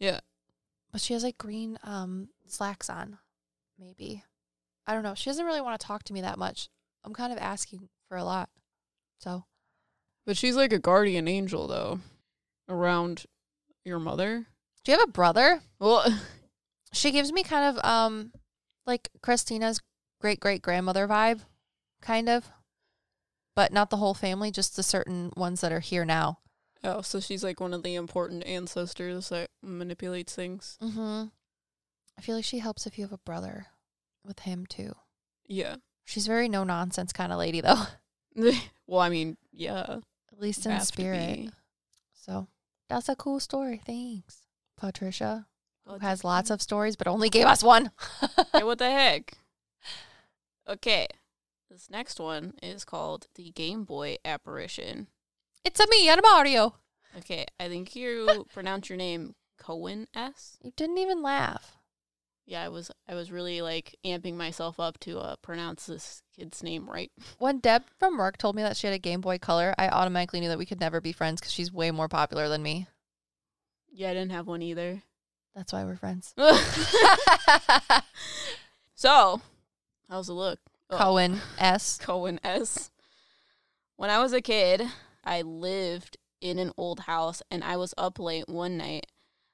Yeah. 0.00 0.20
but 0.90 1.00
she 1.02 1.12
has 1.14 1.22
like 1.22 1.38
green 1.38 1.78
um 1.84 2.30
slacks 2.46 2.90
on, 2.90 3.18
maybe. 3.80 4.22
I 4.86 4.92
don't 4.94 5.02
know. 5.02 5.14
She 5.14 5.30
doesn't 5.30 5.44
really 5.46 5.60
want 5.60 5.80
to 5.80 5.86
talk 5.86 6.04
to 6.04 6.12
me 6.12 6.20
that 6.20 6.38
much. 6.38 6.68
I'm 7.04 7.14
kind 7.14 7.32
of 7.32 7.38
asking 7.38 7.88
for 8.08 8.16
a 8.16 8.24
lot, 8.24 8.50
so 9.18 9.44
But 10.26 10.36
she's 10.36 10.56
like 10.56 10.72
a 10.72 10.78
guardian 10.78 11.26
angel 11.28 11.66
though 11.66 12.00
around 12.68 13.24
your 13.84 13.98
mother. 13.98 14.46
do 14.84 14.92
you 14.92 14.98
have 14.98 15.08
a 15.08 15.12
brother? 15.12 15.62
Well, 15.78 16.04
She 16.92 17.12
gives 17.12 17.32
me 17.32 17.44
kind 17.44 17.76
of 17.76 17.84
um 17.84 18.32
like 18.86 19.08
Christina's 19.22 19.80
great 20.20 20.40
great 20.40 20.60
grandmother 20.60 21.06
vibe, 21.06 21.40
kind 22.02 22.28
of. 22.28 22.50
But 23.54 23.72
not 23.72 23.90
the 23.90 23.96
whole 23.98 24.14
family, 24.14 24.50
just 24.50 24.74
the 24.76 24.82
certain 24.82 25.32
ones 25.36 25.60
that 25.60 25.72
are 25.72 25.80
here 25.80 26.04
now. 26.04 26.38
oh, 26.82 27.02
so 27.02 27.20
she's 27.20 27.44
like 27.44 27.60
one 27.60 27.74
of 27.74 27.82
the 27.82 27.94
important 27.94 28.44
ancestors 28.46 29.28
that 29.28 29.50
manipulates 29.62 30.34
things. 30.34 30.78
Mm-hmm. 30.82 31.24
I 32.20 32.22
feel 32.22 32.36
like 32.36 32.44
she 32.44 32.58
helps 32.58 32.86
if 32.86 32.98
you 32.98 33.04
have 33.04 33.14
a 33.14 33.24
brother 33.24 33.68
with 34.26 34.40
him 34.40 34.66
too. 34.66 34.92
Yeah. 35.48 35.76
She's 36.04 36.26
very 36.26 36.50
no 36.50 36.64
nonsense 36.64 37.14
kind 37.14 37.32
of 37.32 37.38
lady 37.38 37.62
though, 37.62 37.84
well, 38.86 39.00
I 39.00 39.08
mean, 39.08 39.38
yeah. 39.54 40.00
at 40.30 40.38
least 40.38 40.66
in 40.66 40.78
spirit. 40.80 41.48
So 42.12 42.46
that's 42.90 43.08
a 43.08 43.16
cool 43.16 43.40
story. 43.40 43.80
Thanks, 43.86 44.42
Patricia, 44.76 45.46
who 45.86 45.96
has 46.00 46.22
lots 46.22 46.50
of 46.50 46.60
stories 46.60 46.94
but 46.94 47.06
only 47.06 47.30
gave 47.30 47.46
us 47.46 47.62
one. 47.62 47.90
Hey, 48.52 48.64
what 48.64 48.76
the 48.76 48.90
heck? 48.90 49.38
Okay. 50.68 51.06
This 51.70 51.88
next 51.88 52.20
one 52.20 52.52
is 52.62 52.84
called 52.84 53.28
the 53.34 53.50
Game 53.52 53.84
Boy 53.84 54.18
apparition. 54.26 55.06
it's 55.64 55.80
a 55.80 55.86
me 55.88 56.10
and 56.10 56.20
Mario. 56.22 56.74
Okay, 57.16 57.46
I 57.58 57.68
think 57.68 57.96
you 57.96 58.44
pronounce 58.52 58.90
your 58.90 58.98
name 58.98 59.36
Cohen 59.56 60.06
S. 60.14 60.58
You 60.60 60.74
didn't 60.76 60.98
even 60.98 61.22
laugh. 61.22 61.78
Yeah, 62.50 62.64
I 62.64 62.68
was 62.68 62.90
I 63.08 63.14
was 63.14 63.30
really 63.30 63.62
like 63.62 63.94
amping 64.04 64.34
myself 64.34 64.80
up 64.80 64.98
to 65.00 65.20
uh, 65.20 65.36
pronounce 65.36 65.86
this 65.86 66.20
kid's 66.36 66.64
name 66.64 66.90
right. 66.90 67.12
When 67.38 67.60
Deb 67.60 67.84
from 67.96 68.18
work 68.18 68.38
told 68.38 68.56
me 68.56 68.62
that 68.62 68.76
she 68.76 68.88
had 68.88 68.94
a 68.94 68.98
Game 68.98 69.20
Boy 69.20 69.38
Color, 69.38 69.72
I 69.78 69.88
automatically 69.88 70.40
knew 70.40 70.48
that 70.48 70.58
we 70.58 70.66
could 70.66 70.80
never 70.80 71.00
be 71.00 71.12
friends 71.12 71.40
because 71.40 71.52
she's 71.52 71.72
way 71.72 71.92
more 71.92 72.08
popular 72.08 72.48
than 72.48 72.60
me. 72.60 72.88
Yeah, 73.92 74.10
I 74.10 74.14
didn't 74.14 74.32
have 74.32 74.48
one 74.48 74.62
either. 74.62 75.00
That's 75.54 75.72
why 75.72 75.84
we're 75.84 75.94
friends. 75.94 76.34
so, 78.96 79.40
how's 80.08 80.28
it 80.28 80.32
look? 80.32 80.58
Oh, 80.90 80.98
Cohen 80.98 81.40
S. 81.56 81.98
Cohen 81.98 82.40
S. 82.42 82.90
When 83.94 84.10
I 84.10 84.18
was 84.18 84.32
a 84.32 84.40
kid, 84.40 84.82
I 85.24 85.42
lived 85.42 86.16
in 86.40 86.58
an 86.58 86.72
old 86.76 87.00
house 87.00 87.44
and 87.48 87.62
I 87.62 87.76
was 87.76 87.94
up 87.96 88.18
late 88.18 88.48
one 88.48 88.76
night 88.76 89.06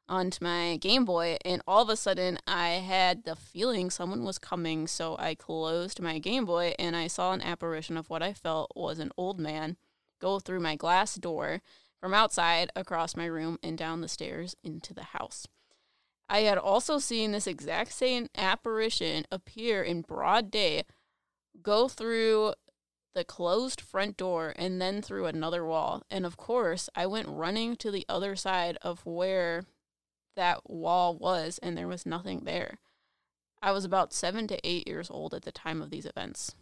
onto 0.09 0.44
my 0.44 0.76
Game 0.76 1.04
Boy 1.04 1.36
and 1.44 1.62
all 1.66 1.82
of 1.82 1.88
a 1.88 1.96
sudden 1.96 2.38
I 2.46 2.68
had 2.70 3.24
the 3.24 3.36
feeling 3.36 3.90
someone 3.90 4.24
was 4.24 4.38
coming 4.38 4.86
so 4.86 5.16
I 5.18 5.34
closed 5.34 6.00
my 6.00 6.18
Game 6.18 6.44
Boy 6.44 6.74
and 6.78 6.96
I 6.96 7.07
saw 7.07 7.32
an 7.32 7.42
apparition 7.42 7.96
of 7.96 8.09
what 8.09 8.22
I 8.22 8.32
felt 8.32 8.70
was 8.74 8.98
an 8.98 9.11
old 9.16 9.38
man 9.38 9.76
go 10.20 10.38
through 10.38 10.61
my 10.61 10.76
glass 10.76 11.14
door 11.16 11.61
from 12.00 12.14
outside 12.14 12.70
across 12.76 13.16
my 13.16 13.26
room 13.26 13.59
and 13.62 13.76
down 13.76 14.00
the 14.00 14.09
stairs 14.09 14.54
into 14.62 14.94
the 14.94 15.04
house. 15.04 15.46
I 16.28 16.40
had 16.40 16.59
also 16.59 16.98
seen 16.98 17.32
this 17.32 17.46
exact 17.46 17.92
same 17.92 18.28
apparition 18.36 19.24
appear 19.30 19.82
in 19.82 20.02
broad 20.02 20.50
day 20.50 20.84
go 21.62 21.88
through 21.88 22.54
the 23.14 23.24
closed 23.24 23.80
front 23.80 24.16
door 24.16 24.52
and 24.57 24.80
then 24.80 25.00
through 25.00 25.26
another 25.26 25.64
wall. 25.64 26.02
And 26.11 26.26
of 26.26 26.36
course, 26.36 26.90
I 26.94 27.07
went 27.07 27.28
running 27.28 27.76
to 27.76 27.90
the 27.90 28.04
other 28.09 28.36
side 28.36 28.76
of 28.82 29.07
where 29.07 29.64
that 30.37 30.70
wall 30.70 31.16
was, 31.16 31.59
and 31.62 31.76
there 31.76 31.89
was 31.89 32.07
nothing 32.07 32.45
there. 32.45 32.78
I 33.61 33.72
was 33.72 33.84
about 33.84 34.12
seven 34.12 34.47
to 34.49 34.61
eight 34.66 34.87
years 34.87 35.11
old 35.11 35.34
at 35.34 35.43
the 35.43 35.53
time 35.53 35.82
of 35.82 35.91
these 35.91 36.07
events. 36.07 36.55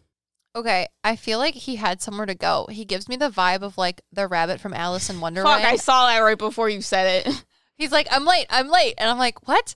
Okay, 0.56 0.86
I 1.02 1.16
feel 1.16 1.38
like 1.38 1.54
he 1.54 1.76
had 1.76 2.00
somewhere 2.00 2.26
to 2.26 2.34
go. 2.34 2.66
He 2.70 2.84
gives 2.84 3.08
me 3.08 3.16
the 3.16 3.28
vibe 3.28 3.62
of 3.62 3.76
like 3.76 4.02
the 4.12 4.28
rabbit 4.28 4.60
from 4.60 4.72
Alice 4.72 5.10
in 5.10 5.20
Wonderland. 5.20 5.62
Fuck, 5.62 5.72
I 5.72 5.76
saw 5.76 6.06
that 6.06 6.20
right 6.20 6.38
before 6.38 6.68
you 6.68 6.80
said 6.80 7.26
it. 7.26 7.44
He's 7.76 7.90
like, 7.90 8.06
I'm 8.10 8.24
late, 8.24 8.46
I'm 8.50 8.68
late. 8.68 8.94
And 8.98 9.10
I'm 9.10 9.18
like, 9.18 9.48
what? 9.48 9.74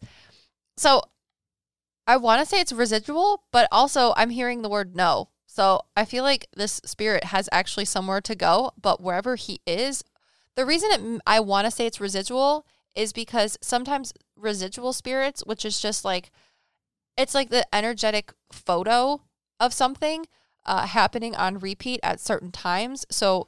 So 0.76 1.02
I 2.06 2.16
want 2.16 2.40
to 2.40 2.46
say 2.46 2.60
it's 2.60 2.72
residual, 2.72 3.42
but 3.50 3.66
also 3.72 4.14
I'm 4.16 4.30
hearing 4.30 4.62
the 4.62 4.68
word 4.68 4.94
no. 4.94 5.30
So 5.46 5.80
I 5.96 6.04
feel 6.04 6.22
like 6.22 6.46
this 6.54 6.80
spirit 6.84 7.24
has 7.24 7.48
actually 7.50 7.86
somewhere 7.86 8.20
to 8.20 8.36
go, 8.36 8.70
but 8.80 9.02
wherever 9.02 9.34
he 9.34 9.60
is, 9.66 10.04
the 10.54 10.64
reason 10.64 10.90
it, 10.92 11.22
I 11.26 11.40
want 11.40 11.64
to 11.64 11.72
say 11.72 11.86
it's 11.86 12.00
residual 12.00 12.64
is 12.98 13.12
because 13.12 13.56
sometimes 13.62 14.12
residual 14.36 14.92
spirits, 14.92 15.46
which 15.46 15.64
is 15.64 15.80
just 15.80 16.04
like, 16.04 16.32
it's 17.16 17.34
like 17.34 17.50
the 17.50 17.64
energetic 17.72 18.32
photo 18.52 19.20
of 19.60 19.72
something 19.72 20.26
uh, 20.66 20.84
happening 20.86 21.34
on 21.36 21.58
repeat 21.60 22.00
at 22.02 22.20
certain 22.20 22.50
times. 22.50 23.06
So 23.08 23.46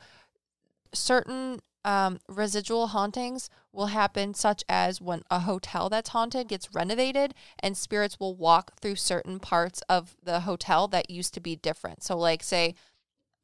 certain 0.95 1.61
um, 1.85 2.21
residual 2.29 2.89
hauntings 2.89 3.51
will 3.73 3.87
happen, 3.87 4.35
such 4.35 4.63
as 4.69 5.01
when 5.01 5.23
a 5.31 5.41
hotel 5.41 5.89
that's 5.89 6.11
haunted 6.11 6.47
gets 6.47 6.73
renovated 6.73 7.35
and 7.59 7.77
spirits 7.77 8.21
will 8.21 8.37
walk 8.37 8.79
through 8.81 8.97
certain 8.97 9.41
parts 9.41 9.83
of 9.89 10.17
the 10.23 10.41
hotel 10.41 10.87
that 10.89 11.11
used 11.11 11.35
to 11.35 11.41
be 11.41 11.57
different. 11.57 12.05
So, 12.05 12.17
like, 12.17 12.43
say, 12.45 12.75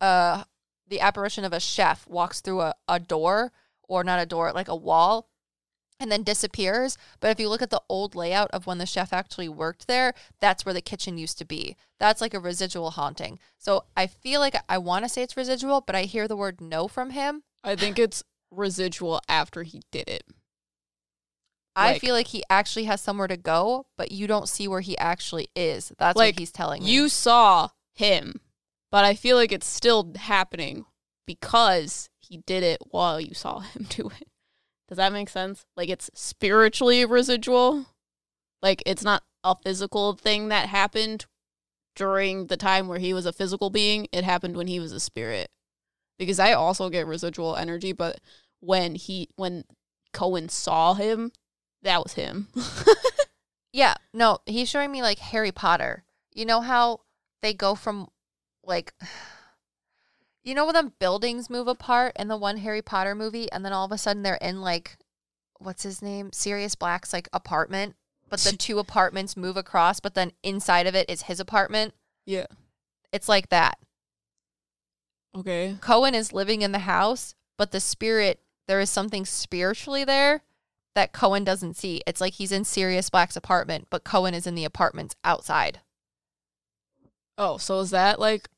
uh, 0.01 0.45
the 0.87 1.01
apparition 1.01 1.45
of 1.45 1.53
a 1.53 1.61
chef 1.61 2.07
walks 2.07 2.41
through 2.41 2.61
a, 2.61 2.75
a 2.87 3.01
door, 3.01 3.53
or 3.89 4.05
not 4.05 4.21
a 4.21 4.27
door, 4.27 4.53
like 4.53 4.69
a 4.69 4.77
wall, 4.77 5.29
and 5.99 6.11
then 6.13 6.23
disappears. 6.23 6.99
But 7.21 7.31
if 7.31 7.41
you 7.41 7.49
look 7.49 7.63
at 7.63 7.71
the 7.71 7.83
old 7.89 8.15
layout 8.15 8.51
of 8.51 8.67
when 8.67 8.79
the 8.79 8.87
chef 8.87 9.13
actually 9.13 9.49
worked 9.49 9.87
there, 9.87 10.15
that's 10.41 10.65
where 10.65 10.75
the 10.75 10.81
kitchen 10.81 11.19
used 11.19 11.39
to 11.39 11.45
be. 11.45 11.77
That's 11.99 12.21
like 12.21 12.35
a 12.35 12.41
residual 12.41 12.91
haunting. 12.91 13.39
So 13.59 13.85
I 13.97 14.07
feel 14.07 14.41
like 14.41 14.57
I 14.69 14.79
want 14.79 15.05
to 15.05 15.09
say 15.09 15.23
it's 15.23 15.37
residual, 15.37 15.81
but 15.81 15.97
I 15.97 16.03
hear 16.03 16.29
the 16.29 16.37
word 16.37 16.61
no 16.61 16.89
from 16.89 17.11
him. 17.11 17.43
I 17.65 17.77
think 17.77 17.99
it's 17.99 18.23
residual 18.51 19.21
after 19.29 19.63
he 19.63 19.83
did 19.91 20.09
it. 20.09 20.25
I 21.79 21.99
feel 21.99 22.15
like 22.15 22.29
he 22.29 22.43
actually 22.49 22.85
has 22.85 23.03
somewhere 23.03 23.29
to 23.29 23.37
go, 23.37 23.87
but 23.99 24.11
you 24.11 24.27
don't 24.27 24.49
see 24.49 24.67
where 24.67 24.81
he 24.81 24.97
actually 24.97 25.49
is. 25.55 25.93
That's 25.99 26.17
Like, 26.17 26.35
what 26.35 26.41
he's 26.41 26.51
telling 26.53 26.83
me. 26.83 26.91
You 26.91 27.11
saw 27.11 27.69
him, 27.93 28.41
but 28.91 29.05
I 29.05 29.15
feel 29.15 29.37
like 29.37 29.53
it's 29.53 29.67
still 29.67 30.13
happening 30.17 30.87
because 31.27 32.09
he 32.19 32.39
did 32.39 32.63
it 32.63 32.79
while 32.91 33.21
you 33.21 33.35
saw 33.35 33.61
him 33.61 33.87
do 33.91 34.11
it. 34.21 34.29
Does 34.89 34.97
that 34.97 35.13
make 35.13 35.29
sense? 35.29 35.67
Like 35.77 35.89
it's 35.89 36.11
spiritually 36.15 37.05
residual. 37.05 37.87
Like 38.63 38.83
it's 38.87 39.05
not 39.05 39.23
a 39.45 39.57
physical 39.57 40.15
thing 40.15 40.49
that 40.49 40.69
happened 40.69 41.27
during 41.95 42.47
the 42.47 42.57
time 42.57 42.89
where 42.89 42.99
he 42.99 43.15
was 43.15 43.27
a 43.27 43.33
physical 43.33 43.71
being. 43.71 44.07
It 44.13 44.25
happened 44.25 44.57
when 44.57 44.67
he 44.67 44.81
was 44.81 44.93
a 44.93 45.01
spirit. 45.01 45.51
Because 46.19 46.39
I 46.39 46.53
also 46.53 46.89
get 46.89 47.07
residual 47.07 47.57
energy, 47.57 47.93
but 47.93 48.21
when 48.61 48.95
he 48.95 49.29
when 49.37 49.65
Cohen 50.13 50.49
saw 50.49 50.95
him, 50.95 51.33
that 51.83 52.03
was 52.03 52.15
him. 52.15 52.49
Yeah, 53.77 53.97
no, 54.15 54.39
he's 54.47 54.71
showing 54.71 54.91
me 54.91 55.03
like 55.03 55.19
Harry 55.19 55.53
Potter. 55.53 56.05
You 56.33 56.47
know 56.47 56.63
how 56.63 57.01
they 57.43 57.53
go 57.53 57.75
from 57.75 58.09
like 58.65 58.95
you 60.47 60.55
know 60.55 60.65
when 60.65 60.75
the 60.75 60.93
buildings 60.99 61.51
move 61.51 61.69
apart 61.69 62.15
in 62.17 62.29
the 62.29 62.37
one 62.37 62.59
Harry 62.59 62.81
Potter 62.81 63.15
movie 63.15 63.51
and 63.53 63.65
then 63.65 63.73
all 63.73 63.85
of 63.85 63.93
a 63.93 63.99
sudden 63.99 64.23
they're 64.23 64.37
in 64.37 64.63
like 64.63 64.97
what's 65.59 65.83
his 65.83 66.01
name? 66.01 66.31
Sirius 66.33 66.75
Black's 66.75 67.13
like 67.13 67.29
apartment, 67.33 67.97
but 68.29 68.41
the 68.41 68.53
two 68.57 68.79
apartments 68.79 69.37
move 69.37 69.57
across, 69.57 70.01
but 70.01 70.15
then 70.15 70.33
inside 70.43 70.87
of 70.87 70.95
it 70.95 71.11
is 71.11 71.23
his 71.23 71.41
apartment. 71.41 71.95
yeah. 72.25 72.47
It's 73.13 73.29
like 73.29 73.49
that. 73.49 73.79
Okay. 75.35 75.77
Cohen 75.81 76.15
is 76.15 76.33
living 76.33 76.61
in 76.61 76.73
the 76.73 76.81
house, 76.81 77.35
but 77.57 77.71
the 77.71 77.81
spirit, 77.81 78.41
there 78.69 78.81
is 78.81 78.91
something 78.91 79.25
spiritually 79.25 80.05
there 80.05 80.43
that 80.95 81.13
Cohen 81.13 81.45
doesn't 81.45 81.77
see. 81.77 82.03
It's 82.07 82.21
like 82.21 82.35
he's 82.35 82.53
in 82.53 82.65
Sirius 82.65 83.09
Black's 83.09 83.37
apartment, 83.37 83.87
but 83.91 84.05
Cohen 84.05 84.35
is 84.35 84.47
in 84.47 84.55
the 84.55 84.65
apartments 84.65 85.15
outside. 85.25 85.81
Oh, 87.39 87.59
so 87.59 87.81
is 87.81 87.91
that 87.91 88.19
like 88.19 88.49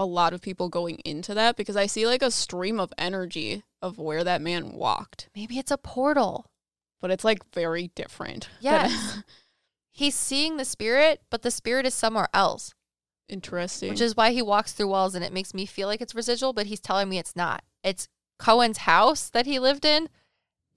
a 0.00 0.04
lot 0.04 0.32
of 0.32 0.40
people 0.40 0.68
going 0.68 0.96
into 1.04 1.34
that? 1.34 1.56
Because 1.56 1.76
I 1.76 1.86
see 1.86 2.06
like 2.06 2.22
a 2.22 2.30
stream 2.30 2.80
of 2.80 2.92
energy 2.98 3.62
of 3.82 3.98
where 3.98 4.24
that 4.24 4.40
man 4.42 4.72
walked, 4.72 5.28
Maybe 5.34 5.58
it's 5.58 5.70
a 5.70 5.78
portal. 5.78 6.46
but 7.00 7.10
it's 7.10 7.24
like 7.24 7.40
very 7.54 7.88
different. 7.94 8.48
Yes. 8.60 9.22
He's 9.92 10.14
seeing 10.14 10.56
the 10.56 10.64
spirit, 10.64 11.20
but 11.30 11.42
the 11.42 11.50
spirit 11.50 11.84
is 11.86 11.94
somewhere 11.94 12.28
else, 12.32 12.74
Interesting. 13.28 13.90
which 13.90 14.00
is 14.00 14.16
why 14.16 14.30
he 14.32 14.40
walks 14.42 14.72
through 14.72 14.88
walls 14.88 15.14
and 15.14 15.24
it 15.24 15.32
makes 15.32 15.52
me 15.52 15.66
feel 15.66 15.88
like 15.88 16.00
it's 16.00 16.14
residual, 16.14 16.52
but 16.52 16.66
he's 16.66 16.80
telling 16.80 17.08
me 17.08 17.18
it's 17.18 17.36
not. 17.36 17.62
It's 17.84 18.08
Cohen's 18.38 18.78
house 18.78 19.28
that 19.30 19.46
he 19.46 19.58
lived 19.58 19.84
in 19.84 20.08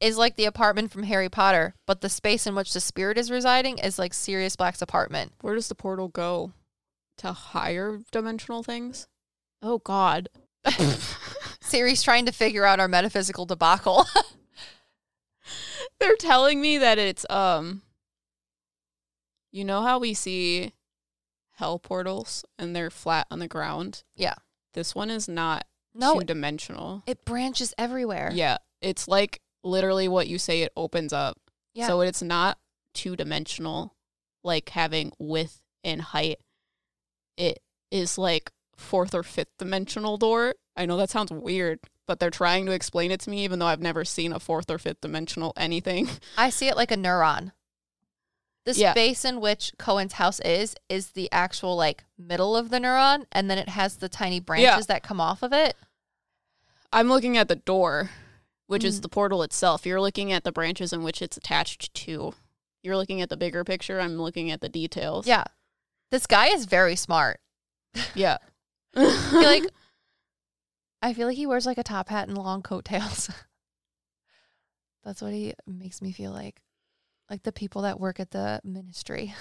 is 0.02 0.18
like 0.18 0.36
the 0.36 0.46
apartment 0.46 0.92
from 0.92 1.04
Harry 1.04 1.30
Potter, 1.30 1.76
but 1.88 2.02
the 2.02 2.10
space 2.10 2.46
in 2.46 2.56
which 2.56 2.74
the 2.74 2.82
spirit 2.82 3.18
is 3.18 3.32
residing 3.32 3.78
is 3.78 3.98
like 3.98 4.14
Sirius 4.14 4.56
Black's 4.58 4.82
apartment. 4.82 5.32
where 5.42 5.56
does 5.56 5.70
the 5.70 5.76
portal 5.76 6.10
go? 6.10 6.52
To 7.20 7.32
higher 7.32 8.00
dimensional 8.12 8.64
things? 8.64 9.08
Oh 9.64 9.80
God. 9.80 10.30
Siri's 11.62 12.04
trying 12.04 12.26
to 12.26 12.32
figure 12.32 12.66
out 12.66 12.80
our 12.80 12.88
metaphysical 12.88 13.46
debacle. 13.46 14.06
They're 16.00 16.16
telling 16.18 16.62
me 16.62 16.78
that 16.78 16.98
it's 17.00 17.26
um 17.30 17.82
you 19.52 19.64
know 19.64 19.82
how 19.82 20.00
we 20.00 20.14
see 20.14 20.74
hell 21.54 21.80
portals 21.80 22.44
and 22.60 22.76
they're 22.76 22.90
flat 22.90 23.28
on 23.32 23.40
the 23.40 23.48
ground? 23.48 24.04
Yeah. 24.16 24.36
This 24.74 24.94
one 24.94 25.10
is 25.10 25.30
not 25.30 25.66
no, 25.94 26.20
two 26.20 26.26
dimensional. 26.26 27.04
it 27.06 27.24
branches 27.24 27.74
everywhere. 27.78 28.32
Yeah. 28.34 28.58
It's 28.82 29.08
like 29.08 29.42
literally 29.64 30.08
what 30.08 30.28
you 30.28 30.38
say 30.38 30.64
it 30.64 30.74
opens 30.76 31.14
up. 31.14 31.38
Yeah. 31.74 31.88
So 31.88 32.02
it's 32.02 32.22
not 32.22 32.58
two 32.94 33.16
dimensional, 33.16 33.96
like 34.44 34.70
having 34.70 35.14
width 35.20 35.62
and 35.84 36.02
height. 36.02 36.40
It 37.38 37.60
is 37.92 38.18
like 38.18 38.52
fourth 38.76 39.14
or 39.14 39.24
fifth 39.24 39.58
dimensional 39.58 40.18
door. 40.18 40.56
I 40.76 40.86
know 40.86 40.98
that 40.98 41.10
sounds 41.10 41.32
weird, 41.32 41.80
but 42.08 42.20
they're 42.20 42.30
trying 42.30 42.66
to 42.66 42.72
explain 42.72 43.12
it 43.12 43.20
to 43.22 43.30
me, 43.30 43.44
even 43.44 43.60
though 43.60 43.68
I've 43.68 43.82
never 43.82 44.04
seen 44.06 44.34
a 44.34 44.40
fourth 44.40 44.70
or 44.72 44.78
fifth 44.78 45.02
dimensional 45.02 45.54
anything. 45.56 46.10
I 46.38 46.50
see 46.50 46.68
it 46.68 46.76
like 46.76 46.92
a 46.92 46.96
neuron. 46.98 47.52
The 48.66 48.74
Yeah. 48.74 48.92
space 48.92 49.26
in 49.26 49.42
which 49.42 49.74
Cohen's 49.78 50.14
house 50.14 50.40
is 50.40 50.76
is 50.88 51.12
the 51.12 51.30
actual 51.32 51.76
like 51.76 52.06
middle 52.18 52.56
of 52.56 52.70
the 52.70 52.80
neuron, 52.80 53.26
and 53.32 53.50
then 53.52 53.58
it 53.58 53.70
has 53.70 53.98
the 53.98 54.08
tiny 54.10 54.40
branches 54.40 54.88
that 54.88 55.04
come 55.04 55.20
off 55.20 55.44
of 55.44 55.52
it. 55.54 55.76
I'm 56.92 57.10
looking 57.10 57.38
at 57.38 57.48
the 57.50 57.56
door, 57.58 58.12
which 58.68 58.84
is 58.84 59.00
Mm. 59.00 59.02
the 59.04 59.10
portal 59.10 59.44
itself. 59.44 59.86
You're 59.86 60.00
looking 60.02 60.32
at 60.32 60.44
the 60.44 60.52
branches 60.52 60.94
in 60.94 61.04
which 61.04 61.22
it's 61.22 61.36
attached 61.38 61.94
to. 61.94 62.34
You're 62.82 62.98
looking 62.98 63.22
at 63.22 63.30
the 63.30 63.38
bigger 63.38 63.64
picture. 63.64 64.00
I'm 64.00 64.18
looking 64.18 64.50
at 64.52 64.62
the 64.62 64.70
details. 64.70 65.28
Yeah, 65.28 65.44
this 66.10 66.26
guy 66.28 66.48
is 66.48 66.66
very 66.66 66.96
smart. 66.96 67.40
Yeah. 68.16 68.38
I 68.96 69.30
feel 69.32 69.42
like 69.44 69.64
I 71.02 71.14
feel 71.14 71.28
like 71.28 71.38
he 71.38 71.46
wears 71.48 71.66
like 71.66 71.78
a 71.78 71.84
top 71.84 72.10
hat 72.10 72.28
and 72.28 72.38
long 72.38 72.62
coattails. 72.62 73.30
That's 75.04 75.22
what 75.22 75.34
he 75.34 75.54
makes 75.68 76.02
me 76.02 76.12
feel 76.12 76.32
like. 76.32 76.62
Like 77.30 77.44
the 77.44 77.52
people 77.52 77.82
that 77.82 78.00
work 78.00 78.20
at 78.20 78.32
the 78.32 78.62
ministry. 78.64 79.34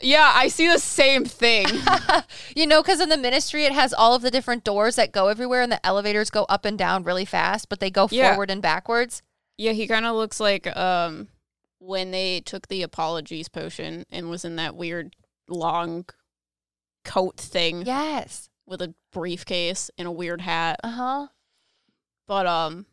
yeah, 0.00 0.30
I 0.34 0.48
see 0.48 0.68
the 0.68 0.78
same 0.78 1.24
thing. 1.24 1.66
you 2.56 2.66
know, 2.66 2.82
because 2.82 3.00
in 3.00 3.08
the 3.10 3.16
ministry, 3.18 3.64
it 3.64 3.72
has 3.72 3.92
all 3.92 4.14
of 4.14 4.22
the 4.22 4.30
different 4.30 4.64
doors 4.64 4.96
that 4.96 5.12
go 5.12 5.28
everywhere, 5.28 5.60
and 5.62 5.72
the 5.72 5.84
elevators 5.84 6.30
go 6.30 6.44
up 6.44 6.64
and 6.64 6.78
down 6.78 7.04
really 7.04 7.24
fast, 7.24 7.68
but 7.68 7.80
they 7.80 7.90
go 7.90 8.08
Yeah. 8.10 8.30
forward 8.30 8.50
and 8.50 8.62
backwards. 8.62 9.22
yeah, 9.58 9.72
he 9.72 9.86
kind 9.86 10.06
of 10.06 10.14
looks 10.16 10.40
like 10.40 10.66
um 10.76 11.28
when 11.78 12.10
they 12.12 12.40
took 12.40 12.68
the 12.68 12.86
Polyjuice 12.86 13.50
potion 13.52 14.04
and 14.10 14.30
was 14.30 14.44
in 14.44 14.56
that 14.56 14.76
weird 14.76 15.14
long 15.48 16.04
coat 17.04 17.36
thing 17.38 17.82
Yes. 17.84 18.48
With 18.72 18.82
a 18.82 18.94
briefcase 19.12 19.90
and 19.98 20.08
a 20.08 20.12
weird 20.12 20.40
hat. 20.40 20.80
Uh 20.82 20.90
huh. 20.90 21.26
but 22.26 22.46
um 22.46 22.86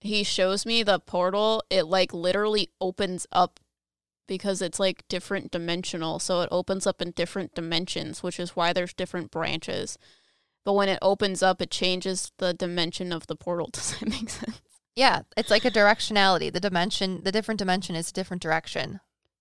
he 0.00 0.22
shows 0.22 0.64
me 0.64 0.82
the 0.82 1.00
portal 1.00 1.62
it 1.70 1.82
like 1.84 2.14
literally 2.14 2.70
opens 2.80 3.26
up 3.32 3.58
because 4.28 4.62
it's 4.62 4.78
like 4.78 5.06
different 5.08 5.50
dimensional 5.50 6.18
so 6.18 6.40
it 6.42 6.48
opens 6.52 6.86
up 6.86 7.02
in 7.02 7.10
different 7.12 7.54
dimensions 7.54 8.22
which 8.22 8.38
is 8.38 8.54
why 8.56 8.72
there's 8.72 8.94
different 8.94 9.30
branches 9.30 9.98
but 10.64 10.74
when 10.74 10.88
it 10.88 10.98
opens 11.02 11.42
up 11.42 11.60
it 11.60 11.70
changes 11.70 12.30
the 12.38 12.54
dimension 12.54 13.12
of 13.12 13.26
the 13.26 13.36
portal 13.36 13.68
does 13.72 13.98
that 13.98 14.08
make 14.08 14.30
sense 14.30 14.60
Yeah, 14.96 15.22
it's 15.36 15.50
like 15.50 15.64
a 15.64 15.70
directionality. 15.70 16.52
The 16.52 16.58
dimension, 16.58 17.22
the 17.22 17.30
different 17.30 17.58
dimension 17.60 17.94
is 17.94 18.10
a 18.10 18.12
different 18.12 18.42
direction. 18.42 18.98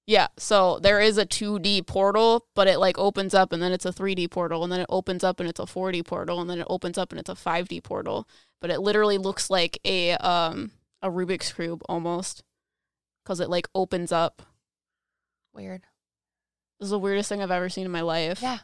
Yeah 0.08 0.28
so 0.38 0.80
there 0.80 0.99
is 0.99 1.18
a 1.18 1.26
2d 1.26 1.86
portal 1.86 2.47
but 2.55 2.68
it 2.68 2.80
like 2.80 2.97
opens 2.97 3.36
up 3.36 3.53
and 3.53 3.62
then 3.62 3.72
it's 3.72 3.86
a 3.86 3.91
3d 3.93 4.32
portal 4.32 4.64
and 4.64 4.72
then 4.72 4.80
it 4.80 4.88
opens 4.89 5.24
up 5.24 5.39
and 5.39 5.47
it's 5.47 5.60
a 5.60 5.64
4d 5.64 6.05
portal 6.05 6.41
and 6.41 6.49
then 6.49 6.60
it 6.60 6.68
opens 6.70 6.97
up 6.97 7.12
and 7.12 7.20
it's 7.20 7.30
a 7.30 7.36
5d 7.36 7.84
portal 7.84 8.28
but 8.60 8.72
it 8.72 8.80
literally 8.80 9.20
looks 9.20 9.49
like 9.49 9.80
a 9.86 10.14
um 10.14 10.72
a 11.03 11.10
rubik's 11.12 11.53
cube 11.53 11.84
almost 11.88 12.43
because 13.24 13.39
it 13.39 13.49
like 13.49 13.68
opens 13.76 14.12
up 14.12 14.41
Weird. 15.58 15.88
This 16.80 16.86
is 16.86 16.91
the 16.91 16.99
weirdest 16.99 17.30
thing 17.30 17.41
I've 17.41 17.49
ever 17.49 17.68
seen 17.68 17.86
in 17.86 17.91
my 17.91 18.01
life. 18.01 18.43
Yeah. 18.43 18.60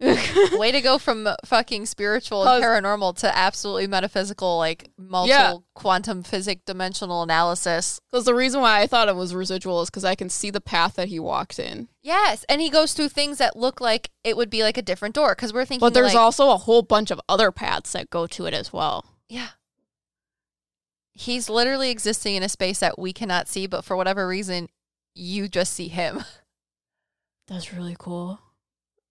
Way 0.58 0.72
to 0.72 0.80
go 0.80 0.98
from 0.98 1.28
fucking 1.44 1.86
spiritual 1.86 2.46
and 2.46 2.62
paranormal 2.62 3.16
to 3.18 3.36
absolutely 3.36 3.86
metaphysical, 3.86 4.58
like 4.58 4.90
multiple 4.98 5.28
Yeah. 5.28 5.54
quantum 5.74 6.22
physic 6.22 6.64
dimensional 6.64 7.22
analysis. 7.22 8.00
Because 8.10 8.24
the 8.24 8.34
reason 8.34 8.60
why 8.60 8.80
I 8.80 8.86
thought 8.86 9.08
it 9.08 9.16
was 9.16 9.34
residual 9.34 9.80
is 9.82 9.90
because 9.90 10.04
I 10.04 10.14
can 10.14 10.28
see 10.28 10.50
the 10.50 10.60
path 10.60 10.94
that 10.96 11.08
he 11.08 11.18
walked 11.20 11.58
in. 11.58 11.88
Yes, 12.02 12.44
and 12.48 12.60
he 12.60 12.70
goes 12.70 12.92
through 12.92 13.10
things 13.10 13.38
that 13.38 13.56
look 13.56 13.80
like 13.80 14.10
it 14.24 14.36
would 14.36 14.50
be 14.50 14.62
like 14.62 14.76
a 14.76 14.82
different 14.82 15.14
door 15.14 15.34
because 15.34 15.52
we're 15.54 15.64
thinking. 15.64 15.80
But 15.86 15.94
there's 15.94 16.14
like, 16.14 16.22
also 16.22 16.50
a 16.50 16.56
whole 16.56 16.82
bunch 16.82 17.10
of 17.10 17.20
other 17.28 17.50
paths 17.52 17.92
that 17.92 18.10
go 18.10 18.26
to 18.26 18.46
it 18.46 18.52
as 18.54 18.72
well. 18.72 19.04
yeah. 19.28 19.50
He's 21.16 21.48
literally 21.48 21.90
existing 21.90 22.34
in 22.34 22.42
a 22.42 22.48
space 22.48 22.80
that 22.80 22.98
we 22.98 23.12
cannot 23.12 23.46
see, 23.46 23.68
but 23.68 23.84
for 23.84 23.96
whatever 23.96 24.26
reason, 24.26 24.68
you 25.14 25.46
just 25.46 25.72
see 25.72 25.86
him. 25.86 26.24
That's 27.46 27.72
really 27.72 27.94
cool. 27.96 28.40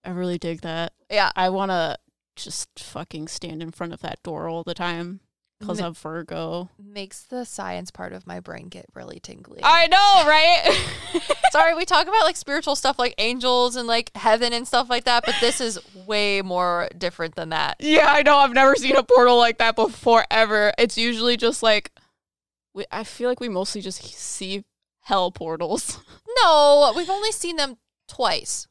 I 0.05 0.09
really 0.11 0.37
dig 0.37 0.61
that. 0.61 0.93
Yeah, 1.09 1.31
I 1.35 1.49
want 1.49 1.71
to 1.71 1.97
just 2.35 2.67
fucking 2.79 3.27
stand 3.27 3.61
in 3.61 3.71
front 3.71 3.93
of 3.93 4.01
that 4.01 4.21
door 4.23 4.47
all 4.49 4.63
the 4.63 4.73
time 4.73 5.19
because 5.59 5.79
Ma- 5.79 5.87
of 5.87 5.97
Virgo. 5.99 6.69
makes 6.77 7.21
the 7.23 7.45
science 7.45 7.89
part 7.91 8.11
of 8.11 8.25
my 8.27 8.39
brain 8.39 8.67
get 8.69 8.85
really 8.95 9.19
tingly. 9.19 9.61
I 9.63 9.87
know, 9.87 10.27
right? 10.27 11.21
Sorry, 11.51 11.73
we 11.75 11.85
talk 11.85 12.07
about 12.07 12.23
like 12.23 12.35
spiritual 12.35 12.75
stuff 12.75 12.97
like 12.99 13.13
angels 13.17 13.75
and 13.75 13.87
like 13.87 14.11
heaven 14.15 14.51
and 14.51 14.67
stuff 14.67 14.89
like 14.89 15.03
that, 15.05 15.23
but 15.25 15.35
this 15.39 15.61
is 15.61 15.79
way 16.07 16.41
more 16.41 16.89
different 16.97 17.35
than 17.35 17.49
that. 17.49 17.77
yeah, 17.79 18.07
I 18.11 18.23
know. 18.23 18.37
I've 18.37 18.51
never 18.53 18.75
seen 18.75 18.95
a 18.95 19.03
portal 19.03 19.37
like 19.37 19.59
that 19.59 19.75
before 19.75 20.25
ever. 20.31 20.73
It's 20.77 20.97
usually 20.97 21.37
just 21.37 21.61
like, 21.63 21.91
we, 22.73 22.85
I 22.91 23.03
feel 23.03 23.29
like 23.29 23.39
we 23.39 23.47
mostly 23.49 23.81
just 23.81 24.03
see 24.03 24.63
hell 25.01 25.31
portals. 25.31 25.99
No, 26.41 26.91
we've 26.97 27.11
only 27.11 27.31
seen 27.31 27.57
them 27.57 27.77
twice. 28.07 28.67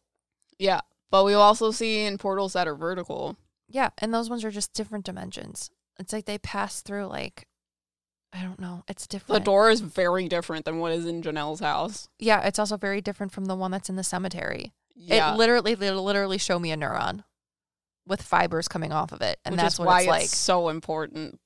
Yeah, 0.59 0.81
but 1.13 1.25
we've 1.25 1.37
also 1.37 1.71
seen 1.71 2.19
portals 2.19 2.55
that 2.55 2.67
are 2.67 2.75
vertical. 2.75 3.37
Yeah, 3.69 3.91
and 3.99 4.13
those 4.13 4.29
ones 4.29 4.45
are 4.45 4.51
just 4.51 4.73
different 4.73 5.05
dimensions. 5.05 5.71
It's 5.99 6.13
like 6.13 6.25
they 6.25 6.39
pass 6.39 6.81
through 6.81 7.07
like 7.07 7.47
I 8.33 8.43
don't 8.43 8.59
know. 8.59 8.83
It's 8.89 9.07
different. 9.07 9.45
The 9.45 9.45
door 9.45 9.71
is 9.71 9.81
very 9.81 10.27
different 10.27 10.65
than 10.65 10.79
what 10.79 10.93
is 10.93 11.05
in 11.07 11.23
Janelle's 11.23 11.61
house. 11.61 12.09
Yeah, 12.19 12.41
it's 12.47 12.59
also 12.59 12.79
very 12.79 13.03
different 13.03 13.31
from 13.31 13.45
the 13.45 13.55
one 13.55 13.71
that's 13.71 13.91
in 13.91 13.97
the 13.97 14.03
cemetery. 14.03 14.73
Yeah, 14.95 15.35
It 15.35 15.37
literally 15.37 15.75
they 15.75 15.91
literally 15.91 16.39
show 16.39 16.59
me 16.59 16.73
a 16.73 16.77
neuron 16.77 17.25
with 18.07 18.23
fibers 18.23 18.69
coming 18.69 18.91
off 18.91 19.13
of 19.13 19.21
it, 19.21 19.39
and 19.45 19.53
which 19.53 19.61
that's 19.61 19.79
what 19.79 19.87
why 19.87 20.01
it's 20.01 20.09
like. 20.09 20.29
so 20.29 20.71
important, 20.71 21.39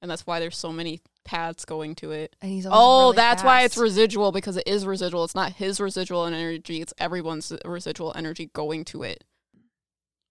and 0.00 0.10
that's 0.10 0.26
why 0.26 0.38
there's 0.40 0.56
so 0.56 0.72
many 0.72 1.00
paths 1.28 1.64
going 1.66 1.94
to 1.96 2.10
it. 2.10 2.34
And 2.40 2.50
he's 2.50 2.66
Oh, 2.68 3.06
really 3.08 3.16
that's 3.16 3.44
why 3.44 3.62
it's 3.62 3.76
residual 3.76 4.32
because 4.32 4.56
it 4.56 4.66
is 4.66 4.86
residual. 4.86 5.24
It's 5.24 5.34
not 5.34 5.52
his 5.52 5.78
residual 5.78 6.24
energy; 6.24 6.80
it's 6.80 6.94
everyone's 6.98 7.52
residual 7.64 8.12
energy 8.16 8.50
going 8.54 8.84
to 8.86 9.02
it 9.02 9.24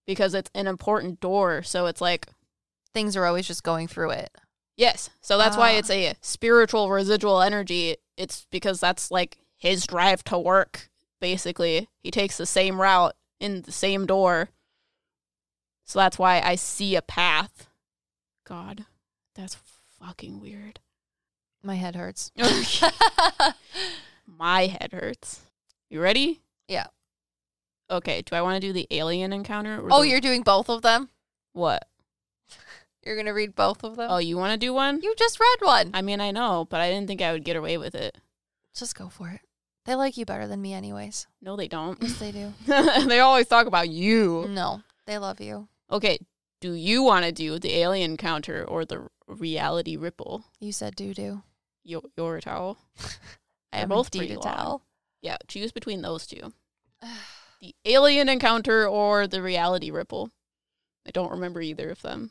because 0.07 0.33
it's 0.33 0.49
an 0.55 0.65
important 0.67 1.19
door. 1.19 1.61
So 1.61 1.85
it's 1.85 2.01
like 2.01 2.27
things 2.93 3.15
are 3.15 3.25
always 3.25 3.45
just 3.47 3.63
going 3.63 3.87
through 3.87 4.09
it. 4.11 4.35
Yes. 4.75 5.09
So 5.21 5.37
that's 5.37 5.55
why 5.57 5.75
Ah. 5.75 5.77
it's 5.77 5.89
a 5.89 6.15
spiritual 6.21 6.89
residual 6.89 7.41
energy. 7.41 7.97
It's 8.17 8.47
because 8.51 8.79
that's 8.79 9.11
like 9.11 9.37
his 9.55 9.85
drive 9.85 10.23
to 10.25 10.37
work, 10.39 10.89
basically. 11.21 11.89
He 11.99 12.09
takes 12.11 12.37
the 12.37 12.45
same 12.45 12.81
route 12.81 13.15
in 13.39 13.61
the 13.61 13.71
same 13.71 14.05
door. 14.07 14.49
So 15.85 15.99
that's 15.99 16.19
why 16.19 16.41
I 16.41 16.55
see 16.55 16.95
a 16.95 17.01
path. 17.01 17.69
God, 18.45 18.85
that's 19.35 19.57
fucking 19.99 20.39
weird. 20.39 20.79
My 21.63 21.75
head 21.75 21.95
hurts. 21.95 22.31
My 24.27 24.67
head 24.67 24.91
hurts. 24.93 25.41
You 25.89 26.01
ready? 26.01 26.41
Yeah. 26.67 26.87
Okay, 27.89 28.21
do 28.21 28.35
I 28.35 28.41
want 28.41 28.61
to 28.61 28.67
do 28.67 28.73
the 28.73 28.87
alien 28.91 29.31
encounter? 29.33 29.79
or 29.81 29.87
oh, 29.91 30.01
the- 30.01 30.09
you're 30.09 30.21
doing 30.21 30.43
both 30.43 30.69
of 30.69 30.81
them? 30.81 31.09
What? 31.53 31.87
You're 33.05 33.15
gonna 33.15 33.33
read 33.33 33.55
both 33.55 33.83
of 33.85 33.95
them? 33.95 34.07
Oh, 34.11 34.17
you 34.17 34.35
want 34.37 34.51
to 34.51 34.57
do 34.57 34.73
one? 34.73 35.01
you 35.01 35.15
just 35.17 35.39
read 35.39 35.57
one. 35.61 35.91
I 35.93 36.01
mean, 36.01 36.19
I 36.19 36.31
know, 36.31 36.67
but 36.69 36.81
I 36.81 36.89
didn't 36.91 37.07
think 37.07 37.21
I 37.21 37.31
would 37.31 37.45
get 37.45 37.55
away 37.55 37.77
with 37.77 37.95
it. 37.95 38.17
Just 38.75 38.95
go 38.95 39.07
for 39.07 39.29
it. 39.29 39.39
They 39.85 39.95
like 39.95 40.17
you 40.17 40.25
better 40.25 40.45
than 40.45 40.61
me, 40.61 40.73
anyways. 40.73 41.25
No, 41.41 41.55
they 41.55 41.69
don't. 41.69 41.97
Yes, 42.01 42.19
they 42.19 42.33
do. 42.33 42.53
they 43.07 43.21
always 43.21 43.47
talk 43.47 43.65
about 43.65 43.87
you. 43.89 44.47
no, 44.49 44.81
they 45.05 45.17
love 45.17 45.39
you. 45.39 45.69
Okay, 45.89 46.19
do 46.59 46.73
you 46.73 47.03
want 47.03 47.25
to 47.25 47.31
do 47.31 47.59
the 47.59 47.75
alien 47.75 48.17
counter 48.17 48.63
or 48.63 48.85
the 48.85 49.07
reality 49.27 49.95
ripple? 49.95 50.45
You 50.59 50.71
said 50.71 50.95
doo 50.95 51.13
doo. 51.13 51.43
Your, 51.83 52.01
your 52.17 52.41
towel? 52.41 52.77
I 53.71 53.79
am 53.79 53.89
both 53.89 54.11
pretty 54.11 54.35
long. 54.35 54.43
towel. 54.43 54.81
Yeah, 55.21 55.37
choose 55.47 55.71
between 55.71 56.01
those 56.01 56.27
two. 56.27 56.53
The 57.59 57.73
alien 57.85 58.29
encounter 58.29 58.87
or 58.87 59.25
the 59.25 59.41
reality 59.41 59.89
ripple? 59.89 60.29
I 61.07 61.09
don't 61.09 61.31
remember 61.31 61.59
either 61.59 61.89
of 61.89 62.03
them. 62.03 62.29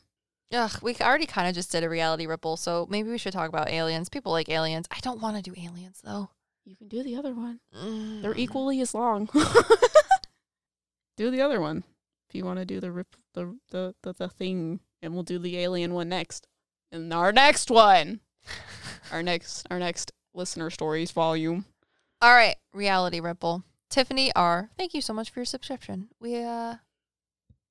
Ugh, 0.52 0.70
we 0.82 0.94
already 1.00 1.26
kind 1.26 1.48
of 1.48 1.54
just 1.56 1.72
did 1.72 1.82
a 1.82 1.88
reality 1.88 2.26
ripple, 2.26 2.56
so 2.56 2.86
maybe 2.88 3.10
we 3.10 3.18
should 3.18 3.32
talk 3.32 3.48
about 3.48 3.68
aliens. 3.68 4.08
People 4.08 4.30
like 4.30 4.48
aliens. 4.48 4.86
I 4.88 5.00
don't 5.00 5.20
want 5.20 5.36
to 5.36 5.42
do 5.42 5.60
aliens 5.60 6.00
though. 6.04 6.30
You 6.64 6.76
can 6.76 6.86
do 6.86 7.02
the 7.02 7.16
other 7.16 7.34
one. 7.34 7.58
Mm. 7.76 8.22
They're 8.22 8.36
equally 8.36 8.80
as 8.80 8.94
long. 8.94 9.28
do 11.16 11.30
the 11.32 11.42
other 11.42 11.60
one 11.60 11.82
if 12.28 12.34
you 12.36 12.44
want 12.44 12.60
to 12.60 12.64
do 12.64 12.78
the 12.78 12.92
rip 12.92 13.16
the, 13.36 13.56
the 13.70 13.94
the 14.02 14.12
the 14.14 14.28
thing, 14.28 14.80
and 15.00 15.14
we'll 15.14 15.22
do 15.22 15.38
the 15.38 15.58
alien 15.58 15.94
one 15.94 16.08
next. 16.08 16.48
And 16.90 17.12
our 17.12 17.30
next 17.32 17.70
one, 17.70 18.20
our 19.12 19.22
next 19.22 19.66
our 19.70 19.78
next 19.78 20.10
listener 20.34 20.70
stories 20.70 21.12
volume. 21.12 21.64
All 22.20 22.34
right, 22.34 22.56
reality 22.72 23.20
ripple. 23.20 23.62
Tiffany 23.90 24.32
R, 24.34 24.70
thank 24.76 24.94
you 24.94 25.00
so 25.00 25.12
much 25.12 25.30
for 25.30 25.38
your 25.40 25.44
subscription. 25.46 26.08
We 26.20 26.42
uh 26.42 26.76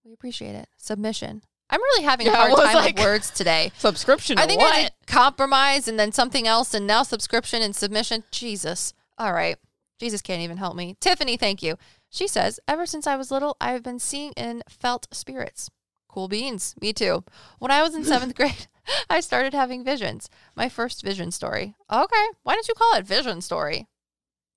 we 0.06 0.14
appreciate 0.14 0.56
it. 0.56 0.70
Submission. 0.78 1.42
I'm 1.70 1.82
really 1.82 2.04
having 2.04 2.28
a 2.28 2.32
Yeah, 2.32 2.38
I 2.42 2.50
hard 2.50 2.64
time 2.64 2.76
like- 2.76 2.96
with 2.96 3.04
words 3.04 3.32
today. 3.32 3.72
Subscription. 3.78 4.38
I 4.38 4.46
think 4.46 4.62
what? 4.62 4.74
I 4.76 4.82
did 4.84 4.92
compromise 5.08 5.88
and 5.88 6.00
then 6.00 6.12
something 6.12 6.48
else 6.48 6.76
and 6.76 6.86
now 6.86 7.02
subscription 7.02 7.64
and 7.64 7.76
submission. 7.76 8.24
Jesus. 8.32 8.94
All 9.18 9.34
right. 9.34 9.58
Jesus 10.00 10.22
can't 10.22 10.42
even 10.44 10.58
help 10.58 10.76
me. 10.76 10.96
Tiffany, 11.00 11.38
thank 11.38 11.64
you. 11.64 11.78
She 12.10 12.28
says, 12.28 12.60
ever 12.68 12.86
since 12.86 13.08
I 13.08 13.16
was 13.16 13.32
little, 13.32 13.58
I 13.60 13.72
have 13.72 13.84
been 13.84 14.00
seeing 14.00 14.34
and 14.38 14.64
felt 14.70 15.08
spirits. 15.12 15.70
Cool 16.08 16.28
beans. 16.28 16.76
Me 16.82 16.94
too. 16.94 17.24
When 17.60 17.72
I 17.72 17.82
was 17.82 17.94
in 17.94 18.06
seventh 18.06 18.36
grade, 18.38 18.68
I 19.10 19.20
started 19.20 19.54
having 19.54 19.84
visions. 19.84 20.30
My 20.56 20.70
first 20.70 21.04
vision 21.04 21.32
story. 21.32 21.76
Okay. 21.92 22.26
Why 22.44 22.54
don't 22.54 22.68
you 22.68 22.74
call 22.74 22.96
it 22.96 23.06
vision 23.06 23.42
story? 23.42 23.88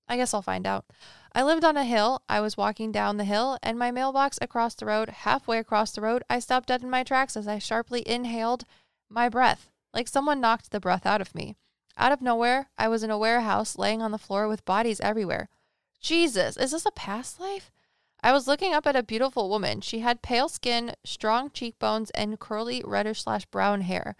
I 0.07 0.17
guess 0.17 0.33
I'll 0.33 0.41
find 0.41 0.65
out. 0.65 0.85
I 1.33 1.43
lived 1.43 1.63
on 1.63 1.77
a 1.77 1.85
hill. 1.85 2.23
I 2.27 2.39
was 2.39 2.57
walking 2.57 2.91
down 2.91 3.17
the 3.17 3.23
hill, 3.23 3.59
and 3.61 3.77
my 3.77 3.91
mailbox 3.91 4.39
across 4.41 4.73
the 4.73 4.87
road, 4.87 5.09
halfway 5.09 5.59
across 5.59 5.91
the 5.91 6.01
road, 6.01 6.23
I 6.29 6.39
stopped 6.39 6.69
dead 6.69 6.81
in 6.81 6.89
my 6.89 7.03
tracks 7.03 7.37
as 7.37 7.47
I 7.47 7.59
sharply 7.59 8.03
inhaled 8.07 8.65
my 9.09 9.29
breath, 9.29 9.69
like 9.93 10.07
someone 10.07 10.41
knocked 10.41 10.71
the 10.71 10.79
breath 10.79 11.05
out 11.05 11.21
of 11.21 11.35
me. 11.35 11.55
Out 11.97 12.11
of 12.11 12.21
nowhere, 12.21 12.69
I 12.77 12.87
was 12.87 13.03
in 13.03 13.11
a 13.11 13.17
warehouse 13.17 13.77
laying 13.77 14.01
on 14.01 14.11
the 14.11 14.17
floor 14.17 14.47
with 14.47 14.65
bodies 14.65 14.99
everywhere. 15.01 15.49
Jesus, 15.99 16.57
is 16.57 16.71
this 16.71 16.85
a 16.85 16.91
past 16.91 17.39
life? 17.39 17.71
I 18.21 18.33
was 18.33 18.47
looking 18.47 18.73
up 18.73 18.85
at 18.85 18.95
a 18.95 19.03
beautiful 19.03 19.49
woman. 19.49 19.81
She 19.81 19.99
had 19.99 20.21
pale 20.21 20.49
skin, 20.49 20.93
strong 21.05 21.51
cheekbones, 21.51 22.09
and 22.11 22.39
curly 22.39 22.83
reddish 22.85 23.23
slash 23.23 23.45
brown 23.45 23.81
hair. 23.81 24.15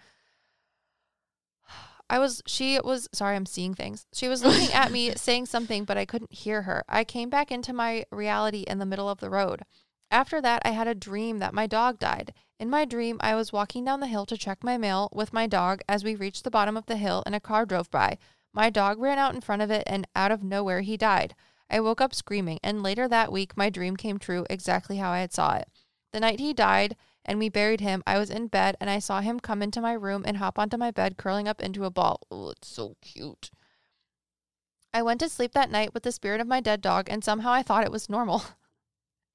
I 2.08 2.18
was, 2.18 2.42
she 2.46 2.80
was, 2.82 3.08
sorry, 3.12 3.36
I'm 3.36 3.46
seeing 3.46 3.74
things. 3.74 4.06
She 4.12 4.26
was 4.26 4.42
looking 4.42 4.72
at 4.72 4.90
me, 4.90 5.12
saying 5.16 5.46
something, 5.46 5.84
but 5.84 5.96
I 5.96 6.06
couldn't 6.06 6.32
hear 6.32 6.62
her. 6.62 6.84
I 6.88 7.04
came 7.04 7.30
back 7.30 7.52
into 7.52 7.72
my 7.72 8.04
reality 8.10 8.64
in 8.66 8.78
the 8.78 8.86
middle 8.86 9.08
of 9.08 9.20
the 9.20 9.30
road. 9.30 9.62
After 10.10 10.40
that, 10.40 10.62
I 10.64 10.70
had 10.70 10.88
a 10.88 10.94
dream 10.94 11.38
that 11.38 11.54
my 11.54 11.68
dog 11.68 12.00
died. 12.00 12.34
In 12.58 12.68
my 12.68 12.84
dream, 12.84 13.18
I 13.20 13.36
was 13.36 13.52
walking 13.52 13.84
down 13.84 14.00
the 14.00 14.08
hill 14.08 14.26
to 14.26 14.36
check 14.36 14.64
my 14.64 14.76
mail 14.76 15.08
with 15.12 15.32
my 15.32 15.46
dog 15.46 15.82
as 15.88 16.02
we 16.02 16.16
reached 16.16 16.42
the 16.42 16.50
bottom 16.50 16.76
of 16.76 16.86
the 16.86 16.96
hill 16.96 17.22
and 17.26 17.34
a 17.34 17.40
car 17.40 17.64
drove 17.64 17.90
by. 17.90 18.18
My 18.52 18.70
dog 18.70 18.98
ran 18.98 19.18
out 19.18 19.34
in 19.34 19.40
front 19.40 19.62
of 19.62 19.70
it, 19.70 19.84
and 19.86 20.08
out 20.16 20.32
of 20.32 20.42
nowhere, 20.42 20.80
he 20.80 20.96
died. 20.96 21.36
I 21.70 21.80
woke 21.80 22.00
up 22.00 22.14
screaming, 22.14 22.58
and 22.62 22.82
later 22.82 23.06
that 23.08 23.32
week, 23.32 23.56
my 23.56 23.70
dream 23.70 23.96
came 23.96 24.18
true 24.18 24.44
exactly 24.50 24.96
how 24.96 25.10
I 25.10 25.20
had 25.20 25.32
saw 25.32 25.54
it. 25.54 25.68
The 26.12 26.20
night 26.20 26.40
he 26.40 26.52
died 26.52 26.96
and 27.24 27.38
we 27.38 27.48
buried 27.48 27.80
him, 27.80 28.02
I 28.06 28.18
was 28.18 28.30
in 28.30 28.48
bed 28.48 28.76
and 28.80 28.88
I 28.88 28.98
saw 28.98 29.20
him 29.20 29.40
come 29.40 29.62
into 29.62 29.80
my 29.80 29.92
room 29.92 30.24
and 30.26 30.38
hop 30.38 30.58
onto 30.58 30.76
my 30.76 30.90
bed, 30.90 31.16
curling 31.16 31.46
up 31.46 31.60
into 31.60 31.84
a 31.84 31.90
ball. 31.90 32.20
Oh, 32.30 32.50
it's 32.50 32.68
so 32.68 32.96
cute. 33.02 33.50
I 34.92 35.02
went 35.02 35.20
to 35.20 35.28
sleep 35.28 35.52
that 35.52 35.70
night 35.70 35.94
with 35.94 36.02
the 36.02 36.12
spirit 36.12 36.40
of 36.40 36.48
my 36.48 36.60
dead 36.60 36.80
dog, 36.80 37.08
and 37.08 37.22
somehow 37.22 37.52
I 37.52 37.62
thought 37.62 37.84
it 37.84 37.92
was 37.92 38.10
normal. 38.10 38.42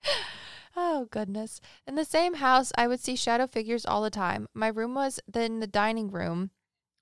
oh, 0.75 1.07
goodness. 1.11 1.61
In 1.87 1.95
the 1.95 2.03
same 2.03 2.35
house, 2.35 2.73
I 2.77 2.87
would 2.87 2.99
see 2.99 3.15
shadow 3.15 3.47
figures 3.47 3.85
all 3.85 4.01
the 4.01 4.09
time. 4.09 4.47
My 4.53 4.67
room 4.67 4.95
was 4.95 5.21
in 5.33 5.61
the 5.61 5.67
dining 5.67 6.11
room, 6.11 6.51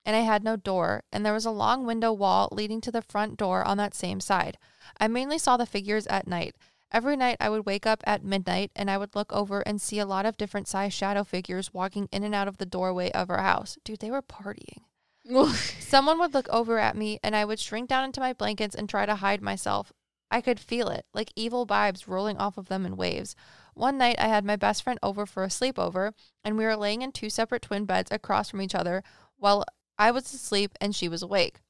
and 0.04 0.14
I 0.14 0.20
had 0.20 0.44
no 0.44 0.56
door, 0.56 1.02
and 1.12 1.24
there 1.24 1.32
was 1.32 1.46
a 1.46 1.50
long 1.50 1.86
window 1.86 2.12
wall 2.12 2.48
leading 2.52 2.80
to 2.82 2.92
the 2.92 3.02
front 3.02 3.36
door 3.36 3.64
on 3.64 3.76
that 3.78 3.94
same 3.94 4.20
side. 4.20 4.58
I 5.00 5.08
mainly 5.08 5.38
saw 5.38 5.56
the 5.56 5.66
figures 5.66 6.06
at 6.08 6.26
night. 6.26 6.54
Every 6.94 7.16
night 7.16 7.38
I 7.40 7.50
would 7.50 7.66
wake 7.66 7.86
up 7.86 8.04
at 8.06 8.22
midnight 8.22 8.70
and 8.76 8.88
I 8.88 8.98
would 8.98 9.16
look 9.16 9.32
over 9.32 9.62
and 9.62 9.82
see 9.82 9.98
a 9.98 10.06
lot 10.06 10.26
of 10.26 10.36
different 10.36 10.68
size 10.68 10.94
shadow 10.94 11.24
figures 11.24 11.74
walking 11.74 12.08
in 12.12 12.22
and 12.22 12.36
out 12.36 12.46
of 12.46 12.58
the 12.58 12.66
doorway 12.66 13.10
of 13.10 13.30
our 13.30 13.42
house. 13.42 13.76
Dude, 13.84 13.98
they 13.98 14.12
were 14.12 14.22
partying. 14.22 14.82
Someone 15.80 16.20
would 16.20 16.34
look 16.34 16.48
over 16.50 16.78
at 16.78 16.96
me 16.96 17.18
and 17.24 17.34
I 17.34 17.44
would 17.44 17.58
shrink 17.58 17.88
down 17.88 18.04
into 18.04 18.20
my 18.20 18.32
blankets 18.32 18.76
and 18.76 18.88
try 18.88 19.06
to 19.06 19.16
hide 19.16 19.42
myself. 19.42 19.92
I 20.30 20.40
could 20.40 20.60
feel 20.60 20.88
it, 20.88 21.04
like 21.12 21.32
evil 21.34 21.66
vibes 21.66 22.06
rolling 22.06 22.36
off 22.36 22.58
of 22.58 22.68
them 22.68 22.86
in 22.86 22.96
waves. 22.96 23.34
One 23.74 23.98
night 23.98 24.16
I 24.20 24.28
had 24.28 24.44
my 24.44 24.54
best 24.54 24.84
friend 24.84 25.00
over 25.02 25.26
for 25.26 25.42
a 25.42 25.48
sleepover 25.48 26.12
and 26.44 26.56
we 26.56 26.64
were 26.64 26.76
laying 26.76 27.02
in 27.02 27.10
two 27.10 27.28
separate 27.28 27.62
twin 27.62 27.86
beds 27.86 28.12
across 28.12 28.50
from 28.50 28.62
each 28.62 28.74
other 28.74 29.02
while 29.36 29.64
I 29.98 30.10
was 30.10 30.32
asleep 30.32 30.72
and 30.80 30.94
she 30.94 31.08
was 31.08 31.22
awake. 31.22 31.60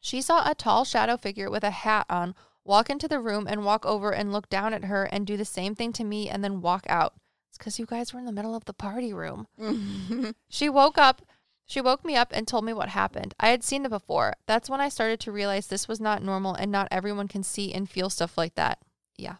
She 0.00 0.20
saw 0.20 0.48
a 0.48 0.54
tall 0.54 0.84
shadow 0.84 1.16
figure 1.16 1.50
with 1.50 1.64
a 1.64 1.70
hat 1.70 2.06
on 2.08 2.34
walk 2.64 2.90
into 2.90 3.08
the 3.08 3.20
room 3.20 3.46
and 3.48 3.64
walk 3.64 3.86
over 3.86 4.12
and 4.12 4.32
look 4.32 4.48
down 4.48 4.74
at 4.74 4.84
her 4.84 5.04
and 5.04 5.26
do 5.26 5.36
the 5.36 5.44
same 5.44 5.74
thing 5.74 5.92
to 5.94 6.04
me 6.04 6.28
and 6.28 6.44
then 6.44 6.60
walk 6.60 6.84
out. 6.88 7.14
It's 7.48 7.58
because 7.58 7.78
you 7.78 7.86
guys 7.86 8.12
were 8.12 8.20
in 8.20 8.26
the 8.26 8.32
middle 8.32 8.54
of 8.54 8.66
the 8.66 8.74
party 8.74 9.12
room. 9.12 9.46
she 10.48 10.68
woke 10.68 10.98
up. 10.98 11.22
She 11.66 11.80
woke 11.80 12.04
me 12.04 12.16
up 12.16 12.30
and 12.32 12.46
told 12.46 12.64
me 12.64 12.72
what 12.72 12.90
happened. 12.90 13.34
I 13.38 13.48
had 13.48 13.62
seen 13.62 13.84
it 13.84 13.90
before. 13.90 14.34
That's 14.46 14.70
when 14.70 14.80
I 14.80 14.88
started 14.88 15.20
to 15.20 15.32
realize 15.32 15.66
this 15.66 15.88
was 15.88 16.00
not 16.00 16.22
normal 16.22 16.54
and 16.54 16.72
not 16.72 16.88
everyone 16.90 17.28
can 17.28 17.42
see 17.42 17.72
and 17.74 17.88
feel 17.88 18.08
stuff 18.08 18.38
like 18.38 18.54
that. 18.54 18.78
Yeah. 19.16 19.36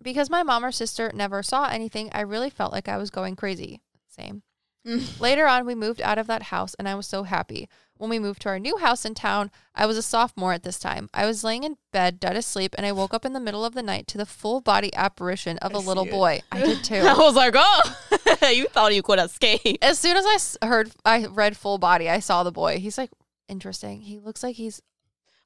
Because 0.00 0.30
my 0.30 0.42
mom 0.42 0.64
or 0.64 0.72
sister 0.72 1.10
never 1.14 1.42
saw 1.42 1.68
anything, 1.68 2.10
I 2.12 2.20
really 2.20 2.50
felt 2.50 2.72
like 2.72 2.88
I 2.88 2.96
was 2.96 3.10
going 3.10 3.36
crazy. 3.36 3.80
Same. 4.08 4.42
Later 5.20 5.46
on, 5.46 5.66
we 5.66 5.74
moved 5.74 6.00
out 6.00 6.18
of 6.18 6.26
that 6.28 6.44
house 6.44 6.74
and 6.74 6.88
I 6.88 6.94
was 6.94 7.06
so 7.06 7.24
happy. 7.24 7.68
When 7.98 8.10
we 8.10 8.18
moved 8.18 8.42
to 8.42 8.50
our 8.50 8.58
new 8.58 8.76
house 8.76 9.06
in 9.06 9.14
town, 9.14 9.50
I 9.74 9.86
was 9.86 9.96
a 9.96 10.02
sophomore 10.02 10.52
at 10.52 10.62
this 10.62 10.78
time. 10.78 11.08
I 11.14 11.24
was 11.24 11.42
laying 11.42 11.64
in 11.64 11.78
bed, 11.92 12.20
dead 12.20 12.36
asleep, 12.36 12.74
and 12.76 12.86
I 12.86 12.92
woke 12.92 13.14
up 13.14 13.24
in 13.24 13.32
the 13.32 13.40
middle 13.40 13.64
of 13.64 13.72
the 13.72 13.82
night 13.82 14.06
to 14.08 14.18
the 14.18 14.26
full 14.26 14.60
body 14.60 14.94
apparition 14.94 15.56
of 15.58 15.72
a 15.72 15.78
little 15.78 16.04
boy. 16.04 16.42
I 16.52 16.60
did 16.60 16.84
too. 16.84 16.96
I 16.96 17.16
was 17.16 17.34
like, 17.34 17.54
oh, 17.56 17.96
you 18.50 18.66
thought 18.66 18.94
you 18.94 19.02
could 19.02 19.18
escape. 19.18 19.78
as 19.80 19.98
soon 19.98 20.16
as 20.16 20.58
I 20.60 20.66
heard, 20.66 20.90
I 21.06 21.24
read 21.24 21.56
full 21.56 21.78
body, 21.78 22.10
I 22.10 22.20
saw 22.20 22.42
the 22.42 22.52
boy. 22.52 22.78
He's 22.78 22.98
like, 22.98 23.10
interesting. 23.48 24.02
He 24.02 24.18
looks 24.18 24.42
like 24.42 24.56
he's, 24.56 24.82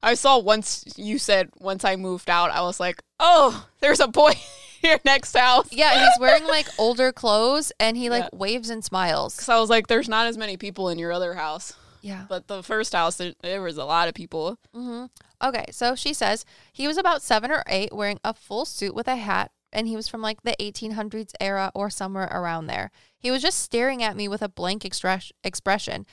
I 0.03 0.15
saw 0.15 0.37
once 0.37 0.83
you 0.97 1.17
said 1.17 1.51
once 1.57 1.85
I 1.85 1.95
moved 1.95 2.29
out, 2.29 2.51
I 2.51 2.61
was 2.61 2.81
like, 2.81 3.01
oh, 3.19 3.65
there's 3.79 4.01
a 4.01 4.07
boy 4.09 4.33
here 4.87 4.99
next 5.05 5.35
house. 5.37 5.67
yeah, 5.71 5.99
he's 5.99 6.19
wearing 6.19 6.45
like 6.47 6.67
older 6.77 7.11
clothes 7.11 7.71
and 7.79 7.95
he 7.97 8.09
like 8.09 8.23
Yeah. 8.31 8.37
waves 8.37 8.69
and 8.69 8.83
smiles. 8.83 9.33
So 9.33 9.55
I 9.55 9.59
was 9.59 9.69
like, 9.69 9.87
there's 9.87 10.09
not 10.09 10.27
as 10.27 10.37
many 10.37 10.57
people 10.57 10.89
in 10.89 10.97
your 10.99 11.11
other 11.11 11.33
house. 11.35 11.73
Yeah. 12.01 12.25
But 12.27 12.47
the 12.47 12.63
first 12.63 12.93
house, 12.93 13.21
there, 13.41 13.61
was 13.61 13.77
a 13.77 13.85
lot 13.85 14.07
of 14.07 14.15
people. 14.15 14.57
Mm-hmm. 14.75 15.05
Okay, 15.47 15.65
so 15.71 15.93
she 15.95 16.13
says 16.13 16.45
he 16.73 16.87
was 16.87 16.97
about 16.97 17.21
seven 17.21 17.51
or 17.51 17.63
eight, 17.67 17.93
wearing 17.93 18.19
a 18.23 18.33
full 18.33 18.65
suit 18.65 18.95
with 18.95 19.07
a 19.07 19.15
hat, 19.17 19.51
and 19.71 19.87
he 19.87 19.95
was 19.95 20.07
from 20.07 20.21
like 20.21 20.41
the 20.41 20.55
1800s 20.59 21.33
era 21.39 21.71
or 21.75 21.89
somewhere 21.91 22.27
around 22.31 22.65
there. 22.67 22.89
He 23.19 23.29
was 23.29 23.41
just 23.43 23.59
staring 23.59 24.01
at 24.01 24.15
me 24.15 24.27
with 24.27 24.41
a 24.41 24.49
blank 24.49 24.83
express- 24.83 25.31
expression. 25.43 26.07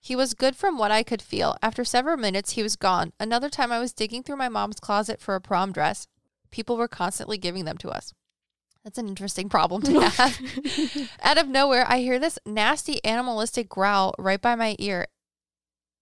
He 0.00 0.14
was 0.14 0.34
good 0.34 0.54
from 0.54 0.78
what 0.78 0.90
I 0.92 1.02
could 1.02 1.22
feel. 1.22 1.56
After 1.62 1.84
several 1.84 2.16
minutes, 2.16 2.52
he 2.52 2.62
was 2.62 2.76
gone. 2.76 3.12
Another 3.18 3.48
time, 3.48 3.72
I 3.72 3.80
was 3.80 3.92
digging 3.92 4.22
through 4.22 4.36
my 4.36 4.48
mom's 4.48 4.78
closet 4.78 5.20
for 5.20 5.34
a 5.34 5.40
prom 5.40 5.72
dress. 5.72 6.06
People 6.54 6.76
were 6.76 6.86
constantly 6.86 7.36
giving 7.36 7.64
them 7.64 7.76
to 7.78 7.88
us. 7.88 8.12
That's 8.84 8.96
an 8.96 9.08
interesting 9.08 9.48
problem 9.48 9.82
to 9.82 10.00
have. 10.08 10.38
Out 11.20 11.36
of 11.36 11.48
nowhere, 11.48 11.84
I 11.88 11.98
hear 11.98 12.20
this 12.20 12.38
nasty 12.46 13.04
animalistic 13.04 13.68
growl 13.68 14.14
right 14.20 14.40
by 14.40 14.54
my 14.54 14.76
ear. 14.78 15.08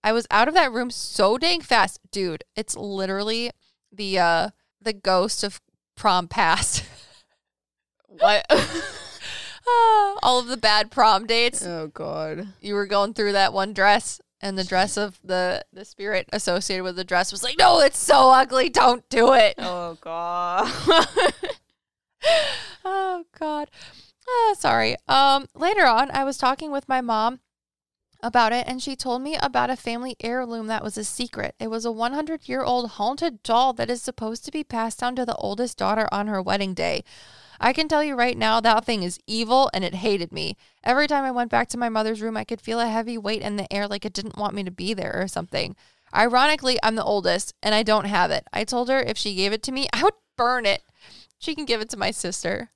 I 0.04 0.12
was 0.12 0.26
out 0.30 0.48
of 0.48 0.54
that 0.54 0.70
room 0.70 0.90
so 0.90 1.38
dang 1.38 1.62
fast. 1.62 2.00
Dude, 2.10 2.44
it's 2.54 2.76
literally 2.76 3.50
the 3.90 4.18
uh 4.18 4.50
the 4.78 4.92
ghost 4.92 5.42
of 5.42 5.60
prom 5.96 6.28
past. 6.28 6.84
What? 8.06 8.44
Ah, 9.66 10.18
All 10.24 10.38
of 10.40 10.48
the 10.48 10.56
bad 10.56 10.90
prom 10.90 11.24
dates. 11.26 11.64
oh 11.64 11.86
God. 11.86 12.48
You 12.60 12.74
were 12.74 12.86
going 12.86 13.14
through 13.14 13.32
that 13.32 13.52
one 13.54 13.72
dress 13.72 14.20
and 14.42 14.58
the 14.58 14.64
dress 14.64 14.96
of 14.96 15.18
the 15.24 15.64
the 15.72 15.84
spirit 15.84 16.28
associated 16.32 16.82
with 16.82 16.96
the 16.96 17.04
dress 17.04 17.30
was 17.32 17.42
like, 17.42 17.56
"No, 17.58 17.80
it's 17.80 17.98
so 17.98 18.30
ugly. 18.30 18.68
Don't 18.68 19.08
do 19.08 19.32
it." 19.32 19.54
Oh 19.58 19.96
God. 20.00 20.70
oh 22.84 23.24
god 23.38 23.68
Ah, 24.28 24.54
sorry 24.56 24.94
um 25.08 25.48
later 25.54 25.84
on 25.84 26.10
i 26.12 26.22
was 26.22 26.38
talking 26.38 26.70
with 26.70 26.88
my 26.88 27.00
mom 27.00 27.40
about 28.22 28.52
it 28.52 28.66
and 28.66 28.82
she 28.82 28.94
told 28.94 29.22
me 29.22 29.36
about 29.42 29.70
a 29.70 29.76
family 29.76 30.16
heirloom 30.20 30.66
that 30.66 30.82
was 30.82 30.96
a 30.96 31.04
secret 31.04 31.54
it 31.58 31.70
was 31.70 31.84
a 31.84 31.92
100 31.92 32.48
year 32.48 32.62
old 32.62 32.90
haunted 32.92 33.42
doll 33.42 33.72
that 33.72 33.90
is 33.90 34.00
supposed 34.02 34.44
to 34.44 34.52
be 34.52 34.64
passed 34.64 35.00
down 35.00 35.16
to 35.16 35.24
the 35.24 35.36
oldest 35.36 35.78
daughter 35.78 36.08
on 36.12 36.26
her 36.26 36.40
wedding 36.40 36.74
day 36.74 37.02
i 37.60 37.72
can 37.72 37.88
tell 37.88 38.04
you 38.04 38.14
right 38.14 38.38
now 38.38 38.60
that 38.60 38.84
thing 38.84 39.02
is 39.02 39.18
evil 39.26 39.70
and 39.74 39.84
it 39.84 39.96
hated 39.96 40.32
me 40.32 40.56
every 40.84 41.06
time 41.06 41.24
i 41.24 41.30
went 41.30 41.50
back 41.50 41.68
to 41.68 41.78
my 41.78 41.88
mother's 41.88 42.22
room 42.22 42.36
i 42.36 42.44
could 42.44 42.60
feel 42.60 42.80
a 42.80 42.88
heavy 42.88 43.18
weight 43.18 43.42
in 43.42 43.56
the 43.56 43.72
air 43.72 43.88
like 43.88 44.04
it 44.04 44.12
didn't 44.12 44.38
want 44.38 44.54
me 44.54 44.62
to 44.62 44.70
be 44.70 44.94
there 44.94 45.20
or 45.20 45.26
something 45.26 45.74
ironically 46.14 46.78
i'm 46.82 46.94
the 46.94 47.04
oldest 47.04 47.54
and 47.62 47.74
i 47.74 47.82
don't 47.82 48.06
have 48.06 48.30
it 48.30 48.46
i 48.52 48.62
told 48.62 48.88
her 48.88 49.00
if 49.00 49.16
she 49.18 49.34
gave 49.34 49.52
it 49.52 49.62
to 49.62 49.72
me 49.72 49.88
i 49.92 50.02
would 50.02 50.14
burn 50.36 50.64
it 50.64 50.82
she 51.42 51.56
can 51.56 51.64
give 51.64 51.80
it 51.80 51.90
to 51.90 51.96
my 51.96 52.12
sister. 52.12 52.70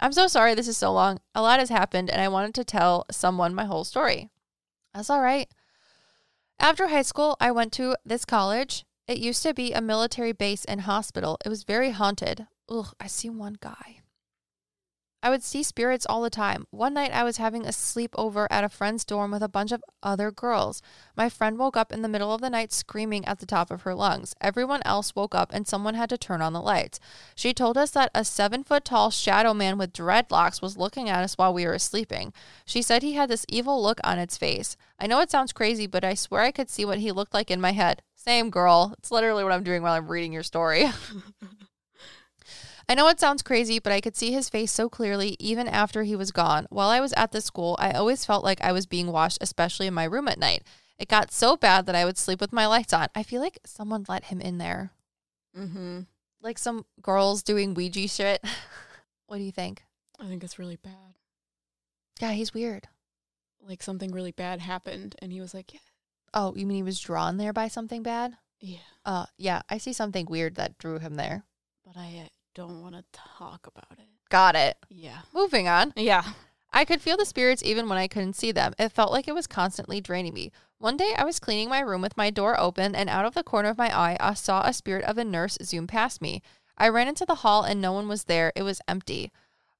I'm 0.00 0.12
so 0.12 0.26
sorry 0.26 0.54
this 0.54 0.66
is 0.66 0.76
so 0.76 0.92
long. 0.92 1.20
A 1.32 1.40
lot 1.40 1.60
has 1.60 1.68
happened, 1.68 2.10
and 2.10 2.20
I 2.20 2.26
wanted 2.26 2.52
to 2.56 2.64
tell 2.64 3.06
someone 3.10 3.54
my 3.54 3.66
whole 3.66 3.84
story. 3.84 4.30
That's 4.94 5.10
all 5.10 5.20
right. 5.20 5.48
After 6.60 6.88
high 6.88 7.02
school, 7.02 7.36
I 7.40 7.50
went 7.50 7.72
to 7.74 7.96
this 8.04 8.24
college. 8.24 8.84
It 9.08 9.18
used 9.18 9.42
to 9.42 9.52
be 9.52 9.72
a 9.72 9.80
military 9.80 10.32
base 10.32 10.64
and 10.64 10.82
hospital. 10.82 11.36
It 11.44 11.48
was 11.48 11.64
very 11.64 11.90
haunted. 11.90 12.46
Ugh, 12.68 12.94
I 13.00 13.08
see 13.08 13.28
one 13.28 13.58
guy. 13.60 14.00
I 15.24 15.30
would 15.30 15.42
see 15.42 15.62
spirits 15.62 16.04
all 16.06 16.20
the 16.20 16.28
time. 16.28 16.66
One 16.70 16.92
night 16.92 17.10
I 17.10 17.24
was 17.24 17.38
having 17.38 17.64
a 17.64 17.70
sleepover 17.70 18.46
at 18.50 18.62
a 18.62 18.68
friend's 18.68 19.06
dorm 19.06 19.30
with 19.30 19.42
a 19.42 19.48
bunch 19.48 19.72
of 19.72 19.82
other 20.02 20.30
girls. 20.30 20.82
My 21.16 21.30
friend 21.30 21.56
woke 21.56 21.78
up 21.78 21.90
in 21.90 22.02
the 22.02 22.10
middle 22.10 22.34
of 22.34 22.42
the 22.42 22.50
night 22.50 22.74
screaming 22.74 23.24
at 23.24 23.38
the 23.38 23.46
top 23.46 23.70
of 23.70 23.82
her 23.82 23.94
lungs. 23.94 24.34
Everyone 24.42 24.82
else 24.84 25.16
woke 25.16 25.34
up 25.34 25.50
and 25.54 25.66
someone 25.66 25.94
had 25.94 26.10
to 26.10 26.18
turn 26.18 26.42
on 26.42 26.52
the 26.52 26.60
lights. 26.60 27.00
She 27.34 27.54
told 27.54 27.78
us 27.78 27.90
that 27.92 28.10
a 28.14 28.22
seven 28.22 28.64
foot 28.64 28.84
tall 28.84 29.10
shadow 29.10 29.54
man 29.54 29.78
with 29.78 29.94
dreadlocks 29.94 30.60
was 30.60 30.76
looking 30.76 31.08
at 31.08 31.24
us 31.24 31.38
while 31.38 31.54
we 31.54 31.64
were 31.64 31.78
sleeping. 31.78 32.34
She 32.66 32.82
said 32.82 33.02
he 33.02 33.14
had 33.14 33.30
this 33.30 33.46
evil 33.48 33.82
look 33.82 34.00
on 34.04 34.18
its 34.18 34.36
face. 34.36 34.76
I 34.98 35.06
know 35.06 35.20
it 35.20 35.30
sounds 35.30 35.54
crazy, 35.54 35.86
but 35.86 36.04
I 36.04 36.12
swear 36.12 36.42
I 36.42 36.50
could 36.50 36.68
see 36.68 36.84
what 36.84 36.98
he 36.98 37.12
looked 37.12 37.32
like 37.32 37.50
in 37.50 37.62
my 37.62 37.72
head. 37.72 38.02
Same 38.14 38.50
girl. 38.50 38.94
It's 38.98 39.10
literally 39.10 39.42
what 39.42 39.54
I'm 39.54 39.64
doing 39.64 39.80
while 39.80 39.94
I'm 39.94 40.06
reading 40.06 40.34
your 40.34 40.42
story. 40.42 40.84
I 42.88 42.94
know 42.94 43.08
it 43.08 43.18
sounds 43.20 43.42
crazy, 43.42 43.78
but 43.78 43.92
I 43.92 44.00
could 44.00 44.16
see 44.16 44.32
his 44.32 44.48
face 44.50 44.70
so 44.72 44.88
clearly 44.88 45.36
even 45.38 45.66
after 45.68 46.02
he 46.02 46.14
was 46.16 46.30
gone. 46.32 46.66
While 46.70 46.88
I 46.90 47.00
was 47.00 47.12
at 47.14 47.32
the 47.32 47.40
school, 47.40 47.76
I 47.78 47.92
always 47.92 48.24
felt 48.24 48.44
like 48.44 48.60
I 48.60 48.72
was 48.72 48.86
being 48.86 49.10
watched, 49.10 49.38
especially 49.40 49.86
in 49.86 49.94
my 49.94 50.04
room 50.04 50.28
at 50.28 50.38
night. 50.38 50.62
It 50.98 51.08
got 51.08 51.32
so 51.32 51.56
bad 51.56 51.86
that 51.86 51.94
I 51.94 52.04
would 52.04 52.18
sleep 52.18 52.40
with 52.40 52.52
my 52.52 52.66
lights 52.66 52.92
on. 52.92 53.08
I 53.14 53.22
feel 53.22 53.40
like 53.40 53.58
someone 53.64 54.04
let 54.08 54.24
him 54.24 54.40
in 54.40 54.58
there. 54.58 54.92
mm-hmm. 55.58 56.00
like 56.42 56.58
some 56.58 56.84
girls 57.00 57.42
doing 57.42 57.74
Ouija 57.74 58.06
shit. 58.06 58.44
what 59.26 59.38
do 59.38 59.44
you 59.44 59.52
think? 59.52 59.82
I 60.20 60.26
think 60.28 60.44
it's 60.44 60.58
really 60.58 60.76
bad. 60.76 61.16
Yeah, 62.20 62.32
he's 62.32 62.54
weird. 62.54 62.88
Like 63.66 63.82
something 63.82 64.12
really 64.12 64.30
bad 64.32 64.60
happened, 64.60 65.16
and 65.20 65.32
he 65.32 65.40
was 65.40 65.54
like, 65.54 65.72
"Yeah, 65.72 65.80
Oh, 66.34 66.54
you 66.54 66.66
mean 66.66 66.76
he 66.76 66.82
was 66.82 67.00
drawn 67.00 67.38
there 67.38 67.52
by 67.52 67.68
something 67.68 68.02
bad? 68.02 68.36
yeah," 68.60 68.78
Uh, 69.06 69.26
yeah, 69.38 69.62
I 69.70 69.78
see 69.78 69.92
something 69.94 70.26
weird 70.26 70.54
that 70.56 70.76
drew 70.78 70.98
him 70.98 71.14
there. 71.14 71.44
but 71.84 71.96
I 71.96 72.24
uh, 72.26 72.28
don't 72.54 72.82
want 72.82 72.94
to 72.94 73.04
talk 73.12 73.66
about 73.66 73.98
it. 73.98 74.06
Got 74.30 74.56
it. 74.56 74.76
Yeah, 74.88 75.18
Moving 75.32 75.68
on. 75.68 75.92
yeah. 75.96 76.24
I 76.72 76.84
could 76.84 77.00
feel 77.00 77.16
the 77.16 77.24
spirits 77.24 77.62
even 77.62 77.88
when 77.88 77.98
I 77.98 78.08
couldn't 78.08 78.34
see 78.34 78.50
them. 78.50 78.74
It 78.78 78.88
felt 78.88 79.12
like 79.12 79.28
it 79.28 79.34
was 79.34 79.46
constantly 79.46 80.00
draining 80.00 80.34
me. 80.34 80.50
One 80.78 80.96
day 80.96 81.14
I 81.16 81.22
was 81.24 81.38
cleaning 81.38 81.68
my 81.68 81.78
room 81.80 82.02
with 82.02 82.16
my 82.16 82.30
door 82.30 82.58
open, 82.58 82.96
and 82.96 83.08
out 83.08 83.24
of 83.24 83.34
the 83.34 83.44
corner 83.44 83.68
of 83.68 83.78
my 83.78 83.96
eye, 83.96 84.16
I 84.18 84.34
saw 84.34 84.62
a 84.62 84.72
spirit 84.72 85.04
of 85.04 85.16
a 85.16 85.24
nurse 85.24 85.56
zoom 85.62 85.86
past 85.86 86.20
me. 86.20 86.42
I 86.76 86.88
ran 86.88 87.06
into 87.06 87.24
the 87.24 87.36
hall, 87.36 87.62
and 87.62 87.80
no 87.80 87.92
one 87.92 88.08
was 88.08 88.24
there. 88.24 88.52
It 88.56 88.64
was 88.64 88.80
empty. 88.88 89.30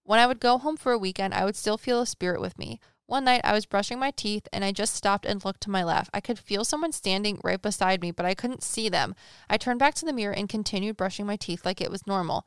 When 0.04 0.20
I 0.20 0.26
would 0.28 0.38
go 0.38 0.56
home 0.58 0.76
for 0.76 0.92
a 0.92 0.98
weekend, 0.98 1.34
I 1.34 1.44
would 1.44 1.56
still 1.56 1.78
feel 1.78 2.00
a 2.00 2.06
spirit 2.06 2.40
with 2.40 2.58
me. 2.58 2.78
One 3.06 3.24
night 3.24 3.40
I 3.42 3.52
was 3.52 3.66
brushing 3.66 3.98
my 3.98 4.10
teeth 4.12 4.48
and 4.52 4.64
I 4.64 4.72
just 4.72 4.94
stopped 4.94 5.26
and 5.26 5.44
looked 5.44 5.60
to 5.62 5.70
my 5.70 5.84
left. 5.84 6.08
I 6.14 6.20
could 6.20 6.38
feel 6.38 6.64
someone 6.64 6.92
standing 6.92 7.38
right 7.44 7.60
beside 7.60 8.00
me, 8.00 8.10
but 8.12 8.24
I 8.24 8.34
couldn't 8.34 8.62
see 8.62 8.88
them. 8.88 9.14
I 9.48 9.58
turned 9.58 9.78
back 9.78 9.94
to 9.96 10.06
the 10.06 10.12
mirror 10.12 10.32
and 10.32 10.48
continued 10.48 10.96
brushing 10.96 11.26
my 11.26 11.36
teeth 11.36 11.66
like 11.66 11.82
it 11.82 11.90
was 11.90 12.06
normal. 12.06 12.46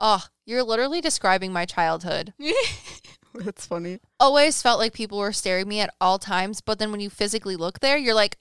Ugh, 0.00 0.22
you're 0.46 0.62
literally 0.62 1.00
describing 1.00 1.52
my 1.52 1.64
childhood 1.64 2.32
That's 3.34 3.66
funny. 3.66 4.00
always 4.20 4.60
felt 4.62 4.78
like 4.78 4.92
people 4.92 5.18
were 5.18 5.32
staring 5.32 5.62
at 5.62 5.66
me 5.68 5.80
at 5.80 5.94
all 6.00 6.18
times 6.18 6.60
but 6.60 6.78
then 6.78 6.90
when 6.90 7.00
you 7.00 7.10
physically 7.10 7.56
look 7.56 7.80
there 7.80 7.96
you're 7.96 8.14
like 8.14 8.36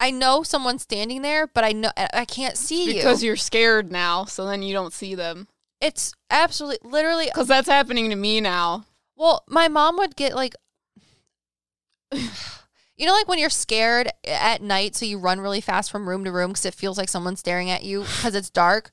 i 0.00 0.10
know 0.10 0.42
someone's 0.42 0.82
standing 0.82 1.22
there 1.22 1.46
but 1.46 1.64
i 1.64 1.72
know 1.72 1.90
i 1.96 2.08
I 2.14 2.24
can't 2.24 2.56
see 2.56 2.86
Because 2.86 2.94
you 2.94 3.00
because 3.02 3.22
you're 3.24 3.36
scared 3.36 3.90
now, 3.92 4.24
so 4.24 4.46
then 4.46 4.62
you 4.62 4.72
don't 4.72 4.92
see 4.92 5.14
them. 5.14 5.48
it's 5.80 6.14
absolutely 6.30 6.88
literally 6.88 7.26
Because 7.26 7.48
that's 7.48 7.68
happening 7.68 8.08
to 8.10 8.16
me 8.16 8.40
now. 8.40 8.84
well 9.16 9.44
my 9.48 9.68
mom 9.68 9.96
would 9.98 10.16
get 10.16 10.34
like 10.34 10.54
you 12.12 13.06
know 13.06 13.12
like 13.12 13.28
when 13.28 13.38
you're 13.38 13.50
scared 13.50 14.10
at 14.26 14.62
night 14.62 14.94
so 14.94 15.04
you 15.06 15.18
run 15.18 15.40
really 15.40 15.60
fast 15.60 15.90
from 15.90 16.08
room 16.08 16.24
to 16.24 16.32
room 16.32 16.50
because 16.50 16.66
it 16.66 16.74
feels 16.74 16.98
like 16.98 17.08
someone's 17.08 17.40
staring 17.40 17.70
at 17.70 17.82
you 17.84 18.00
because 18.02 18.34
it's 18.34 18.50
dark 18.50 18.90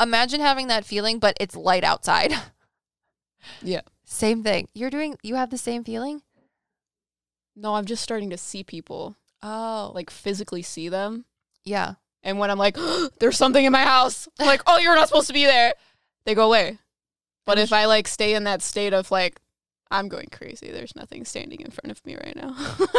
imagine 0.00 0.40
having 0.40 0.66
that 0.68 0.84
feeling 0.84 1.18
but 1.18 1.36
it's 1.40 1.56
light 1.56 1.84
outside 1.84 2.32
Yeah. 3.62 3.82
same 4.04 4.42
thing 4.42 4.68
you're 4.74 4.90
doing 4.90 5.16
you 5.22 5.34
have 5.36 5.50
the 5.50 5.58
same 5.58 5.84
feeling 5.84 6.22
No, 7.54 7.74
I'm 7.74 7.84
just 7.86 8.02
starting 8.02 8.30
to 8.30 8.36
see 8.38 8.62
people, 8.64 9.16
oh 9.42 9.92
like 9.94 10.10
physically 10.10 10.62
see 10.62 10.88
them. 10.88 11.24
yeah 11.64 11.94
And 12.22 12.38
when 12.38 12.50
I'm 12.50 12.58
like, 12.58 12.76
there's 13.20 13.36
something 13.38 13.64
in 13.64 13.72
my 13.72 13.84
house, 13.84 14.28
I'm 14.38 14.46
like, 14.46 14.62
oh, 14.66 14.78
you're 14.78 14.96
not 14.96 15.08
supposed 15.08 15.28
to 15.28 15.32
be 15.32 15.44
there, 15.46 15.74
they 16.24 16.34
go 16.34 16.46
away. 16.46 16.78
But 17.46 17.58
if 17.58 17.72
I 17.72 17.84
like 17.86 18.08
stay 18.08 18.34
in 18.34 18.44
that 18.44 18.62
state 18.62 18.92
of 18.92 19.10
like, 19.12 19.40
I'm 19.90 20.08
going 20.08 20.26
crazy, 20.32 20.70
there's 20.72 20.96
nothing 20.96 21.24
standing 21.24 21.60
in 21.60 21.70
front 21.70 21.92
of 21.92 22.04
me 22.04 22.16
right 22.16 22.34
now. 22.34 22.52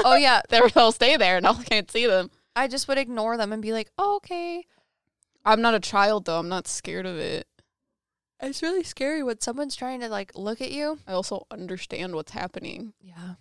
oh 0.05 0.15
yeah 0.15 0.41
They're- 0.49 0.69
they'll 0.69 0.93
stay 0.93 1.17
there 1.17 1.35
and 1.37 1.45
I 1.45 1.53
can't 1.63 1.91
see 1.91 2.07
them. 2.07 2.31
I 2.55 2.67
just 2.67 2.87
would 2.87 2.97
ignore 2.97 3.35
them 3.37 3.51
and 3.53 3.61
be 3.61 3.73
like, 3.73 3.91
oh, 3.99 4.15
okay. 4.15 4.65
I'm 5.47 5.61
not 5.61 5.73
a 5.73 5.79
child 5.79 6.25
though. 6.25 6.39
I'm 6.39 6.49
not 6.49 6.67
scared 6.67 7.05
of 7.05 7.17
it. 7.17 7.47
It's 8.41 8.61
really 8.61 8.83
scary 8.83 9.23
when 9.23 9.39
someone's 9.39 9.77
trying 9.77 10.01
to 10.01 10.09
like 10.09 10.33
look 10.35 10.61
at 10.61 10.71
you. 10.71 10.99
I 11.07 11.13
also 11.13 11.47
understand 11.49 12.15
what's 12.15 12.33
happening. 12.33 12.93
Yeah. 13.01 13.35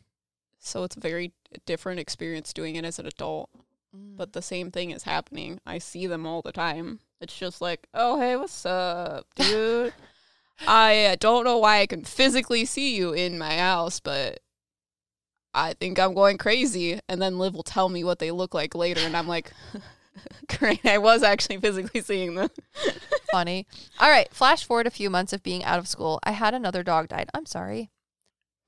So 0.61 0.85
it's 0.85 0.97
a 0.97 1.01
very 1.01 1.33
different 1.67 1.99
experience 1.99 2.53
doing 2.53 2.77
it 2.77 2.85
as 2.85 3.01
an 3.01 3.07
adult. 3.07 3.51
Mm. 3.95 4.17
But 4.17 4.35
the 4.35 4.41
same 4.41 4.71
thing 4.71 4.93
is 4.93 5.03
happening. 5.03 5.61
I 5.67 5.79
see 5.79 6.07
them 6.07 6.27
all 6.27 6.43
the 6.43 6.53
time. 6.53 7.01
It's 7.21 7.37
just 7.37 7.61
like, 7.61 7.89
oh, 7.93 8.21
hey, 8.21 8.37
what's 8.37 8.65
up, 8.65 9.27
dude? 9.35 9.93
I 10.67 11.07
uh, 11.07 11.17
don't 11.19 11.45
know 11.45 11.59
why 11.59 11.81
I 11.81 11.87
can 11.87 12.05
physically 12.05 12.65
see 12.65 12.97
you 12.97 13.13
in 13.13 13.37
my 13.37 13.59
house, 13.59 13.99
but 13.99 14.41
I 15.53 15.75
think 15.75 15.99
I'm 15.99 16.15
going 16.15 16.39
crazy. 16.39 17.01
And 17.09 17.21
then 17.21 17.39
Liv 17.39 17.55
will 17.55 17.63
tell 17.65 17.89
me 17.89 18.05
what 18.05 18.21
they 18.21 18.31
look 18.31 18.55
like 18.55 18.77
later, 18.77 19.01
and 19.01 19.17
I'm 19.17 19.29
like, 19.29 19.53
great, 20.59 20.85
I 20.85 20.99
was 20.99 21.23
actually 21.23 21.59
physically 21.59 22.01
seeing 22.01 22.35
them. 22.35 22.51
funny. 23.31 23.67
All 23.99 24.11
right, 24.11 24.33
flash 24.33 24.65
forward 24.65 24.87
a 24.87 24.91
few 24.91 25.11
months 25.11 25.33
of 25.33 25.43
being 25.43 25.65
out 25.65 25.79
of 25.79 25.89
school. 25.89 26.21
I 26.23 26.33
had 26.33 26.55
another 26.55 26.83
dog 26.83 27.09
died. 27.09 27.31
I'm 27.35 27.47
sorry. 27.47 27.91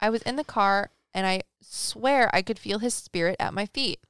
I 0.01 0.11
was 0.11 0.23
in 0.23 0.37
the 0.37 0.45
car 0.45 0.91
and 1.15 1.27
I 1.27 1.43
swear 1.61 2.31
I 2.33 2.43
could 2.43 2.59
feel 2.59 2.79
his 2.79 2.95
spirit 2.95 3.37
at 3.41 3.55
my 3.55 3.67
feet. 3.67 4.01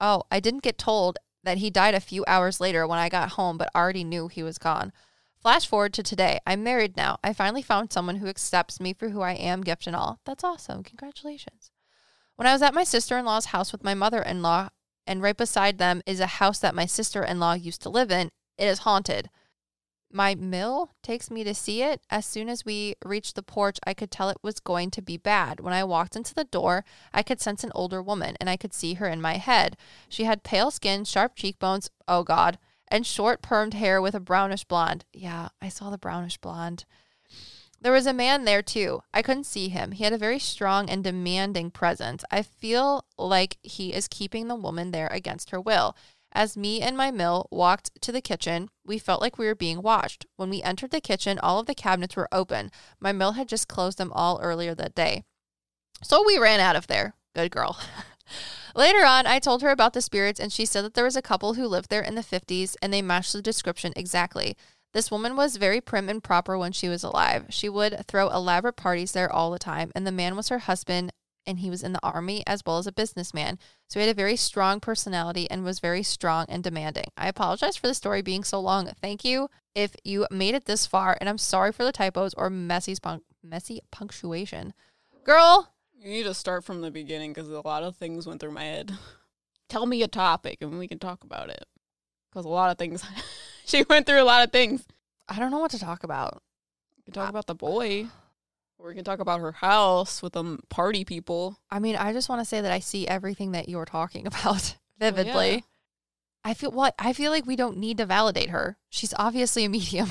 Oh, 0.00 0.24
I 0.30 0.40
didn't 0.40 0.62
get 0.62 0.78
told 0.78 1.18
that 1.44 1.58
he 1.58 1.70
died 1.70 1.94
a 1.94 2.00
few 2.00 2.24
hours 2.26 2.60
later 2.60 2.86
when 2.86 2.98
I 2.98 3.08
got 3.08 3.32
home, 3.32 3.58
but 3.58 3.70
already 3.74 4.04
knew 4.04 4.28
he 4.28 4.42
was 4.42 4.58
gone. 4.58 4.92
Flash 5.40 5.66
forward 5.66 5.92
to 5.94 6.02
today. 6.02 6.40
I'm 6.46 6.64
married 6.64 6.96
now. 6.96 7.18
I 7.22 7.34
finally 7.34 7.62
found 7.62 7.92
someone 7.92 8.16
who 8.16 8.28
accepts 8.28 8.80
me 8.80 8.94
for 8.94 9.10
who 9.10 9.20
I 9.20 9.32
am, 9.32 9.60
gift 9.60 9.86
and 9.86 9.94
all. 9.94 10.20
That's 10.24 10.42
awesome. 10.42 10.82
Congratulations. 10.82 11.70
When 12.36 12.46
I 12.46 12.52
was 12.52 12.62
at 12.62 12.74
my 12.74 12.84
sister 12.84 13.18
in 13.18 13.26
law's 13.26 13.46
house 13.46 13.70
with 13.70 13.84
my 13.84 13.94
mother 13.94 14.22
in 14.22 14.40
law, 14.40 14.70
and 15.06 15.22
right 15.22 15.36
beside 15.36 15.78
them 15.78 16.02
is 16.06 16.20
a 16.20 16.26
house 16.26 16.58
that 16.60 16.74
my 16.74 16.86
sister 16.86 17.22
in 17.22 17.40
law 17.40 17.54
used 17.54 17.82
to 17.82 17.88
live 17.88 18.10
in, 18.10 18.30
it 18.58 18.66
is 18.66 18.80
haunted. 18.80 19.30
My 20.12 20.36
mill 20.36 20.90
takes 21.02 21.28
me 21.28 21.42
to 21.42 21.54
see 21.54 21.82
it. 21.82 22.00
As 22.08 22.24
soon 22.24 22.48
as 22.48 22.64
we 22.64 22.94
reached 23.04 23.34
the 23.34 23.42
porch, 23.42 23.80
I 23.84 23.94
could 23.94 24.12
tell 24.12 24.30
it 24.30 24.36
was 24.42 24.60
going 24.60 24.92
to 24.92 25.02
be 25.02 25.16
bad. 25.16 25.58
When 25.58 25.72
I 25.72 25.82
walked 25.82 26.14
into 26.14 26.34
the 26.34 26.44
door, 26.44 26.84
I 27.12 27.24
could 27.24 27.40
sense 27.40 27.64
an 27.64 27.72
older 27.74 28.00
woman 28.00 28.36
and 28.38 28.48
I 28.48 28.56
could 28.56 28.72
see 28.72 28.94
her 28.94 29.08
in 29.08 29.20
my 29.20 29.38
head. 29.38 29.76
She 30.08 30.22
had 30.22 30.44
pale 30.44 30.70
skin, 30.70 31.04
sharp 31.04 31.34
cheekbones, 31.34 31.90
oh 32.06 32.22
God, 32.22 32.58
and 32.86 33.04
short 33.04 33.42
permed 33.42 33.74
hair 33.74 34.00
with 34.00 34.14
a 34.14 34.20
brownish 34.20 34.64
blonde. 34.64 35.04
Yeah, 35.12 35.48
I 35.60 35.68
saw 35.68 35.90
the 35.90 35.98
brownish 35.98 36.38
blonde. 36.38 36.84
There 37.84 37.92
was 37.92 38.06
a 38.06 38.14
man 38.14 38.46
there 38.46 38.62
too. 38.62 39.02
I 39.12 39.20
couldn't 39.20 39.44
see 39.44 39.68
him. 39.68 39.92
He 39.92 40.04
had 40.04 40.14
a 40.14 40.18
very 40.18 40.38
strong 40.38 40.88
and 40.88 41.04
demanding 41.04 41.70
presence. 41.70 42.24
I 42.30 42.40
feel 42.40 43.04
like 43.18 43.58
he 43.62 43.92
is 43.92 44.08
keeping 44.08 44.48
the 44.48 44.54
woman 44.54 44.90
there 44.90 45.08
against 45.08 45.50
her 45.50 45.60
will. 45.60 45.94
As 46.32 46.56
me 46.56 46.80
and 46.80 46.96
my 46.96 47.10
mill 47.10 47.46
walked 47.50 47.90
to 48.00 48.10
the 48.10 48.22
kitchen, 48.22 48.70
we 48.86 48.98
felt 48.98 49.20
like 49.20 49.36
we 49.36 49.44
were 49.44 49.54
being 49.54 49.82
watched. 49.82 50.24
When 50.36 50.48
we 50.48 50.62
entered 50.62 50.92
the 50.92 51.00
kitchen, 51.02 51.38
all 51.38 51.60
of 51.60 51.66
the 51.66 51.74
cabinets 51.74 52.16
were 52.16 52.26
open. 52.32 52.72
My 53.00 53.12
mill 53.12 53.32
had 53.32 53.48
just 53.48 53.68
closed 53.68 53.98
them 53.98 54.12
all 54.14 54.40
earlier 54.40 54.74
that 54.74 54.94
day. 54.94 55.24
So 56.02 56.24
we 56.24 56.38
ran 56.38 56.60
out 56.60 56.76
of 56.76 56.86
there. 56.86 57.12
Good 57.34 57.50
girl. 57.50 57.78
Later 58.74 59.04
on, 59.04 59.26
I 59.26 59.38
told 59.38 59.60
her 59.60 59.70
about 59.70 59.92
the 59.92 60.00
spirits, 60.00 60.40
and 60.40 60.52
she 60.52 60.64
said 60.64 60.84
that 60.84 60.94
there 60.94 61.04
was 61.04 61.16
a 61.16 61.22
couple 61.22 61.54
who 61.54 61.68
lived 61.68 61.90
there 61.90 62.02
in 62.02 62.14
the 62.14 62.22
50s 62.22 62.76
and 62.82 62.92
they 62.92 63.02
matched 63.02 63.34
the 63.34 63.42
description 63.42 63.92
exactly. 63.94 64.56
This 64.94 65.10
woman 65.10 65.34
was 65.34 65.56
very 65.56 65.80
prim 65.80 66.08
and 66.08 66.22
proper 66.22 66.56
when 66.56 66.70
she 66.70 66.88
was 66.88 67.02
alive. 67.02 67.46
She 67.50 67.68
would 67.68 68.06
throw 68.06 68.28
elaborate 68.28 68.76
parties 68.76 69.10
there 69.10 69.30
all 69.30 69.50
the 69.50 69.58
time, 69.58 69.90
and 69.94 70.06
the 70.06 70.12
man 70.12 70.36
was 70.36 70.48
her 70.48 70.60
husband, 70.60 71.12
and 71.44 71.58
he 71.58 71.68
was 71.68 71.82
in 71.82 71.92
the 71.92 72.00
army 72.02 72.44
as 72.46 72.62
well 72.64 72.78
as 72.78 72.86
a 72.86 72.92
businessman. 72.92 73.58
So 73.88 73.98
he 73.98 74.06
had 74.06 74.14
a 74.14 74.16
very 74.16 74.36
strong 74.36 74.78
personality 74.78 75.50
and 75.50 75.64
was 75.64 75.80
very 75.80 76.04
strong 76.04 76.46
and 76.48 76.62
demanding. 76.62 77.06
I 77.16 77.26
apologize 77.28 77.76
for 77.76 77.88
the 77.88 77.94
story 77.94 78.22
being 78.22 78.44
so 78.44 78.60
long. 78.60 78.88
Thank 79.02 79.24
you 79.24 79.50
if 79.74 79.96
you 80.04 80.26
made 80.30 80.54
it 80.54 80.66
this 80.66 80.86
far, 80.86 81.18
and 81.20 81.28
I'm 81.28 81.38
sorry 81.38 81.72
for 81.72 81.84
the 81.84 81.92
typos 81.92 82.32
or 82.34 82.48
messy, 82.48 82.94
messy 83.42 83.80
punctuation. 83.90 84.74
Girl, 85.24 85.74
You 85.98 86.10
need 86.10 86.22
to 86.22 86.34
start 86.34 86.64
from 86.64 86.82
the 86.82 86.90
beginning 86.92 87.32
because 87.32 87.48
a 87.48 87.60
lot 87.64 87.82
of 87.82 87.96
things 87.96 88.26
went 88.26 88.40
through 88.40 88.52
my 88.52 88.64
head. 88.64 88.92
Tell 89.68 89.86
me 89.86 90.02
a 90.02 90.08
topic 90.08 90.58
and 90.60 90.78
we 90.78 90.86
can 90.86 91.00
talk 91.00 91.24
about 91.24 91.50
it. 91.50 91.64
Because 92.30 92.44
a 92.44 92.48
lot 92.48 92.70
of 92.70 92.78
things, 92.78 93.04
she 93.66 93.84
went 93.88 94.06
through 94.06 94.22
a 94.22 94.24
lot 94.24 94.44
of 94.44 94.52
things. 94.52 94.84
I 95.28 95.38
don't 95.38 95.50
know 95.50 95.58
what 95.58 95.70
to 95.72 95.78
talk 95.78 96.04
about. 96.04 96.42
We 96.96 97.02
can 97.04 97.12
talk 97.14 97.28
about 97.30 97.46
the 97.46 97.54
boy, 97.54 98.06
or 98.78 98.88
we 98.88 98.94
can 98.94 99.04
talk 99.04 99.20
about 99.20 99.40
her 99.40 99.52
house 99.52 100.22
with 100.22 100.32
them 100.34 100.60
party 100.70 101.04
people. 101.04 101.58
I 101.70 101.78
mean, 101.78 101.96
I 101.96 102.12
just 102.12 102.28
want 102.28 102.40
to 102.40 102.44
say 102.44 102.60
that 102.60 102.72
I 102.72 102.78
see 102.80 103.06
everything 103.08 103.52
that 103.52 103.68
you're 103.68 103.84
talking 103.86 104.26
about 104.26 104.76
vividly. 104.98 105.50
yeah. 105.54 105.60
I 106.46 106.52
feel 106.52 106.70
what 106.70 106.94
I 106.98 107.14
feel 107.14 107.30
like 107.30 107.46
we 107.46 107.56
don't 107.56 107.78
need 107.78 107.96
to 107.98 108.06
validate 108.06 108.50
her. 108.50 108.76
She's 108.90 109.14
obviously 109.18 109.64
a 109.64 109.68
medium. 109.70 110.10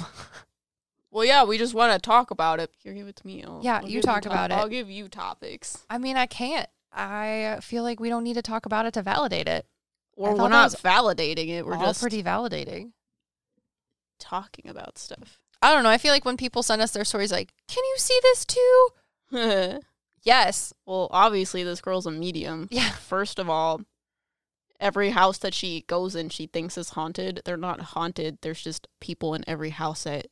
Well, 1.12 1.24
yeah, 1.26 1.44
we 1.44 1.60
just 1.60 1.76
want 1.76 1.94
to 1.94 2.00
talk 2.00 2.32
about 2.32 2.60
it. 2.60 2.72
Here, 2.82 2.92
give 2.94 3.08
it 3.08 3.16
to 3.18 3.28
me. 3.28 3.44
I'll, 3.44 3.60
Yeah, 3.64 3.82
I'll 3.84 3.88
you 3.88 4.02
talk 4.02 4.24
to- 4.24 4.30
about 4.32 4.50
it. 4.50 4.56
I'll 4.56 4.68
give 4.68 4.90
you 4.90 5.08
topics. 5.10 5.86
I 5.92 6.00
mean, 6.00 6.18
I 6.18 6.26
can't. 6.26 6.68
I 6.92 7.60
feel 7.62 7.84
like 7.84 8.00
we 8.00 8.10
don't 8.10 8.24
need 8.24 8.34
to 8.34 8.42
talk 8.42 8.66
about 8.66 8.88
it 8.88 8.96
to 8.96 9.04
validate 9.04 9.48
it. 9.48 9.68
Or 10.16 10.32
we're 10.36 10.50
not 10.50 10.72
was 10.72 10.76
validating 10.76 11.50
it. 11.50 11.66
We're 11.68 11.76
All 11.76 11.86
just 11.86 12.02
pretty 12.02 12.24
validating. 12.24 12.94
Talking 14.24 14.68
about 14.70 14.98
stuff. 14.98 15.40
I 15.62 15.74
don't 15.74 15.84
know. 15.84 15.90
I 15.90 15.98
feel 15.98 16.12
like 16.12 16.26
when 16.26 16.38
people 16.38 16.64
send 16.64 16.82
us 16.82 16.92
their 16.92 17.06
stories, 17.06 17.32
like, 17.32 17.54
"Can 17.68 17.84
you 17.84 17.96
see 17.98 18.20
this 18.24 18.46
too?" 18.46 18.90
Yes. 20.26 20.74
Well, 20.86 21.10
obviously, 21.12 21.64
this 21.66 21.82
girl's 21.82 22.06
a 22.06 22.12
medium. 22.12 22.70
Yeah. 22.72 22.92
First 22.92 23.40
of 23.40 23.50
all, 23.50 23.82
every 24.80 25.10
house 25.10 25.38
that 25.40 25.54
she 25.54 25.82
goes 25.88 26.16
in, 26.16 26.30
she 26.30 26.48
thinks 26.48 26.78
is 26.78 26.92
haunted. 26.92 27.42
They're 27.44 27.58
not 27.58 27.82
haunted. 27.82 28.38
There's 28.42 28.62
just 28.64 28.88
people 29.02 29.34
in 29.34 29.44
every 29.48 29.72
house 29.72 30.04
that 30.04 30.28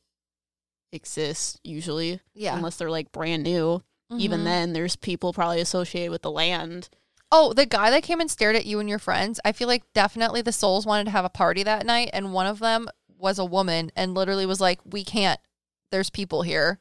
exists, 0.92 1.58
usually, 1.62 2.20
Yeah. 2.34 2.56
unless 2.56 2.76
they're 2.76 2.90
like 2.90 3.12
brand 3.12 3.42
new. 3.42 3.82
Even 4.16 4.40
Mhm. 4.40 4.44
then, 4.44 4.72
there's 4.72 4.96
people 4.96 5.32
probably 5.34 5.60
associated 5.60 6.10
with 6.10 6.22
the 6.22 6.30
land. 6.30 6.88
Oh, 7.30 7.52
the 7.54 7.64
guy 7.66 7.90
that 7.90 8.02
came 8.02 8.20
and 8.20 8.30
stared 8.30 8.56
at 8.56 8.66
you 8.66 8.78
and 8.78 8.88
your 8.88 8.98
friends. 8.98 9.40
I 9.44 9.52
feel 9.52 9.68
like 9.68 9.90
definitely 9.94 10.42
the 10.42 10.52
souls 10.52 10.84
wanted 10.86 11.04
to 11.04 11.10
have 11.12 11.24
a 11.24 11.30
party 11.30 11.62
that 11.62 11.86
night, 11.86 12.10
and 12.14 12.32
one 12.34 12.46
of 12.46 12.58
them 12.58 12.88
was 13.22 13.38
a 13.38 13.44
woman 13.44 13.90
and 13.96 14.12
literally 14.14 14.44
was 14.44 14.60
like, 14.60 14.80
"We 14.84 15.04
can't. 15.04 15.40
There's 15.90 16.10
people 16.10 16.42
here. 16.42 16.80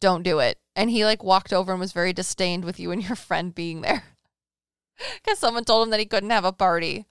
Don't 0.00 0.22
do 0.22 0.38
it." 0.38 0.58
And 0.76 0.90
he 0.90 1.04
like 1.04 1.22
walked 1.22 1.52
over 1.52 1.72
and 1.72 1.80
was 1.80 1.92
very 1.92 2.12
disdained 2.12 2.64
with 2.64 2.78
you 2.80 2.90
and 2.92 3.02
your 3.02 3.16
friend 3.16 3.54
being 3.54 3.80
there. 3.82 4.04
Cuz 5.26 5.38
someone 5.38 5.64
told 5.64 5.84
him 5.86 5.90
that 5.90 6.00
he 6.00 6.06
couldn't 6.06 6.30
have 6.30 6.44
a 6.44 6.52
party. 6.52 7.06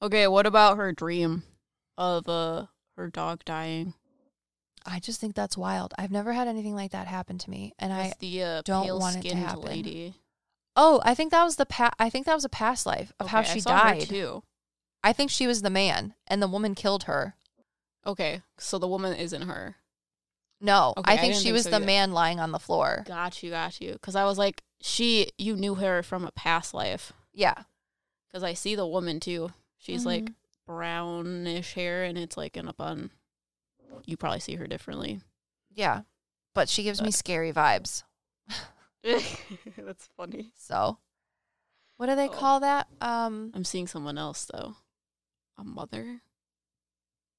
Okay, 0.00 0.26
what 0.26 0.46
about 0.46 0.76
her 0.76 0.92
dream 0.92 1.42
of 1.96 2.28
uh 2.28 2.66
her 2.96 3.08
dog 3.08 3.44
dying? 3.44 3.94
I 4.86 5.00
just 5.00 5.20
think 5.20 5.34
that's 5.34 5.56
wild. 5.58 5.92
I've 5.98 6.10
never 6.10 6.32
had 6.32 6.48
anything 6.48 6.74
like 6.74 6.92
that 6.92 7.06
happen 7.08 7.36
to 7.38 7.50
me 7.50 7.74
and 7.78 7.92
I 7.92 8.14
the 8.20 8.42
uh, 8.42 8.62
don't 8.64 8.98
want 8.98 9.16
it 9.24 9.28
to 9.28 9.36
happen. 9.36 9.62
lady. 9.64 10.14
Oh, 10.76 11.02
I 11.04 11.14
think 11.14 11.32
that 11.32 11.44
was 11.44 11.56
the 11.56 11.66
pa- 11.66 11.92
I 11.98 12.08
think 12.08 12.24
that 12.26 12.34
was 12.34 12.44
a 12.44 12.48
past 12.48 12.86
life 12.86 13.12
of 13.18 13.28
how 13.28 13.40
Okay, 13.40 13.50
I 13.50 13.54
she 13.54 13.60
died. 13.60 14.00
too. 14.02 14.44
I 15.02 15.12
think 15.12 15.30
she 15.30 15.46
was 15.46 15.62
the 15.62 15.70
man 15.70 16.14
and 16.26 16.40
the 16.40 16.48
woman 16.48 16.74
killed 16.74 17.04
her. 17.04 17.34
Okay, 18.06 18.42
so 18.58 18.78
the 18.78 18.88
woman 18.88 19.14
isn't 19.14 19.42
her. 19.42 19.76
No, 20.60 20.94
Okay, 20.96 21.12
I 21.12 21.14
I 21.14 21.16
think 21.18 21.32
didn't 21.34 21.42
she 21.42 21.44
think 21.48 21.54
was 21.54 21.64
so 21.64 21.70
the 21.70 21.76
either. 21.76 21.86
man 21.86 22.12
lying 22.12 22.40
on 22.40 22.50
the 22.52 22.58
floor. 22.58 23.04
Got 23.06 23.42
you, 23.42 23.50
got 23.50 23.80
you. 23.80 23.92
Because 23.92 24.16
I 24.16 24.24
was 24.24 24.38
like, 24.38 24.62
she, 24.80 25.28
you 25.38 25.54
knew 25.54 25.76
her 25.76 26.02
from 26.02 26.24
a 26.24 26.32
past 26.32 26.74
life. 26.74 27.12
Yeah. 27.32 27.54
Because 28.28 28.42
I 28.42 28.54
see 28.54 28.74
the 28.74 28.86
woman 28.86 29.20
too. 29.20 29.50
She's 29.78 30.04
like 30.04 30.24
Mhm. 30.24 30.34
brownish 30.66 31.74
hair 31.74 32.02
and 32.04 32.18
it's 32.18 32.36
like 32.36 32.56
in 32.56 32.66
a 32.66 32.72
bun. 32.72 33.10
You 34.04 34.16
probably 34.16 34.40
see 34.40 34.56
her 34.56 34.66
differently. 34.66 35.20
Yeah. 35.70 36.02
But 36.54 36.68
she 36.68 36.82
gives 36.82 37.00
me 37.00 37.10
scary 37.12 37.52
vibes. 37.52 38.02
That's 39.02 40.08
funny. 40.16 40.50
So, 40.56 40.98
what 41.96 42.06
do 42.06 42.16
they 42.16 42.28
Oh. 42.28 42.32
call 42.32 42.60
that? 42.60 42.88
Um, 43.00 43.52
I'm 43.54 43.64
seeing 43.64 43.86
someone 43.86 44.18
else 44.18 44.44
though. 44.44 44.74
A 45.56 45.62
mother? 45.64 46.22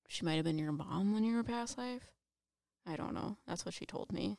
She 0.09 0.25
might 0.25 0.35
have 0.35 0.43
been 0.43 0.57
your 0.59 0.71
mom 0.73 1.13
when 1.13 1.23
you 1.23 1.35
were 1.35 1.43
past 1.43 1.77
life. 1.77 2.11
I 2.85 2.95
don't 2.97 3.13
know. 3.13 3.37
That's 3.47 3.63
what 3.63 3.73
she 3.73 3.85
told 3.85 4.11
me. 4.11 4.37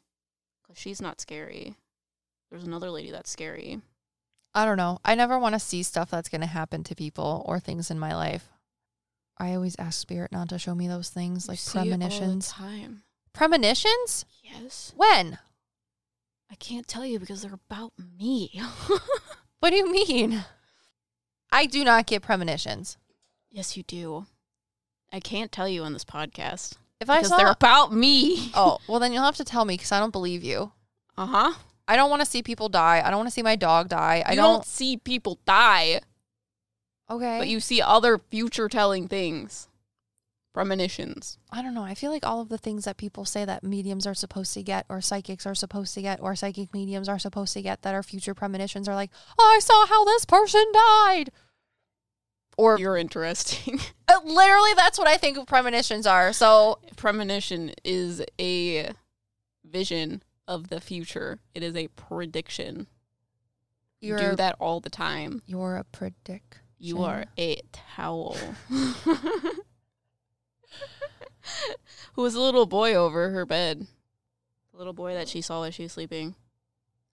Because 0.63 0.77
she's 0.79 1.01
not 1.01 1.21
scary. 1.21 1.77
There's 2.51 2.65
another 2.65 2.91
lady 2.91 3.11
that's 3.11 3.31
scary. 3.31 3.81
I 4.53 4.65
don't 4.65 4.77
know. 4.77 4.99
I 5.05 5.15
never 5.15 5.39
want 5.39 5.55
to 5.55 5.61
see 5.61 5.83
stuff 5.85 6.11
that's 6.11 6.29
going 6.29 6.41
to 6.41 6.47
happen 6.49 6.83
to 6.85 6.95
people 6.97 7.45
or 7.47 7.61
things 7.61 7.91
in 7.91 7.99
my 8.01 8.15
life. 8.15 8.49
I 9.39 9.55
always 9.55 9.77
ask 9.79 9.99
spirit 9.99 10.33
not 10.33 10.49
to 10.49 10.59
show 10.59 10.75
me 10.75 10.89
those 10.89 11.09
things, 11.09 11.49
like 11.49 11.59
see 11.59 11.79
it 11.79 11.81
all 11.81 11.85
the 11.85 11.91
premonitions. 11.93 12.49
time. 12.49 13.05
Premonitions? 13.33 14.27
Yes. 14.43 14.93
When? 14.97 15.39
I 16.51 16.57
can't 16.57 16.89
tell 16.89 17.07
you 17.07 17.21
because 17.21 17.43
they're 17.43 17.55
about 17.55 17.93
me. 18.19 18.61
What 19.61 19.71
do 19.71 19.77
you 19.77 19.93
mean? 19.93 20.43
I 21.53 21.67
do 21.67 21.85
not 21.85 22.07
get 22.07 22.23
premonitions. 22.23 22.97
yes, 23.51 23.77
you 23.77 23.83
do. 23.83 24.25
I 25.13 25.21
can't 25.21 25.51
tell 25.51 25.69
you 25.69 25.83
on 25.83 25.93
this 25.93 26.05
podcast 26.05 26.75
If 27.01 27.11
I 27.11 27.19
because 27.19 27.31
saw, 27.31 27.37
they're 27.37 27.51
about 27.51 27.93
me. 27.93 28.51
oh, 28.55 28.79
well, 28.89 29.01
then 29.01 29.13
you'll 29.13 29.25
have 29.25 29.37
to 29.37 29.45
tell 29.45 29.65
me 29.65 29.75
because 29.75 29.93
I 29.93 29.99
don't 29.99 30.13
believe 30.13 30.43
you. 30.45 30.73
Uh 31.19 31.27
huh. 31.27 31.53
I 31.89 31.97
don't 31.97 32.11
want 32.11 32.21
to 32.21 32.27
see 32.27 32.43
people 32.43 32.69
die. 32.69 33.03
I 33.05 33.11
don't 33.11 33.19
want 33.19 33.29
to 33.29 33.33
see 33.35 33.43
my 33.43 33.57
dog 33.57 33.89
die. 33.89 34.23
I 34.25 34.33
you 34.33 34.37
don't. 34.37 34.55
don't 34.55 34.65
see 34.65 34.97
people 34.97 35.41
die, 35.45 36.01
okay. 37.11 37.39
but 37.39 37.49
you 37.49 37.59
see 37.59 37.83
other 37.83 38.19
future 38.19 38.69
telling 38.69 39.09
things. 39.09 39.67
Premonitions. 40.53 41.39
I 41.53 41.63
don't 41.63 41.75
know. 41.75 41.85
I 41.85 41.95
feel 41.95 42.11
like 42.11 42.27
all 42.27 42.41
of 42.41 42.49
the 42.49 42.59
things 42.59 42.85
that 42.85 42.97
people 42.97 43.25
say 43.25 43.45
that 43.45 43.63
mediums 43.63 44.05
are 44.07 44.15
supposed 44.15 44.53
to 44.55 44.63
get, 44.65 44.85
or 44.89 45.01
psychics 45.01 45.47
are 45.47 45.55
supposed 45.55 45.95
to 45.95 46.03
get, 46.03 46.21
or 46.21 46.35
psychic 46.35 46.73
mediums 46.73 47.09
are 47.09 47.21
supposed 47.21 47.53
to 47.55 47.63
get 47.63 47.83
that 47.83 47.95
are 47.95 48.03
future 48.03 48.35
premonitions 48.35 48.89
are 48.89 48.97
like, 48.97 49.11
oh, 49.39 49.55
I 49.57 49.61
saw 49.61 49.87
how 49.87 50.05
this 50.05 50.25
person 50.25 50.65
died. 50.73 51.31
Or 52.57 52.79
You're 52.79 52.97
interesting. 52.97 53.81
Uh, 54.11 54.19
literally, 54.25 54.73
that's 54.75 54.99
what 54.99 55.07
I 55.07 55.17
think 55.17 55.39
of 55.39 55.47
premonitions 55.47 56.05
are. 56.05 56.33
So, 56.33 56.81
Premonition 56.97 57.73
is 57.85 58.21
a 58.41 58.91
vision 59.65 60.25
of 60.49 60.67
the 60.69 60.81
future. 60.81 61.39
It 61.55 61.63
is 61.63 61.77
a 61.77 61.87
prediction. 61.87 62.89
You 64.01 64.19
do 64.19 64.35
that 64.35 64.57
all 64.59 64.81
the 64.81 64.91
time. 64.91 65.43
You're 65.47 65.77
a 65.77 65.85
predict. 65.85 66.59
You 66.77 67.05
are 67.05 67.27
a 67.39 67.61
towel. 67.73 68.37
Who 72.15 72.23
was 72.23 72.35
a 72.35 72.41
little 72.41 72.67
boy 72.67 72.95
over 72.95 73.31
her 73.31 73.47
bed? 73.47 73.87
The 74.73 74.79
little 74.79 74.93
boy 74.93 75.15
that 75.15 75.29
she 75.29 75.41
saw 75.41 75.63
as 75.63 75.75
she 75.75 75.85
was 75.85 75.93
sleeping. 75.93 76.35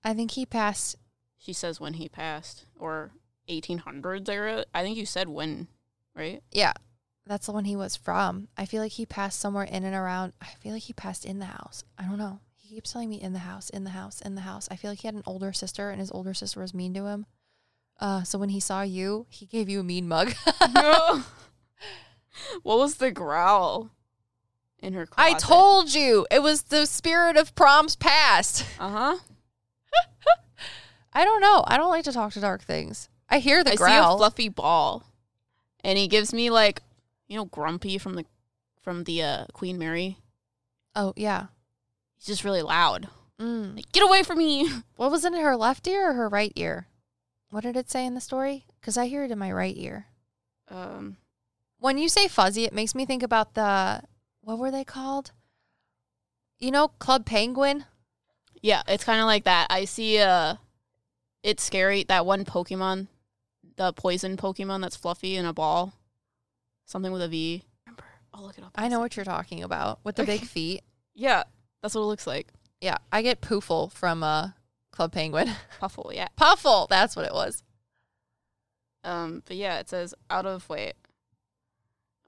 I 0.03 0.13
think 0.13 0.31
he 0.31 0.45
passed. 0.45 0.95
She 1.37 1.53
says 1.53 1.79
when 1.79 1.93
he 1.93 2.09
passed, 2.09 2.65
or 2.77 3.11
1800s 3.49 4.29
era. 4.29 4.65
I 4.73 4.83
think 4.83 4.97
you 4.97 5.05
said 5.05 5.29
when, 5.29 5.67
right? 6.15 6.41
Yeah, 6.51 6.73
that's 7.25 7.47
the 7.47 7.51
one 7.51 7.65
he 7.65 7.75
was 7.75 7.95
from. 7.95 8.47
I 8.57 8.65
feel 8.65 8.81
like 8.81 8.93
he 8.93 9.05
passed 9.05 9.39
somewhere 9.39 9.65
in 9.65 9.83
and 9.83 9.95
around. 9.95 10.33
I 10.41 10.47
feel 10.59 10.73
like 10.73 10.83
he 10.83 10.93
passed 10.93 11.25
in 11.25 11.39
the 11.39 11.45
house. 11.45 11.83
I 11.97 12.03
don't 12.03 12.17
know. 12.17 12.39
He 12.55 12.75
keeps 12.75 12.91
telling 12.91 13.09
me 13.09 13.21
in 13.21 13.33
the 13.33 13.39
house, 13.39 13.69
in 13.69 13.83
the 13.83 13.91
house, 13.91 14.21
in 14.21 14.35
the 14.35 14.41
house. 14.41 14.67
I 14.69 14.75
feel 14.75 14.91
like 14.91 14.99
he 14.99 15.07
had 15.07 15.15
an 15.15 15.23
older 15.25 15.53
sister, 15.53 15.89
and 15.89 15.99
his 15.99 16.11
older 16.11 16.33
sister 16.33 16.59
was 16.59 16.73
mean 16.73 16.93
to 16.93 17.05
him. 17.05 17.25
Uh, 17.99 18.23
so 18.23 18.37
when 18.37 18.49
he 18.49 18.59
saw 18.59 18.81
you, 18.81 19.25
he 19.29 19.45
gave 19.45 19.69
you 19.69 19.79
a 19.79 19.83
mean 19.83 20.07
mug. 20.07 20.33
what 22.63 22.77
was 22.77 22.95
the 22.95 23.11
growl 23.11 23.91
in 24.79 24.93
her 24.93 25.05
closet? 25.05 25.35
I 25.35 25.39
told 25.39 25.93
you 25.93 26.27
it 26.29 26.43
was 26.43 26.63
the 26.63 26.85
spirit 26.85 27.37
of 27.37 27.55
proms 27.55 27.95
past. 27.95 28.65
Uh 28.79 28.89
huh. 28.89 29.17
I 31.13 31.23
don't 31.23 31.41
know. 31.41 31.63
I 31.67 31.77
don't 31.77 31.89
like 31.89 32.03
to 32.05 32.11
talk 32.11 32.33
to 32.33 32.39
dark 32.39 32.63
things. 32.63 33.09
I 33.29 33.39
hear 33.39 33.63
the 33.63 33.71
I 33.71 33.75
see 33.75 33.83
a 33.97 34.17
fluffy 34.17 34.49
ball, 34.49 35.03
and 35.83 35.97
he 35.97 36.07
gives 36.07 36.33
me 36.33 36.49
like, 36.49 36.81
you 37.27 37.37
know, 37.37 37.45
Grumpy 37.45 37.97
from 37.97 38.15
the 38.15 38.25
from 38.81 39.03
the 39.03 39.21
uh, 39.23 39.45
Queen 39.53 39.77
Mary. 39.77 40.17
oh 40.95 41.13
yeah. 41.15 41.47
He's 42.17 42.25
just 42.27 42.43
really 42.43 42.61
loud. 42.63 43.09
Mm. 43.39 43.75
Like, 43.75 43.91
get 43.91 44.01
away 44.03 44.23
from 44.23 44.39
me! 44.39 44.67
What 44.95 45.11
was 45.11 45.23
it 45.23 45.33
in 45.33 45.39
her 45.41 45.55
left 45.55 45.87
ear 45.87 46.09
or 46.09 46.13
her 46.13 46.27
right 46.29 46.51
ear? 46.55 46.87
What 47.51 47.61
did 47.63 47.77
it 47.77 47.89
say 47.91 48.05
in 48.05 48.15
the 48.15 48.21
story? 48.21 48.65
Because 48.81 48.97
I 48.97 49.05
hear 49.05 49.23
it 49.23 49.31
in 49.31 49.37
my 49.37 49.51
right 49.51 49.75
ear. 49.77 50.07
Um, 50.69 51.17
When 51.79 51.97
you 51.99 52.09
say 52.09 52.27
fuzzy, 52.27 52.65
it 52.65 52.73
makes 52.73 52.95
me 52.95 53.05
think 53.05 53.21
about 53.23 53.53
the 53.53 54.01
what 54.41 54.57
were 54.57 54.71
they 54.71 54.83
called? 54.83 55.31
You 56.59 56.71
know, 56.71 56.87
Club 56.87 57.25
Penguin. 57.25 57.85
yeah, 58.61 58.81
it's 58.87 59.03
kind 59.03 59.19
of 59.19 59.27
like 59.27 59.43
that. 59.43 59.67
I 59.69 59.85
see. 59.85 60.17
Uh, 60.19 60.55
it's 61.43 61.63
scary. 61.63 62.03
That 62.03 62.25
one 62.25 62.43
Pokemon, 62.45 63.07
the 63.77 63.93
poison 63.93 64.35
Pokemon 64.37 64.81
that's 64.81 64.95
fluffy 64.95 65.37
in 65.37 65.45
a 65.45 65.53
ball, 65.53 65.93
something 66.85 67.11
with 67.11 67.21
a 67.21 67.27
V. 67.27 67.63
Remember? 67.85 68.03
I'll 68.33 68.43
look 68.43 68.57
it 68.57 68.63
up. 68.63 68.71
in 68.77 68.83
I 68.83 68.87
a 68.87 68.89
know 68.89 68.99
what 68.99 69.15
you're 69.15 69.25
talking 69.25 69.63
about 69.63 69.99
with 70.03 70.15
the 70.15 70.23
big 70.25 70.41
feet. 70.41 70.81
Yeah, 71.19 71.45
that's 71.81 71.95
what 71.95 72.01
it 72.01 72.05
looks 72.05 72.27
like. 72.27 72.49
Yeah, 72.79 72.97
I 73.11 73.23
get 73.23 73.41
Poofle 73.41 73.91
from 73.91 74.21
uh, 74.21 74.49
Club 74.91 75.11
Penguin. 75.11 75.49
Puffle. 75.79 76.11
Yeah. 76.13 76.27
Puffle, 76.35 76.85
that's 76.91 77.15
what 77.15 77.25
it 77.25 77.33
was. 77.33 77.63
Um, 79.03 79.41
but 79.47 79.57
yeah, 79.57 79.79
it 79.79 79.89
says 79.89 80.13
out 80.29 80.45
of 80.45 80.69
wait. 80.69 80.93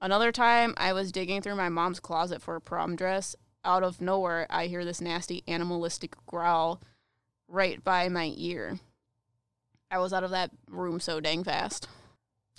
Another 0.00 0.32
time 0.32 0.74
I 0.76 0.92
was 0.92 1.12
digging 1.12 1.40
through 1.40 1.54
my 1.54 1.68
mom's 1.68 2.00
closet 2.00 2.42
for 2.42 2.56
a 2.56 2.60
prom 2.60 2.96
dress. 2.96 3.36
Out 3.64 3.84
of 3.84 4.00
nowhere, 4.00 4.48
I 4.50 4.66
hear 4.66 4.84
this 4.84 5.00
nasty 5.00 5.44
animalistic 5.46 6.16
growl 6.26 6.80
right 7.46 7.84
by 7.84 8.08
my 8.08 8.32
ear. 8.36 8.80
I 9.90 9.98
was 9.98 10.12
out 10.12 10.24
of 10.24 10.30
that 10.30 10.50
room 10.68 11.00
so 11.00 11.20
dang 11.20 11.44
fast. 11.44 11.88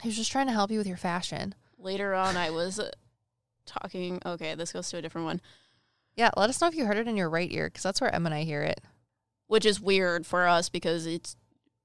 He 0.01 0.07
was 0.09 0.17
just 0.17 0.31
trying 0.31 0.47
to 0.47 0.53
help 0.53 0.71
you 0.71 0.77
with 0.77 0.87
your 0.87 0.97
fashion. 0.97 1.55
Later 1.77 2.13
on, 2.13 2.35
I 2.37 2.49
was 2.49 2.79
uh, 2.79 2.91
talking. 3.65 4.19
Okay, 4.25 4.55
this 4.55 4.73
goes 4.73 4.89
to 4.89 4.97
a 4.97 5.01
different 5.01 5.25
one, 5.25 5.41
Yeah, 6.15 6.31
let 6.35 6.49
us 6.49 6.59
know 6.59 6.67
if 6.67 6.75
you 6.75 6.85
heard 6.85 6.97
it 6.97 7.07
in 7.07 7.17
your 7.17 7.29
right 7.29 7.51
ear 7.51 7.67
because 7.67 7.83
that's 7.83 8.01
where 8.01 8.13
Em 8.13 8.25
and 8.25 8.35
I 8.35 8.43
hear 8.43 8.61
it. 8.63 8.81
which 9.47 9.65
is 9.65 9.79
weird 9.81 10.25
for 10.25 10.47
us 10.47 10.69
because 10.69 11.05
it's 11.05 11.35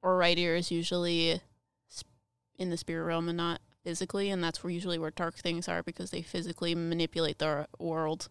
our 0.02 0.16
right 0.16 0.38
ear 0.38 0.56
is 0.56 0.70
usually 0.70 1.40
in 2.58 2.70
the 2.70 2.76
spirit 2.76 3.04
realm 3.04 3.28
and 3.28 3.36
not 3.36 3.60
physically, 3.84 4.30
and 4.30 4.42
that's 4.42 4.64
where 4.64 4.70
usually 4.70 4.98
where 4.98 5.10
dark 5.10 5.36
things 5.36 5.68
are 5.68 5.82
because 5.82 6.10
they 6.10 6.22
physically 6.22 6.74
manipulate 6.74 7.38
the 7.38 7.66
world. 7.78 8.28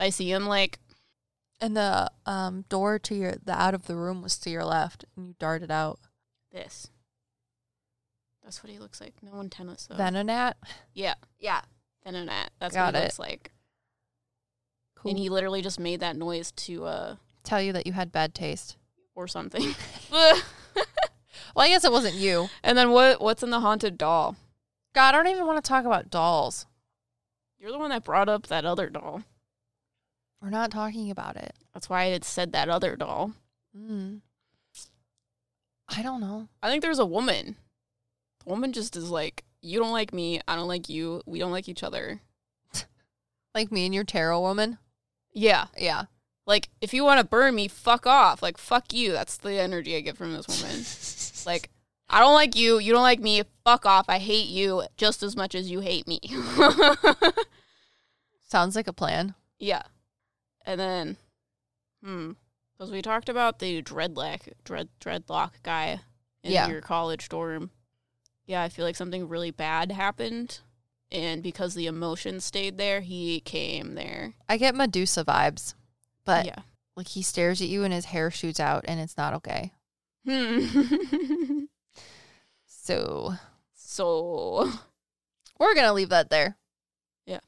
I 0.00 0.10
see 0.10 0.30
him 0.32 0.46
like 0.46 0.78
And 1.60 1.76
the 1.76 2.10
um, 2.26 2.64
door 2.68 2.98
to 2.98 3.14
your 3.14 3.34
the 3.42 3.52
out 3.52 3.74
of 3.74 3.86
the 3.86 3.96
room 3.96 4.20
was 4.22 4.36
to 4.38 4.50
your 4.50 4.64
left, 4.64 5.04
and 5.16 5.28
you 5.28 5.34
darted 5.38 5.70
out. 5.70 5.98
this. 6.52 6.88
That's 8.42 8.62
what 8.62 8.70
he 8.70 8.78
looks 8.78 9.00
like. 9.00 9.14
No 9.22 9.40
antennas 9.40 9.86
though. 9.88 9.96
Venonat. 9.96 10.54
yeah, 10.92 11.14
Yeah, 11.38 11.62
Venonat. 12.06 12.48
That's 12.60 12.74
Got 12.74 12.88
what 12.88 12.94
he 12.96 13.00
it. 13.00 13.04
looks 13.04 13.18
like. 13.18 13.52
cool. 14.96 15.10
And 15.10 15.18
he 15.18 15.30
literally 15.30 15.62
just 15.62 15.80
made 15.80 16.00
that 16.00 16.16
noise 16.16 16.52
to 16.52 16.84
uh 16.84 17.16
tell 17.42 17.62
you 17.62 17.72
that 17.72 17.86
you 17.86 17.94
had 17.94 18.12
bad 18.12 18.34
taste. 18.34 18.76
or 19.14 19.26
something. 19.28 19.74
Well, 21.56 21.64
I 21.64 21.68
guess 21.68 21.84
it 21.84 21.92
wasn't 21.92 22.16
you. 22.16 22.48
and 22.64 22.76
then 22.76 22.90
what? 22.90 23.20
What's 23.20 23.42
in 23.44 23.50
the 23.50 23.60
haunted 23.60 23.96
doll? 23.96 24.34
God, 24.92 25.14
I 25.14 25.18
don't 25.18 25.28
even 25.32 25.46
want 25.46 25.62
to 25.64 25.68
talk 25.68 25.84
about 25.84 26.10
dolls. 26.10 26.66
You're 27.58 27.70
the 27.70 27.78
one 27.78 27.90
that 27.90 28.02
brought 28.04 28.28
up 28.28 28.48
that 28.48 28.64
other 28.64 28.88
doll. 28.90 29.22
We're 30.44 30.50
not 30.50 30.70
talking 30.70 31.10
about 31.10 31.36
it. 31.36 31.54
That's 31.72 31.88
why 31.88 32.02
I 32.02 32.06
had 32.08 32.22
said 32.22 32.52
that 32.52 32.68
other 32.68 32.96
doll. 32.96 33.32
Mm. 33.74 34.20
I 35.88 36.02
don't 36.02 36.20
know. 36.20 36.48
I 36.62 36.68
think 36.68 36.82
there's 36.82 36.98
a 36.98 37.06
woman. 37.06 37.56
The 38.44 38.50
woman 38.50 38.74
just 38.74 38.94
is 38.94 39.08
like, 39.08 39.44
you 39.62 39.80
don't 39.80 39.92
like 39.92 40.12
me, 40.12 40.42
I 40.46 40.54
don't 40.54 40.68
like 40.68 40.90
you, 40.90 41.22
we 41.24 41.38
don't 41.38 41.50
like 41.50 41.68
each 41.68 41.82
other. 41.82 42.20
Like 43.54 43.70
me 43.70 43.86
and 43.86 43.94
your 43.94 44.02
tarot 44.02 44.40
woman. 44.40 44.78
Yeah. 45.32 45.66
Yeah. 45.78 46.06
Like, 46.44 46.70
if 46.80 46.92
you 46.92 47.04
want 47.04 47.20
to 47.20 47.24
burn 47.24 47.54
me, 47.54 47.68
fuck 47.68 48.04
off. 48.04 48.42
Like, 48.42 48.58
fuck 48.58 48.92
you. 48.92 49.12
That's 49.12 49.36
the 49.36 49.60
energy 49.60 49.96
I 49.96 50.00
get 50.00 50.16
from 50.16 50.32
this 50.32 50.48
woman. 50.48 50.84
like, 51.46 51.70
I 52.10 52.18
don't 52.18 52.34
like 52.34 52.56
you. 52.56 52.80
You 52.80 52.92
don't 52.92 53.02
like 53.02 53.20
me. 53.20 53.44
Fuck 53.64 53.86
off. 53.86 54.06
I 54.08 54.18
hate 54.18 54.48
you 54.48 54.82
just 54.96 55.22
as 55.22 55.36
much 55.36 55.54
as 55.54 55.70
you 55.70 55.78
hate 55.78 56.08
me. 56.08 56.18
Sounds 58.42 58.74
like 58.74 58.88
a 58.88 58.92
plan. 58.92 59.36
yeah. 59.60 59.82
And 60.64 60.80
then, 60.80 61.16
hmm. 62.02 62.32
Because 62.72 62.90
we 62.90 63.02
talked 63.02 63.28
about 63.28 63.60
the 63.60 63.82
dreadlock, 63.82 64.48
dread, 64.64 64.88
dreadlock 65.00 65.50
guy 65.62 66.00
in 66.42 66.52
Yeah. 66.52 66.68
your 66.68 66.80
college 66.80 67.28
dorm. 67.28 67.70
Yeah, 68.46 68.62
I 68.62 68.68
feel 68.68 68.84
like 68.84 68.96
something 68.96 69.28
really 69.28 69.50
bad 69.52 69.92
happened. 69.92 70.60
And 71.10 71.42
because 71.42 71.74
the 71.74 71.86
emotion 71.86 72.40
stayed 72.40 72.76
there, 72.76 73.00
he 73.00 73.40
came 73.40 73.94
there. 73.94 74.34
I 74.48 74.56
get 74.56 74.74
Medusa 74.74 75.24
vibes, 75.24 75.74
but 76.24 76.46
yeah. 76.46 76.60
like 76.96 77.08
he 77.08 77.22
stares 77.22 77.62
at 77.62 77.68
you 77.68 77.84
and 77.84 77.94
his 77.94 78.06
hair 78.06 78.30
shoots 78.30 78.58
out 78.58 78.84
and 78.88 78.98
it's 79.00 79.16
not 79.16 79.34
okay. 79.34 79.72
Hmm. 80.26 81.64
So 82.66 83.34
so, 83.74 84.68
we're 85.58 85.74
gonna 85.74 85.92
leave 85.92 86.08
that 86.08 86.28
there. 86.28 86.56
Yeah. 87.26 87.38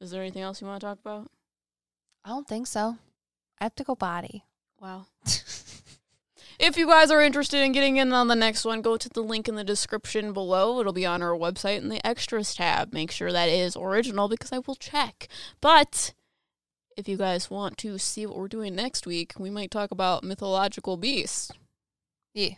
Is 0.00 0.10
there 0.10 0.22
anything 0.22 0.42
else 0.42 0.60
you 0.60 0.66
want 0.68 0.80
to 0.80 0.86
talk 0.86 1.00
about? 1.00 1.30
I 2.26 2.30
don't 2.30 2.48
think 2.48 2.66
so. 2.66 2.98
I 3.60 3.64
have 3.64 3.76
to 3.76 3.84
go 3.84 3.94
body. 3.94 4.42
Wow. 4.80 5.06
If 6.58 6.76
you 6.76 6.88
guys 6.88 7.10
are 7.10 7.22
interested 7.22 7.62
in 7.62 7.72
getting 7.72 7.98
in 7.98 8.12
on 8.12 8.28
the 8.28 8.34
next 8.34 8.64
one, 8.64 8.80
go 8.82 8.96
to 8.96 9.08
the 9.08 9.20
link 9.20 9.46
in 9.46 9.54
the 9.54 9.62
description 9.62 10.32
below. 10.32 10.80
It'll 10.80 10.92
be 10.92 11.06
on 11.06 11.22
our 11.22 11.36
website 11.36 11.78
in 11.78 11.88
the 11.88 12.04
extras 12.04 12.54
tab. 12.54 12.92
Make 12.92 13.10
sure 13.10 13.30
that 13.30 13.48
is 13.48 13.76
original 13.76 14.26
because 14.26 14.52
I 14.52 14.58
will 14.58 14.74
check. 14.74 15.28
But 15.60 16.14
if 16.96 17.06
you 17.08 17.16
guys 17.16 17.50
want 17.50 17.76
to 17.78 17.98
see 17.98 18.26
what 18.26 18.38
we're 18.38 18.48
doing 18.48 18.74
next 18.74 19.06
week, 19.06 19.34
we 19.38 19.50
might 19.50 19.70
talk 19.70 19.90
about 19.90 20.24
mythological 20.24 20.96
beasts. 20.96 21.52
Yeah. 22.34 22.54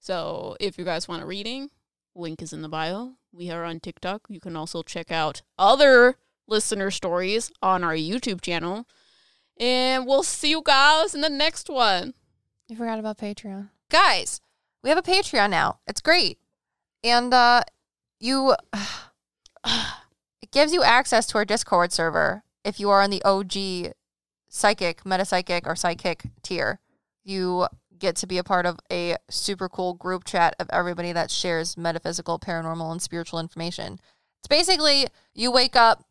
So 0.00 0.56
if 0.60 0.76
you 0.76 0.84
guys 0.84 1.08
want 1.08 1.22
a 1.22 1.26
reading, 1.26 1.70
link 2.14 2.42
is 2.42 2.52
in 2.52 2.62
the 2.62 2.68
bio. 2.68 3.12
We 3.32 3.48
are 3.50 3.64
on 3.64 3.80
TikTok. 3.80 4.26
You 4.28 4.40
can 4.40 4.56
also 4.56 4.82
check 4.82 5.10
out 5.10 5.40
other 5.56 6.16
listener 6.46 6.90
stories 6.90 7.50
on 7.62 7.84
our 7.84 7.94
YouTube 7.94 8.40
channel. 8.40 8.86
And 9.58 10.06
we'll 10.06 10.22
see 10.22 10.50
you 10.50 10.62
guys 10.64 11.14
in 11.14 11.20
the 11.20 11.28
next 11.28 11.68
one. 11.68 12.14
You 12.68 12.76
forgot 12.76 12.98
about 12.98 13.18
Patreon. 13.18 13.70
Guys, 13.90 14.40
we 14.82 14.88
have 14.88 14.98
a 14.98 15.02
Patreon 15.02 15.50
now. 15.50 15.78
It's 15.86 16.00
great. 16.00 16.38
And 17.02 17.32
uh 17.32 17.62
you 18.20 18.54
it 19.64 20.50
gives 20.50 20.72
you 20.72 20.82
access 20.82 21.26
to 21.26 21.38
our 21.38 21.44
Discord 21.44 21.92
server 21.92 22.42
if 22.64 22.80
you 22.80 22.90
are 22.90 23.02
on 23.02 23.10
the 23.10 23.22
OG 23.24 23.92
psychic, 24.48 25.04
metapsychic 25.04 25.66
or 25.66 25.76
psychic 25.76 26.24
tier. 26.42 26.80
You 27.22 27.66
get 27.98 28.16
to 28.16 28.26
be 28.26 28.38
a 28.38 28.44
part 28.44 28.66
of 28.66 28.78
a 28.90 29.16
super 29.30 29.68
cool 29.68 29.94
group 29.94 30.24
chat 30.24 30.54
of 30.58 30.68
everybody 30.70 31.12
that 31.12 31.30
shares 31.30 31.76
metaphysical, 31.76 32.38
paranormal 32.38 32.90
and 32.90 33.02
spiritual 33.02 33.40
information. 33.40 33.98
It's 34.40 34.48
basically 34.48 35.06
you 35.32 35.50
wake 35.50 35.76
up, 35.76 36.04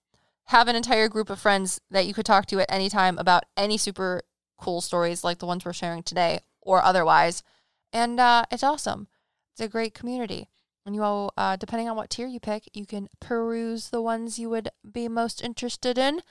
have 0.47 0.67
an 0.67 0.75
entire 0.75 1.07
group 1.07 1.29
of 1.29 1.39
friends 1.39 1.79
that 1.89 2.05
you 2.05 2.13
could 2.13 2.25
talk 2.25 2.45
to 2.47 2.59
at 2.59 2.71
any 2.71 2.89
time 2.89 3.17
about 3.17 3.43
any 3.55 3.77
super 3.77 4.21
cool 4.57 4.81
stories 4.81 5.23
like 5.23 5.39
the 5.39 5.45
ones 5.45 5.65
we're 5.65 5.73
sharing 5.73 6.03
today 6.03 6.41
or 6.61 6.83
otherwise. 6.83 7.43
And 7.91 8.19
uh, 8.19 8.45
it's 8.51 8.63
awesome. 8.63 9.07
It's 9.53 9.61
a 9.61 9.67
great 9.67 9.93
community. 9.93 10.49
And 10.85 10.95
you 10.95 11.03
all, 11.03 11.31
uh, 11.37 11.55
depending 11.55 11.87
on 11.87 11.95
what 11.95 12.09
tier 12.09 12.27
you 12.27 12.39
pick, 12.39 12.69
you 12.73 12.85
can 12.85 13.07
peruse 13.19 13.89
the 13.89 14.01
ones 14.01 14.37
you 14.37 14.49
would 14.49 14.69
be 14.89 15.07
most 15.07 15.41
interested 15.41 15.97
in. 15.97 16.21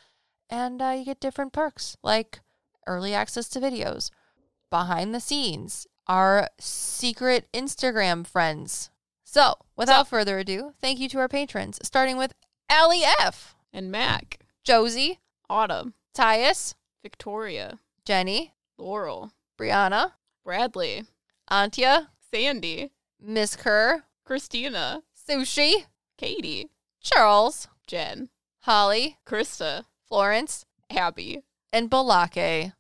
And 0.51 0.83
uh, 0.83 0.95
you 0.99 1.05
get 1.05 1.21
different 1.21 1.53
perks 1.53 1.97
like 2.03 2.41
early 2.87 3.15
access 3.15 3.49
to 3.49 3.61
videos, 3.61 4.11
behind 4.71 5.15
the 5.15 5.21
scenes, 5.21 5.87
our 6.07 6.49
secret 6.59 7.47
Instagram 7.55 8.27
friends. 8.27 8.91
So, 9.25 9.55
without 9.77 10.09
further 10.09 10.39
ado, 10.39 10.75
thank 10.81 10.99
you 10.99 11.09
to 11.11 11.19
our 11.19 11.29
patrons, 11.29 11.79
starting 11.83 12.19
with 12.19 12.35
Allie 12.69 13.05
F, 13.21 13.55
And 13.73 13.91
Mac, 13.91 14.41
Josie, 14.65 15.21
Autumn, 15.49 15.95
Tyus, 16.15 16.75
Victoria, 17.03 17.79
Jenny, 18.05 18.53
Laurel, 18.79 19.33
Brianna, 19.59 20.13
Bradley, 20.45 21.05
Antia, 21.51 22.09
Sandy, 22.31 22.91
Miss 23.21 23.57
Kerr, 23.57 24.05
Christina, 24.25 25.03
Sushi, 25.29 25.87
Katie, 26.19 26.71
Charles, 27.01 27.69
Jen, 27.87 28.29
Holly, 28.61 29.19
Krista, 29.27 29.85
Florence, 30.07 30.67
Abby. 30.91 31.43
and 31.73 31.91
Balake. 31.91 32.73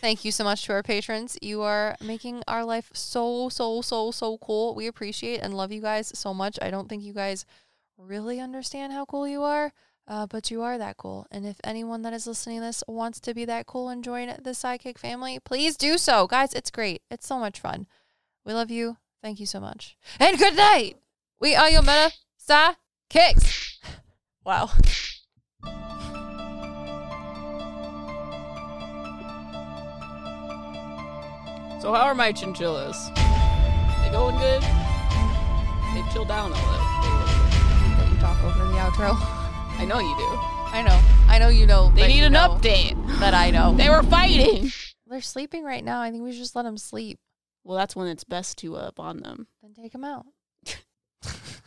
Thank 0.00 0.24
you 0.24 0.32
so 0.32 0.42
much 0.42 0.64
to 0.64 0.72
our 0.72 0.82
patrons. 0.82 1.38
You 1.40 1.62
are 1.62 1.96
making 2.00 2.42
our 2.48 2.64
life 2.64 2.90
so, 2.92 3.48
so, 3.48 3.80
so, 3.82 4.10
so 4.10 4.36
cool. 4.38 4.74
We 4.74 4.88
appreciate 4.88 5.38
and 5.38 5.54
love 5.54 5.70
you 5.70 5.80
guys 5.80 6.10
so 6.18 6.34
much. 6.34 6.58
I 6.60 6.70
don't 6.70 6.88
think 6.88 7.04
you 7.04 7.12
guys 7.12 7.46
really 7.96 8.40
understand 8.40 8.92
how 8.92 9.04
cool 9.04 9.28
you 9.28 9.42
are, 9.42 9.72
uh, 10.08 10.26
but 10.26 10.50
you 10.50 10.62
are 10.62 10.78
that 10.78 10.96
cool. 10.96 11.26
And 11.30 11.46
if 11.46 11.60
anyone 11.64 12.02
that 12.02 12.12
is 12.12 12.26
listening 12.26 12.58
to 12.58 12.66
this 12.66 12.82
wants 12.86 13.20
to 13.20 13.34
be 13.34 13.44
that 13.44 13.66
cool 13.66 13.88
and 13.88 14.02
join 14.02 14.28
the 14.28 14.50
Sidekick 14.50 14.98
family, 14.98 15.38
please 15.38 15.76
do 15.76 15.98
so. 15.98 16.26
Guys, 16.26 16.52
it's 16.54 16.70
great. 16.70 17.02
It's 17.10 17.26
so 17.26 17.38
much 17.38 17.60
fun. 17.60 17.86
We 18.44 18.52
love 18.52 18.70
you. 18.70 18.96
Thank 19.22 19.38
you 19.38 19.46
so 19.46 19.60
much. 19.60 19.96
And 20.18 20.38
good 20.38 20.56
night. 20.56 20.96
We 21.40 21.54
are 21.54 21.70
your 21.70 21.82
meta 21.82 22.12
sidekicks. 22.48 23.78
Wow. 24.44 24.70
So 31.80 31.92
how 31.92 32.02
are 32.02 32.14
my 32.14 32.32
chinchillas? 32.32 32.96
They 34.02 34.10
going 34.10 34.36
good? 34.38 34.62
They've 35.94 36.12
chilled 36.12 36.26
down 36.26 36.50
a 36.50 36.54
little. 36.54 36.70
That 37.98 38.08
you 38.12 38.18
talk 38.18 38.42
over 38.42 38.64
the 38.64 38.78
outro. 38.78 39.38
I 39.78 39.84
know 39.84 39.98
you 39.98 40.16
do. 40.16 40.28
I 40.74 40.82
know. 40.82 41.00
I 41.28 41.38
know 41.38 41.48
you 41.48 41.66
know. 41.66 41.92
They 41.94 42.08
need 42.08 42.24
an 42.24 42.34
update. 42.34 42.96
That 43.18 43.34
I 43.34 43.50
know. 43.50 43.74
they 43.74 43.88
were 43.88 44.02
fighting. 44.02 44.70
They're 45.06 45.20
sleeping 45.20 45.64
right 45.64 45.84
now. 45.84 46.00
I 46.00 46.10
think 46.10 46.22
we 46.22 46.32
should 46.32 46.40
just 46.40 46.56
let 46.56 46.62
them 46.62 46.78
sleep. 46.78 47.18
Well, 47.64 47.76
that's 47.76 47.94
when 47.94 48.08
it's 48.08 48.24
best 48.24 48.58
to 48.58 48.76
uh, 48.76 48.90
bond 48.92 49.24
them. 49.24 49.46
Then 49.62 49.74
take 49.74 49.92
them 49.92 50.04
out. 50.04 50.26